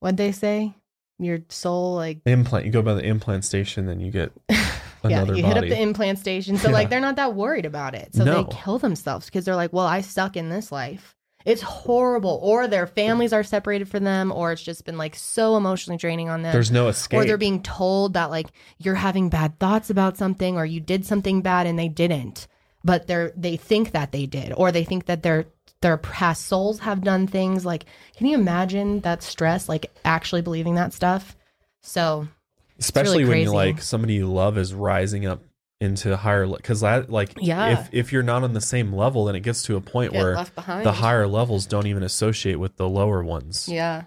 [0.00, 0.74] What'd they say?
[1.18, 4.62] Your soul, like implant you go by the implant station then you get another
[5.10, 6.56] yeah, you body hit up the implant station.
[6.58, 6.74] So Yeah.
[6.74, 8.14] like they're not that worried about it.
[8.14, 8.44] So No.
[8.44, 11.16] they kill themselves because they're like, well, I suck in this life.
[11.48, 12.38] It's horrible.
[12.42, 16.28] Or their families are separated from them, or it's just been like so emotionally draining
[16.28, 16.52] on them.
[16.52, 20.58] there's no escape or they're being told that like you're having bad thoughts about something
[20.58, 22.48] or you did something bad and they didn't.
[22.84, 25.46] But they're they think that they did, or they think that their
[25.80, 27.64] their past souls have done things.
[27.64, 27.86] Like,
[28.18, 29.70] can you imagine that stress?
[29.70, 31.34] Like actually believing that stuff.
[31.80, 32.28] So
[32.78, 35.42] especially when you like somebody you love is rising up
[35.80, 37.80] into higher because that like Yeah.
[37.80, 40.20] if if you're not on the same level then it gets to a point get
[40.20, 40.44] where
[40.82, 44.04] the higher levels don't even associate with the lower ones Yeah.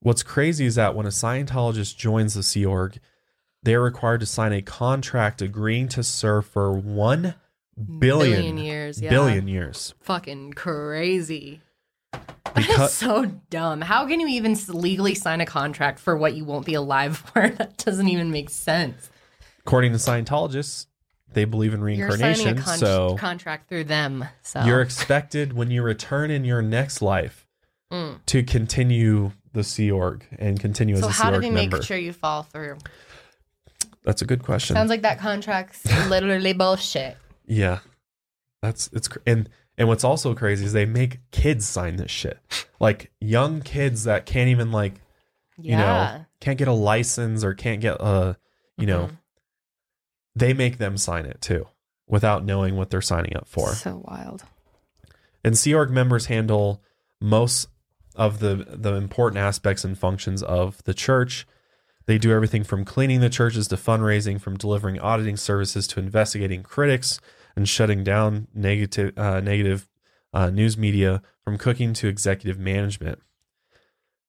[0.00, 2.98] what's crazy is that when a scientologist joins the sea org
[3.64, 7.34] they're required to sign a contract agreeing to serve for one
[7.98, 9.10] billion Billion years, yeah.
[9.10, 11.62] billion years Fucking crazy.
[12.12, 13.80] That Because- is so dumb.
[13.80, 17.48] How can you even legally sign a contract for what you won't be alive for?
[17.48, 19.08] That doesn't even make sense.
[19.60, 20.86] According to scientologists
[21.32, 24.24] they believe in You're signing reincarnation a con- so contract through them.
[24.42, 27.46] So you're expected when you return in your next life
[27.92, 28.18] Mm.
[28.26, 31.50] to continue the Sea Org and continue So as a Sea how do Org they
[31.50, 31.76] member?
[31.78, 32.78] make sure you fall through?
[34.04, 34.74] That's a good question.
[34.74, 37.16] Sounds like that contract's literally bullshit.
[37.46, 37.80] yeah,
[38.62, 42.38] that's it's cr- and and what's also crazy is they make kids sign this shit,
[42.80, 44.94] like young kids that can't even like
[45.58, 45.78] you Yeah.
[45.78, 48.36] know can't get a license or can't get a
[48.78, 49.16] you know Mhm.
[50.40, 51.66] They make them sign it too
[52.08, 53.72] without knowing what they're signing up for.
[53.74, 54.44] So wild.
[55.44, 56.82] And Sea Org members handle
[57.20, 57.68] most
[58.16, 61.46] of the the important aspects and functions of the church.
[62.06, 66.62] They do everything from cleaning the churches to fundraising, from delivering auditing services to investigating
[66.62, 67.20] critics
[67.54, 69.88] and shutting down negative uh, negative
[70.32, 73.20] uh, news media, from cooking to executive management.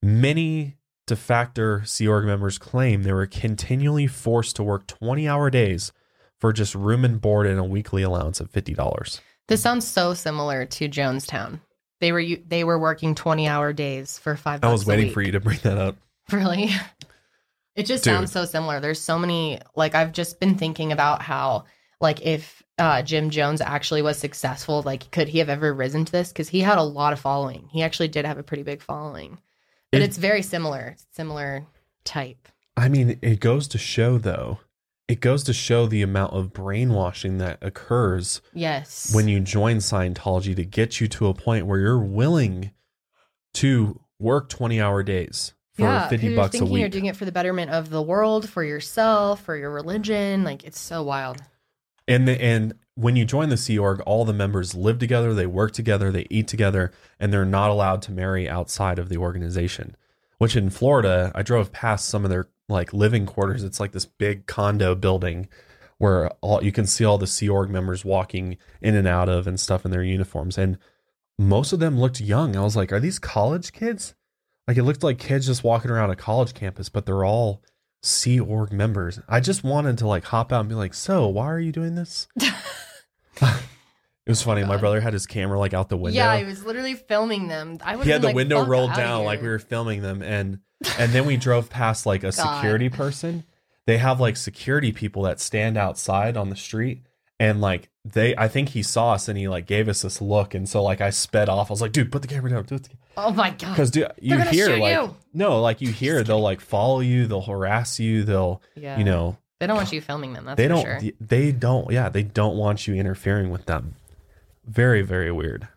[0.04, 0.78] Many
[1.08, 5.92] de facto Sea Org members claim they were continually forced to work 20 hour days
[6.42, 9.22] for just room and board and a weekly allowance of $50.
[9.48, 11.62] This sounds so similar to Jonestown.
[12.02, 14.56] They were they were working twenty hour days for five.
[14.64, 15.96] I bucks was waiting for you to bring that up.
[16.32, 16.70] Really?
[17.76, 18.14] It just Dude.
[18.14, 18.80] sounds so similar.
[18.80, 21.66] There's so many like I've just been thinking about how
[22.00, 26.12] like if uh Jim Jones actually was successful, like could he have ever risen to
[26.12, 27.68] this cuz he had a lot of following.
[27.72, 29.38] He actually did have a pretty big following.
[29.92, 31.66] But It- it's very similar, similar
[32.04, 32.48] type.
[32.78, 34.60] I mean, it goes to show, though,
[35.12, 39.14] it goes to show the amount of brainwashing that occurs Yes.
[39.14, 42.72] when you join Scientology to get you to a point where you're willing
[43.56, 47.18] to work 20 hour days for yeah, 50 you're bucks a thinking You're doing it
[47.18, 50.46] for the betterment of the world, for yourself, for your religion.
[50.46, 51.44] Like it's so wild.
[52.08, 55.46] And the, and when you join the Sea Org, all the members live together, they
[55.46, 59.98] work together, they eat together, and they're not allowed to marry outside of the organization.
[60.38, 63.64] Which in Florida, I drove past some of their like living quarters.
[63.64, 65.48] It's like this big condo building
[65.98, 69.46] where all you can see all the Sea Org members walking in and out of
[69.46, 70.58] and stuff in their uniforms.
[70.58, 70.78] And
[71.38, 72.56] most of them looked young.
[72.56, 74.16] I was like, are these college kids?
[74.68, 77.62] Like it looked like kids just walking around a college campus, but they're all
[78.02, 79.20] Sea Org members.
[79.28, 81.96] I just wanted to like hop out and be like, so why are you doing
[81.96, 82.28] this?
[84.26, 84.62] it was funny.
[84.62, 84.82] My God.
[84.82, 86.18] brother had his camera like out the window.
[86.18, 87.78] Yeah, I was literally filming them.
[87.84, 90.60] I would he had the window rolled down like we were filming them and
[91.00, 92.56] and then we drove past like a God.
[92.56, 93.44] security person
[93.88, 97.04] they have like security people that stand outside on the street
[97.40, 100.56] and like they i think he saw us and he like gave us this look
[100.56, 102.66] and so like i sped off i was like dude put the camera down
[103.16, 103.70] Oh my god.
[103.72, 105.16] because dude you gonna hear shoot like you.
[105.36, 108.98] no like you hear they'll like follow you they'll harass you they'll Yeah.
[108.98, 110.46] you know they don't want you filming them.
[110.46, 111.12] That's they for don't sure.
[111.20, 113.94] they don't yeah they don't want you interfering with them
[114.66, 115.68] very very weird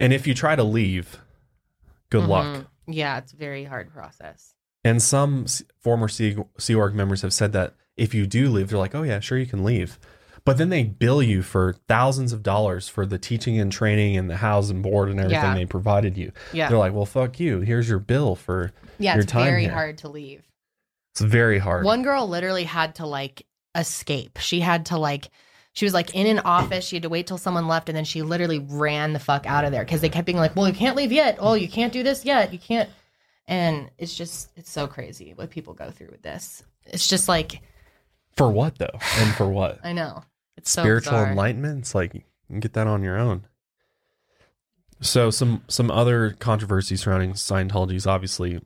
[0.00, 1.18] and if you try to leave
[2.10, 2.66] good luck Mhm.
[2.90, 4.54] Yeah, it's a very hard process.
[4.82, 5.44] And some
[5.78, 9.02] former Sea, sea Org members have said that if you do leave, they're like, oh,
[9.02, 9.98] yeah, sure, you can leave.
[10.46, 14.30] But then they bill you for thousands of dollars for the teaching and training and
[14.30, 15.54] the house and board and everything Yeah.
[15.54, 16.32] they provided you.
[16.54, 16.70] Yeah.
[16.70, 17.60] They're like, well, fuck you.
[17.60, 18.72] Here's your bill for.
[18.98, 19.72] yeah, your it's time very here.
[19.72, 20.42] hard to leave.
[21.12, 21.84] It's very hard.
[21.84, 24.38] One girl literally had to like escape.
[24.40, 25.28] She had to like
[25.78, 26.84] she was like in an office.
[26.84, 29.64] She had to wait till someone left and then she literally ran the fuck out
[29.64, 31.36] of there because they kept being like, Well, you can't leave yet.
[31.38, 32.52] Oh, you can't do this yet.
[32.52, 32.88] You can't
[33.46, 36.64] and it's just it's so crazy what people go through with this.
[36.84, 37.62] It's just like
[38.36, 38.98] for what, though?
[39.18, 39.78] And for what?
[39.84, 40.24] I know.
[40.56, 41.30] It's so Spiritual bizarre.
[41.30, 41.78] enlightenment?
[41.80, 43.46] It's like, you can get that on your own.
[45.00, 48.60] So some some other controversy surrounding Scientology is obviously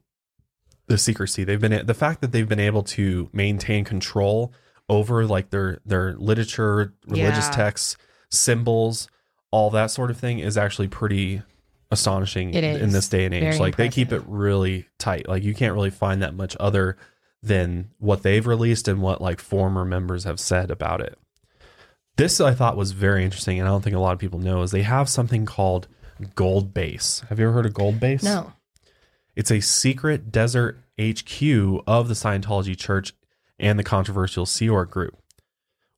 [0.87, 1.45] the secrecy.
[1.45, 4.55] They've been the fact that they've been able to maintain control
[4.89, 7.51] over like their their literature, religious Yeah.
[7.53, 7.97] texts,
[8.31, 9.09] symbols,
[9.51, 11.43] all that sort of thing is actually pretty
[11.91, 13.43] astonishing in this day and age.
[13.43, 15.29] Very like they keep it really tight.
[15.29, 16.97] Like you can't really find that much other
[17.43, 21.19] than what they've released and what like former members have said about it.
[22.17, 24.63] This I thought was very interesting, and I don't think a lot of people know
[24.63, 25.89] is they have something called
[26.35, 27.23] Gold Base.
[27.29, 28.23] Have you ever heard of Gold Base?
[28.23, 28.53] No.
[29.35, 31.43] It's a secret desert HQ
[31.87, 33.15] of the Scientology Church
[33.63, 35.17] and the controversial Sea Org group,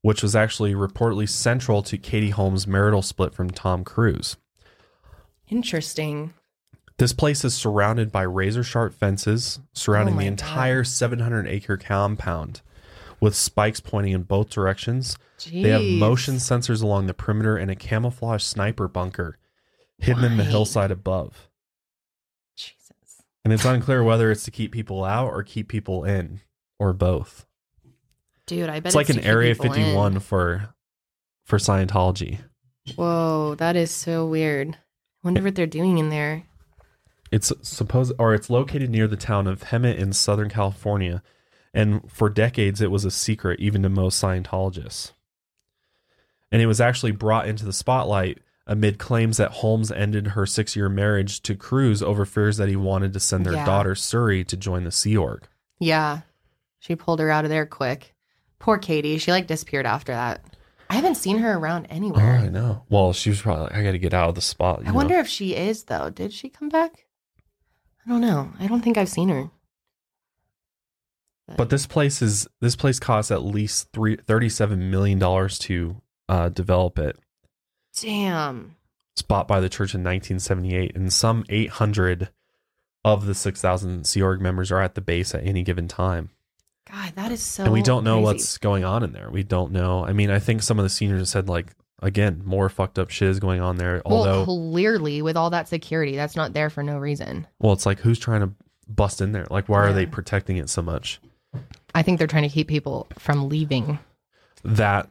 [0.03, 4.37] which was actually reportedly central to Katie Holmes' marital split from Tom Cruise.
[5.49, 6.35] Interesting.
[6.99, 12.61] This place is surrounded by razor sharp fences surrounding Oh the entire 700 acre compound
[13.21, 15.17] with spikes pointing in both directions.
[15.51, 19.39] They have motion sensors along the perimeter and a camouflage sniper bunker
[19.99, 21.49] hidden in the hillside above.
[22.57, 23.23] Jesus.
[23.45, 26.43] And it's unclear whether it's to keep people out or keep people in
[26.79, 27.47] or both.
[28.47, 30.21] Dude, I bet It's like an Area 51 in.
[30.21, 30.75] for
[31.45, 32.39] for Scientology.
[32.97, 34.71] Whoa, that is so weird.
[34.75, 34.77] I
[35.23, 36.45] wonder what they're doing in there.
[37.33, 41.23] It's supposed or it's located near the town of Hemet in Southern California.
[41.73, 45.13] And for decades it was a secret even to most Scientologists.
[46.53, 50.89] And it was actually brought into the spotlight amid claims that Holmes ended her 6-year
[50.89, 53.67] marriage to Cruise over fears that he wanted to send their Yeah.
[53.67, 55.49] daughter Suri to join the Sea Org.
[55.81, 56.21] Yeah.
[56.79, 58.14] She pulled her out of there quick.
[58.59, 59.19] Poor Katie.
[59.19, 60.45] She like disappeared after that.
[60.91, 62.37] I haven't seen her around Oh, anywhere.
[62.39, 62.85] I know.
[62.89, 64.81] Well, she was probably like, I got to get out of the spot.
[64.81, 64.95] you I know?
[64.97, 66.11] wonder if she is though.
[66.11, 67.07] Did she come back?
[68.07, 68.53] I don't know.
[68.61, 69.51] I don't think I've seen her.
[71.57, 76.49] But this place is this place costs at least three thirty-seven million dollars to uh,
[76.49, 77.19] develop it.
[78.01, 78.77] Damn.
[79.13, 82.31] It's bought by the church in 1978, and some 800
[83.05, 86.31] of the 6,000 Sea Org members are at the base at any given time.
[86.95, 88.25] God, that is so and we don't know crazy.
[88.25, 89.29] what's going on in there.
[89.31, 90.05] We don't know.
[90.05, 93.29] I mean, I think some of the seniors said like again, more fucked up shit
[93.29, 94.03] is going on there.
[94.05, 97.47] Although, well, clearly with all that security, that's not there for no reason.
[97.59, 98.51] well, it's like who's trying to
[98.87, 99.47] bust in there?
[99.51, 101.21] Like, why are they protecting it so much?
[101.95, 103.99] I think they're trying to keep people from leaving.
[104.63, 105.09] that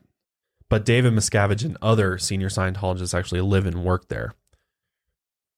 [0.69, 4.33] but David Miscavige and other senior Scientologists actually live and work there.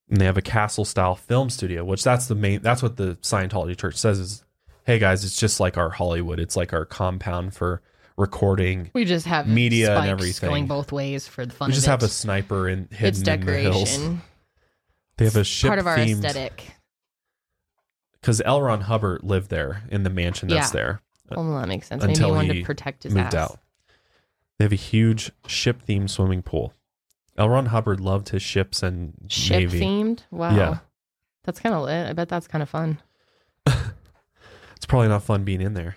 [0.10, 3.15] And they have a castle style film studio, which that's the main that's what the
[3.22, 4.45] Scientology church says is
[4.86, 6.40] hey guys, it's just like our Hollywood.
[6.40, 7.82] It's like our compound for
[8.18, 8.91] recording.
[8.94, 10.49] We just have Media and everything.
[10.49, 11.70] going both ways for the fun.
[11.70, 13.84] We just have a sniper in hidden it's in the hills.
[13.91, 14.22] decoration.
[15.18, 16.72] They have a ship part of our themed aesthetic.
[18.22, 18.62] because L.
[18.62, 20.74] Ron Hubbard lived there in the mansion that's Yeah.
[20.74, 21.02] there.
[21.32, 22.02] Uh, well, that makes sense.
[22.02, 23.52] Maybe Until he wanted to protect his moved ass.
[23.52, 23.60] out.
[24.57, 26.74] They have a huge ship themed swimming pool.
[27.38, 27.49] L.
[27.49, 29.80] Ron Hubbard loved his ships and Ship navy.
[29.82, 30.20] themed.
[30.32, 30.56] Wow.
[30.56, 30.78] Yeah.
[31.44, 32.07] That's kind of lit.
[32.07, 32.99] I bet that's kind of fun.
[34.86, 35.95] It's probably not fun being in there.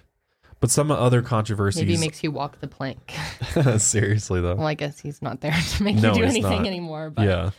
[0.61, 1.83] But some other controversies.
[1.83, 3.13] Maybe makes you walk the plank.
[3.77, 4.55] seriously though.
[4.55, 6.67] well, I guess he's not there to make No, you do anything not.
[6.67, 7.11] anymore.
[7.11, 7.51] But yeah.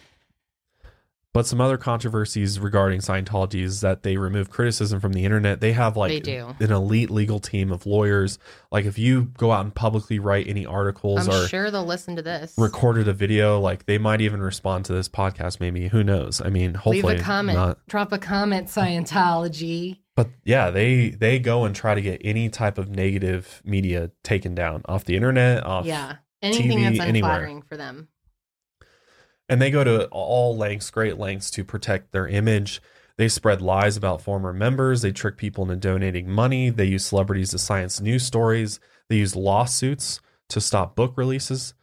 [1.31, 5.61] But some other controversies regarding Scientology is that they remove criticism from the internet.
[5.61, 6.55] They have like They do.
[6.59, 8.39] an elite legal team of lawyers.
[8.71, 12.15] Like if you go out and publicly write any articles I'm or sure they'll listen
[12.15, 12.55] to this.
[12.57, 15.59] recorded a video, like they might even respond to this podcast.
[15.59, 16.41] Maybe who knows?
[16.41, 17.55] I mean, hopefully Leave a comment.
[17.59, 17.85] not.
[17.87, 19.99] Drop a comment, Scientology.
[20.19, 24.53] But yeah, they they go and try to get any type of negative media taken
[24.53, 26.17] down off the internet, off Yeah.
[26.41, 27.61] Anything TV, that's anywhere.
[27.69, 28.09] for them.
[29.47, 32.81] and they go to all lengths, great lengths to protect their image.
[33.15, 35.03] They spread lies about former members.
[35.03, 36.69] They trick people into donating money.
[36.69, 38.81] They use celebrities to science news stories.
[39.07, 40.19] They use lawsuits
[40.49, 41.73] to stop book releases.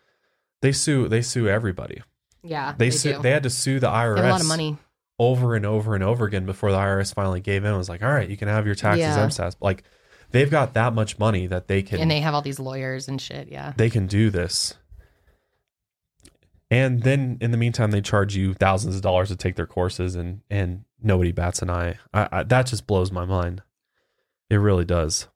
[0.60, 1.08] They sue.
[1.08, 2.02] They sue everybody.
[2.42, 2.74] Yeah.
[2.76, 3.22] They They, sue, do.
[3.22, 4.76] they had to sue the IRS They a lot of money.
[5.18, 7.68] Over and over and over again before the IRS finally gave in.
[7.70, 9.26] and was like, all right, you can have your taxes Yeah.
[9.26, 9.56] MSAS.
[9.60, 9.82] Like
[10.30, 13.20] they've got that much money that they can And they have all these lawyers and
[13.20, 13.48] shit.
[13.48, 13.72] Yeah.
[13.76, 14.74] they can do this.
[16.70, 20.16] And then in the meantime, they charge you thousands of dollars to take their courses,
[20.16, 21.96] and and nobody bats an eye.
[22.12, 23.62] I, I, that just blows my mind.
[24.50, 25.28] It really does.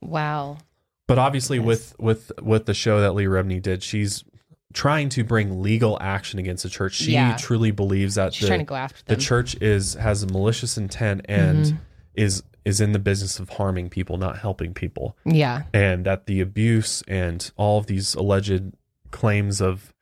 [0.00, 0.58] Wow.
[1.06, 1.66] But obviously, Yes.
[1.66, 4.24] with with with the show that Leah Remini did, she's
[4.72, 6.94] trying to bring legal action against the church.
[6.94, 7.36] She Yeah.
[7.38, 10.76] truly believes that She's the, trying to go after the church is has a malicious
[10.78, 11.78] intent and Mhm.
[12.14, 15.16] is is in the business of harming people, not helping people.
[15.24, 15.62] Yeah.
[15.74, 18.72] and that the abuse and all of these alleged
[19.10, 19.92] claims of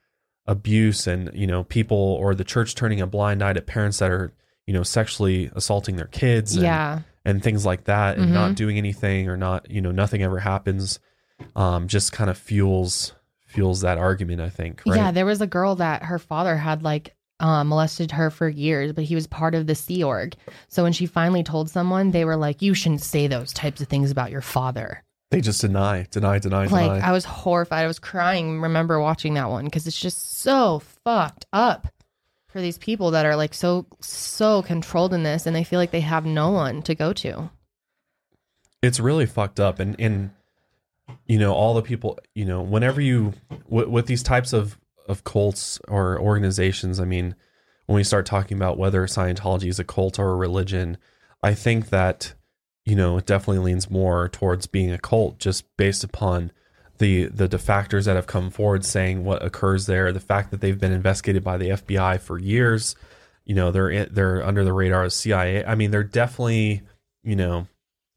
[0.46, 4.10] abuse and you know people or the church turning a blind eye to parents that
[4.10, 4.32] are
[4.66, 7.00] you know sexually assaulting their kids and, Yeah.
[7.24, 8.56] and things like that and not Mhm.
[8.56, 10.98] doing anything or not you know nothing ever happens
[11.56, 13.12] um just kind of fuels
[13.50, 15.10] fuels that argument i think right Yeah.
[15.10, 19.04] There was a girl that her father had like uh, molested her for years, but
[19.04, 20.34] he was part of the Sea Org.
[20.68, 23.88] So when she finally told someone, they were like, "You shouldn't say those types of
[23.88, 27.84] things about your father." they just deny deny deny Like deny I was horrified.
[27.84, 28.60] I was crying.
[28.60, 31.88] Remember watching that one because it's just so fucked up
[32.50, 35.92] for these people that are like so so controlled in this, and they feel like
[35.92, 37.50] they have no one to go to.
[38.82, 40.30] it's really fucked up and and
[41.26, 43.32] you know all the people you know whenever you
[43.68, 44.78] with, with these types of
[45.08, 47.34] of cults or organizations i mean
[47.86, 50.96] when we start talking about whether scientology is a cult or a religion
[51.42, 52.34] i think that
[52.84, 56.52] you know it definitely leans more towards being a cult just based upon
[56.98, 60.80] the the factors that have come forward saying what occurs there the fact that they've
[60.80, 62.94] been investigated by the fbi for years
[63.44, 66.82] you know they're they're under the radar of cia i mean they're definitely
[67.24, 67.66] you know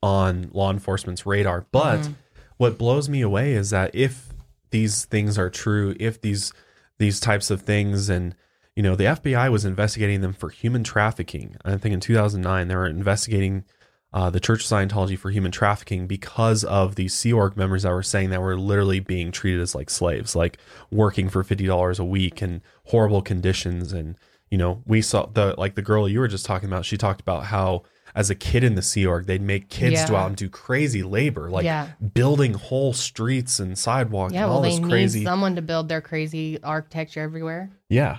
[0.04, 1.66] on law enforcement's radar.
[1.72, 2.16] But Mhm.
[2.64, 4.30] What blows me away is that if
[4.70, 6.54] these things are true, if these
[6.98, 8.36] these types of things and
[8.74, 11.58] you know the FBI was investigating them for human trafficking.
[11.66, 13.66] I think in 2009 they were investigating
[14.14, 17.92] uh, the Church of Scientology for human trafficking because of these Sea Org members that
[17.92, 20.58] were saying that were literally being treated as like slaves, like
[20.90, 23.92] working for fifty dollars a week and horrible conditions.
[23.92, 24.16] And
[24.50, 26.86] you know, we saw the like the girl you were just talking about.
[26.86, 27.84] She talked about how
[28.16, 31.02] as a kid in the Sea Org, they'd make kids go out and do crazy
[31.04, 31.90] labor, like Yeah.
[32.14, 35.24] building whole streets and sidewalks Yeah, and well, all they this need crazy.
[35.24, 37.72] someone to build their crazy architecture everywhere.
[37.90, 38.18] Yeah.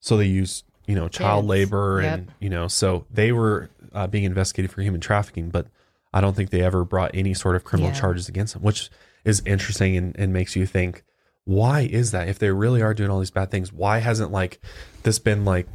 [0.00, 1.48] So they use, you know, child Kids.
[1.48, 2.14] labor Yep.
[2.18, 5.66] and, you know, so they were uh, being investigated for human trafficking, but
[6.12, 8.00] I don't think they ever brought any sort of criminal Yeah.
[8.00, 8.90] charges against them, which
[9.24, 11.02] is interesting and, and makes you think,
[11.44, 12.28] why is that?
[12.28, 14.60] If they really are doing all these bad things, why hasn't like
[15.02, 15.66] this been like,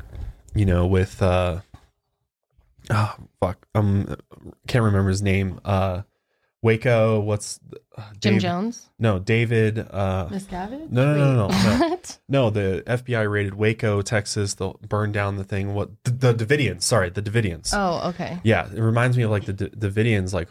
[0.55, 1.59] you know, with, uh,
[2.89, 4.15] oh, fuck, um,
[4.67, 5.59] can't remember his name.
[5.65, 6.01] Uh,
[6.61, 7.59] Waco, what's
[7.97, 10.89] uh, Jim Dave- Jones, No, David, uh, Miscavige.
[10.91, 11.89] No, no, no, no, no.
[11.89, 12.17] What?
[12.27, 14.55] no, the FBI raided Waco, Texas.
[14.55, 15.73] They'll burn down the thing.
[15.73, 16.81] What the, the Davidians?
[16.81, 17.71] Sorry, the Davidians.
[17.73, 18.39] Oh, okay.
[18.43, 20.33] Yeah, it reminds me of like the D- Davidians.
[20.33, 20.49] Like,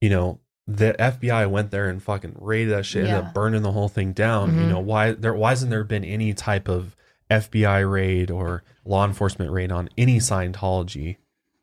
[0.00, 3.72] you know, the FBI went there and fucking raided that shit, ended up burning the
[3.72, 4.54] whole thing down.
[4.54, 4.68] You Mhm.
[4.70, 5.12] know why?
[5.12, 6.96] There why hasn't there been any type of
[7.30, 11.16] FBI raid or law enforcement raid on any Scientology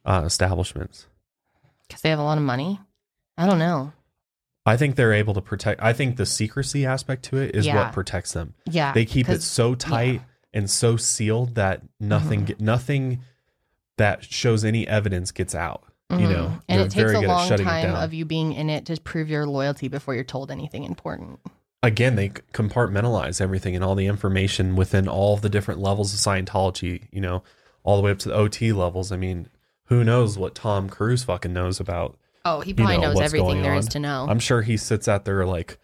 [0.06, 1.08] uh, establishments?
[1.88, 2.80] Because they have a lot of money.
[3.38, 3.92] I don't know.
[4.66, 5.82] I think they're able to protect.
[5.82, 7.76] I think the secrecy aspect to it is Yeah.
[7.76, 8.54] what protects them.
[8.66, 10.22] Yeah, they keep it 'cause- so tight
[10.54, 12.46] and so sealed that nothing Mhm.
[12.46, 13.22] get nothing
[13.98, 15.84] that shows any evidence gets out.
[16.12, 16.30] You Mhm.
[16.30, 19.30] know, and they're it takes a long time of you being in it to prove
[19.30, 21.40] your loyalty before you're told anything important.
[21.84, 27.08] Again, they compartmentalize everything and all the information within all the different levels of Scientology.
[27.12, 27.44] You know,
[27.84, 29.12] all the way up to the OT levels.
[29.12, 29.48] I mean,
[29.92, 32.18] who knows what Tom Cruise fucking knows about?
[32.46, 34.26] Oh, he probably know, knows everything there is to know.
[34.30, 35.78] I'm sure he sits out there like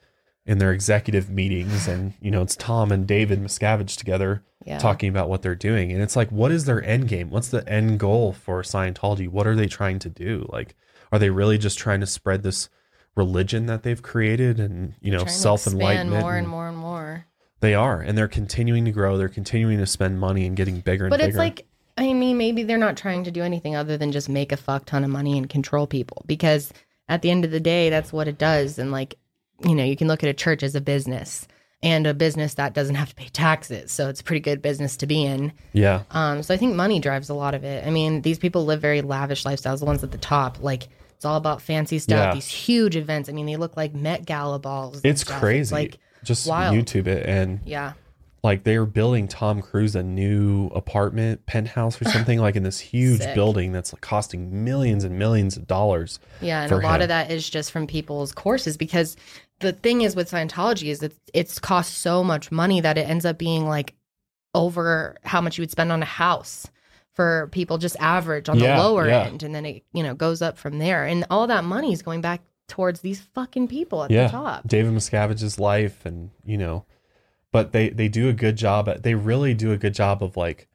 [0.46, 4.44] in their executive meetings, and you know, it's Tom and David Miscavige together.
[4.66, 4.80] yeah.
[4.80, 7.66] talking about what they're doing and it's like what is their end game what's the
[7.70, 10.76] end goal for scientology what are they trying to do like
[11.12, 12.70] are they really just trying to spread this
[13.18, 16.22] religion that they've created and you know self enlightenment?
[16.22, 17.26] more and more and more.
[17.60, 19.18] They are, and they're continuing to grow.
[19.18, 21.10] They're continuing to spend money and getting bigger and bigger.
[21.10, 21.30] But bigger.
[21.30, 21.66] it's like,
[22.48, 25.10] maybe they're not trying to do anything other than just make a fuck ton of
[25.10, 26.72] money and control people because
[27.10, 28.80] at the end of the day, that's what it does.
[28.80, 29.16] And like,
[29.66, 31.46] you know, you can look at a church as a business
[31.84, 33.92] and a business that doesn't have to pay taxes.
[33.92, 35.52] So it's a pretty good business to be in.
[35.74, 37.86] yeah, Um, so I think money drives a lot of it.
[37.86, 40.62] I mean, these people live very lavish lifestyles, the ones at the top.
[40.64, 42.34] Like, it's all about fancy stuff, Yeah.
[42.34, 43.28] these huge events.
[43.30, 45.02] I mean, they look like Met Gala balls.
[45.04, 45.40] it's stuff.
[45.40, 45.74] crazy.
[45.76, 46.76] like, just wild.
[46.76, 47.94] YouTube it and yeah.
[48.48, 53.22] Like they're building Tom Cruise a new apartment penthouse or something like in this huge
[53.22, 53.36] Sick.
[53.36, 56.20] building that's like costing millions and millions of dollars.
[56.42, 57.04] Yeah, and a lot him.
[57.04, 59.16] of that is just from people's courses because
[59.60, 63.26] the thing is with Scientology is that it's cost so much money that it ends
[63.26, 63.94] up being like
[64.56, 66.68] over how much you would spend on a house
[67.14, 69.24] for people just average on Yeah, the lower yeah.
[69.24, 72.02] end and then it you know goes up from there and all that money is
[72.02, 74.68] going back towards these fucking people at yeah, the top.
[74.68, 76.86] David Miscavige's life, and you know,
[77.52, 78.90] but they they do a good job.
[78.90, 80.68] At, they really do a good job of like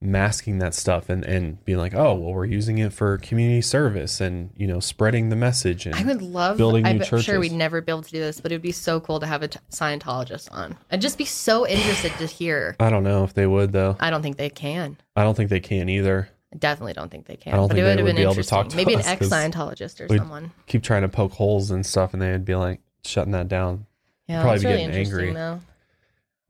[0.00, 4.20] masking that stuff and and being like, oh, well, we're using it for community service
[4.20, 5.86] and you know, spreading the message.
[5.86, 8.40] And I would love building I'm new sure we'd never be able to do this,
[8.40, 10.76] but it would be so cool to have a t- Scientologist on.
[10.90, 12.76] I'd just be so interested to hear.
[12.78, 13.96] I don't know if they would though.
[14.00, 14.96] I don't think they can.
[15.14, 16.28] I don't think they can either.
[16.52, 17.54] I definitely don't think they can.
[17.54, 18.56] I don't but think it would have been be able to interesting.
[18.56, 20.52] talk to Maybe an ex Scientologist or someone.
[20.66, 23.86] Keep trying to poke holes and stuff, and they'd be like shutting that down.
[24.28, 25.32] Yeah, probably be really getting angry.
[25.32, 25.60] though.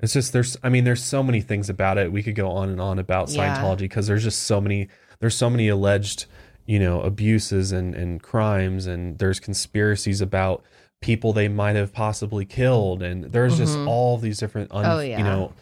[0.01, 2.12] It's just there's I mean there's so many things about it.
[2.12, 4.89] We could go on and on about Scientology because there's just so many
[5.20, 6.27] there's so many alleged,
[6.66, 10.62] you know, abuses and and crimes and there's conspiracies about
[11.01, 13.86] people they might have possibly killed and there's just Mhm.
[13.89, 15.18] all these different un, Oh, yeah.
[15.18, 15.52] you know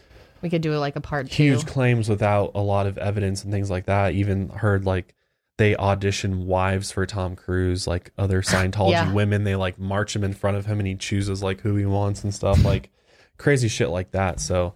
[0.42, 1.66] We could do it like a part huge two.
[1.66, 4.12] claims without a lot of evidence and things like that.
[4.14, 5.14] Even heard like
[5.58, 9.12] they audition wives for Tom Cruise, like other Scientology Yeah.
[9.12, 9.44] women.
[9.44, 12.24] They like march him in front of him and he chooses like who he wants
[12.24, 12.90] and stuff, like
[13.38, 14.40] crazy shit like that.
[14.40, 14.74] So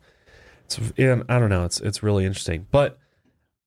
[0.65, 1.65] it's yeah, I don't know.
[1.65, 2.99] It's it's really interesting, but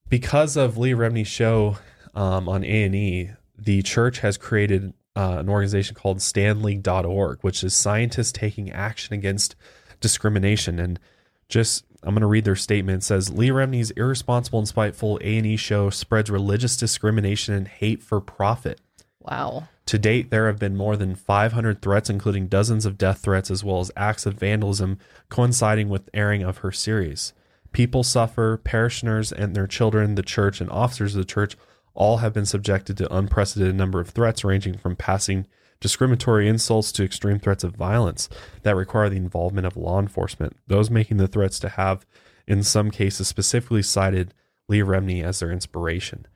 [0.08, 1.78] because of Leah Remini's show
[2.14, 7.64] um, on A and E, the church has created uh, an organization called STANDLeague.org, which
[7.64, 9.56] is scientists taking action against
[10.00, 10.78] discrimination.
[10.78, 11.00] And
[11.48, 13.02] just I'm going to read their statement.
[13.02, 17.68] It says Leah Remini's irresponsible and spiteful A and E show spreads religious discrimination and
[17.68, 18.80] hate for profit.
[19.20, 19.68] Wow.
[19.86, 23.64] To date, there have been more than 500 threats, including dozens of death threats, as
[23.64, 24.98] well as acts of vandalism
[25.28, 27.32] coinciding with airing of her series.
[27.72, 31.56] People suffer, parishioners and their children, the church, and officers of the church
[31.94, 35.46] all have been subjected to unprecedented number of threats, ranging from passing
[35.80, 38.28] discriminatory insults to extreme threats of violence
[38.62, 40.56] that require the involvement of law enforcement.
[40.66, 42.06] Those making the threats to have,
[42.46, 44.32] in some cases, specifically cited
[44.68, 46.26] Leah Remini as their inspiration.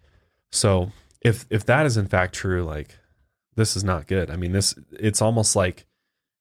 [0.50, 0.90] So,
[1.20, 2.98] if if that is in fact true, like
[3.56, 4.30] this is not good.
[4.30, 5.86] I mean, this it's almost like,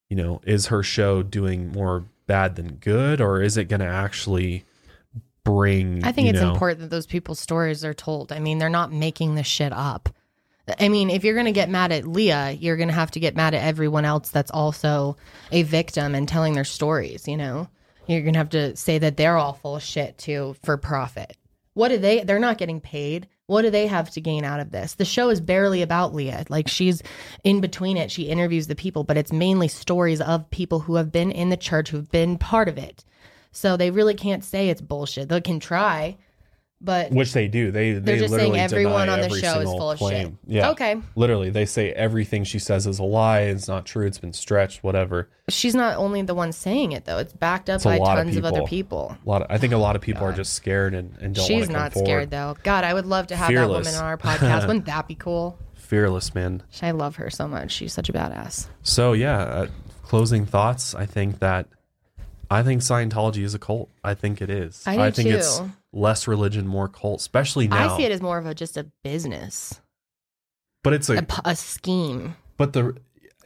[0.10, 3.88] you know, is her show doing more bad than good, or is it going to
[3.88, 4.66] actually
[5.44, 6.04] bring?
[6.04, 8.32] I think it's know- important that those people's stories are told.
[8.32, 10.10] I mean, they're not making this shit up.
[10.80, 13.20] I mean, if you're going to get mad at Leah, you're going to have to
[13.20, 15.16] get mad at everyone else that's also
[15.52, 17.68] a victim and telling their stories, you know?
[18.08, 21.38] You're going to have to say that they're all full of shit too for profit.
[21.74, 23.28] What do they they're not getting paid.
[23.48, 24.96] What do they have to gain out of this?
[24.96, 26.46] The show is barely about Leah.
[26.50, 27.04] Like she's
[27.44, 28.10] in between it.
[28.10, 31.58] She interviews the people, but it's mainly stories of people who have been in the
[31.58, 33.06] church, who've been part of it.
[33.52, 35.30] So they really can't say it's bullshit.
[35.30, 36.18] They can try,
[36.82, 37.72] but Which they do.
[37.72, 40.28] They they just literally saying everyone on the every show is single full of claim.
[40.28, 40.56] shit.
[40.56, 40.70] Yeah.
[40.72, 40.98] Okay.
[41.16, 43.42] Literally, they say everything she says is a lie.
[43.42, 44.06] It's not true.
[44.06, 44.84] It's been stretched.
[44.84, 45.30] Whatever.
[45.50, 47.18] she's not only the one saying it though.
[47.18, 49.18] It's backed up It's a by lot of tons of, other people.
[49.26, 49.42] A lot.
[49.42, 51.46] Of, I think a lot of people are just scared and, and don't.
[51.46, 52.06] She's come not forward.
[52.08, 52.56] scared though.
[52.64, 53.86] God, I would love to have Fearless.
[53.88, 54.68] that woman on our podcast.
[54.68, 55.58] Wouldn't that be cool?
[55.76, 56.62] Fearless man.
[56.82, 57.72] I love her so much.
[57.72, 58.68] She's such a badass.
[58.84, 59.68] So yeah, uh,
[60.04, 60.94] closing thoughts.
[60.94, 61.68] I think that
[62.50, 63.90] I think Scientology is a cult.
[64.04, 64.84] I think it is.
[64.86, 65.62] I do think it's
[65.92, 67.94] less religion, more cult, especially now.
[67.94, 69.80] I see it as more of a just a business,
[70.84, 72.36] but it's a scheme.
[72.58, 72.96] but the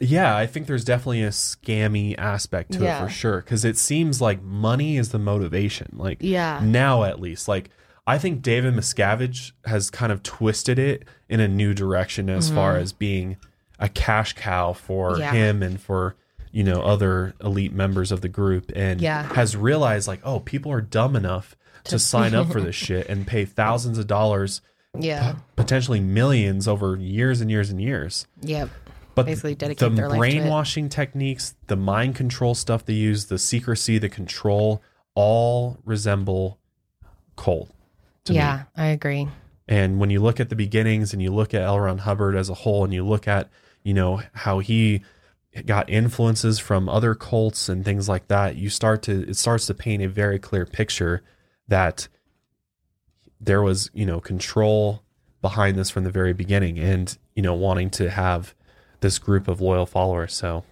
[0.02, 3.00] yeah, I think there's definitely a scammy aspect to Yeah.
[3.02, 5.90] it for sure because it seems like money is the motivation.
[5.96, 6.60] Like Yeah.
[6.62, 7.70] now at least, like
[8.06, 12.76] I think David Miscavige has kind of twisted it in a new direction as far
[12.76, 13.36] as being
[13.78, 15.20] a cash cow for Mm-hmm.
[15.20, 15.32] Yeah.
[15.32, 16.16] him and for
[16.52, 19.22] you know other elite members of the group and Yeah.
[19.34, 23.26] has realized like oh people are dumb enough to sign up for this shit and
[23.26, 24.60] pay thousands of dollars
[24.98, 25.36] Yeah.
[25.56, 28.68] potentially millions over years and years and years Yep.
[29.14, 30.40] but Basically dedicate the their life to it.
[30.40, 34.82] brainwashing techniques the mind control stuff they use the secrecy the control
[35.14, 36.58] all resemble
[37.36, 37.70] cult
[38.24, 39.28] to me Yeah, I agree.
[39.68, 41.78] And when you look at the beginnings and you look at L.
[41.78, 43.48] Ron Hubbard as a whole, and you look at,
[43.84, 45.02] you know, how he
[45.66, 49.74] got influences from other cults and things like that, you start to, it starts to
[49.74, 51.22] paint a very clear picture
[51.68, 52.08] that
[53.40, 55.02] there was, you know, control
[55.42, 58.54] behind this from the very beginning and, you know, wanting to have
[59.00, 60.34] this group of loyal followers.
[60.34, 60.64] So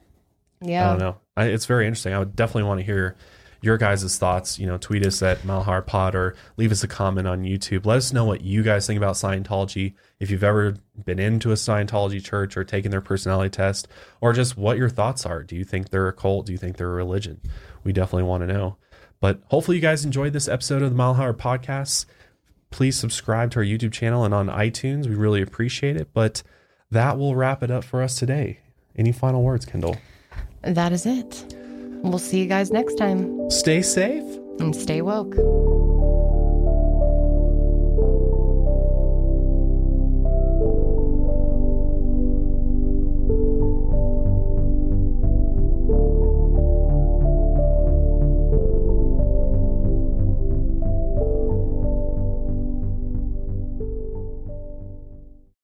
[0.60, 0.86] yeah.
[0.86, 1.16] I don't know.
[1.36, 2.12] I, it's very interesting.
[2.12, 3.16] I would definitely want to hear
[3.60, 4.59] your guys' thoughts.
[4.59, 7.86] You know, tweet us at Mile Higher Pod or leave us a comment on YouTube.
[7.86, 9.94] Let us know what you guys think about Scientology.
[10.20, 10.74] If you've ever
[11.05, 13.89] been into a Scientology church or taken their personality test,
[14.20, 15.43] or just what your thoughts are.
[15.43, 16.47] Do you think they're a cult?
[16.47, 17.40] Do you think they're a religion?
[17.85, 18.76] We definitely want to know.
[19.20, 22.06] But hopefully, you guys enjoyed this episode of the Higher Podcast.
[22.70, 25.06] Please subscribe to our YouTube channel and on iTunes.
[25.06, 26.10] We really appreciate it.
[26.12, 26.43] But
[26.90, 28.60] that will wrap it up for us today.
[28.97, 29.97] Any final words, Kendall?
[30.62, 31.57] That is it.
[32.03, 34.25] We'll see you guys next time Stay safe.
[34.61, 35.35] and stay woke.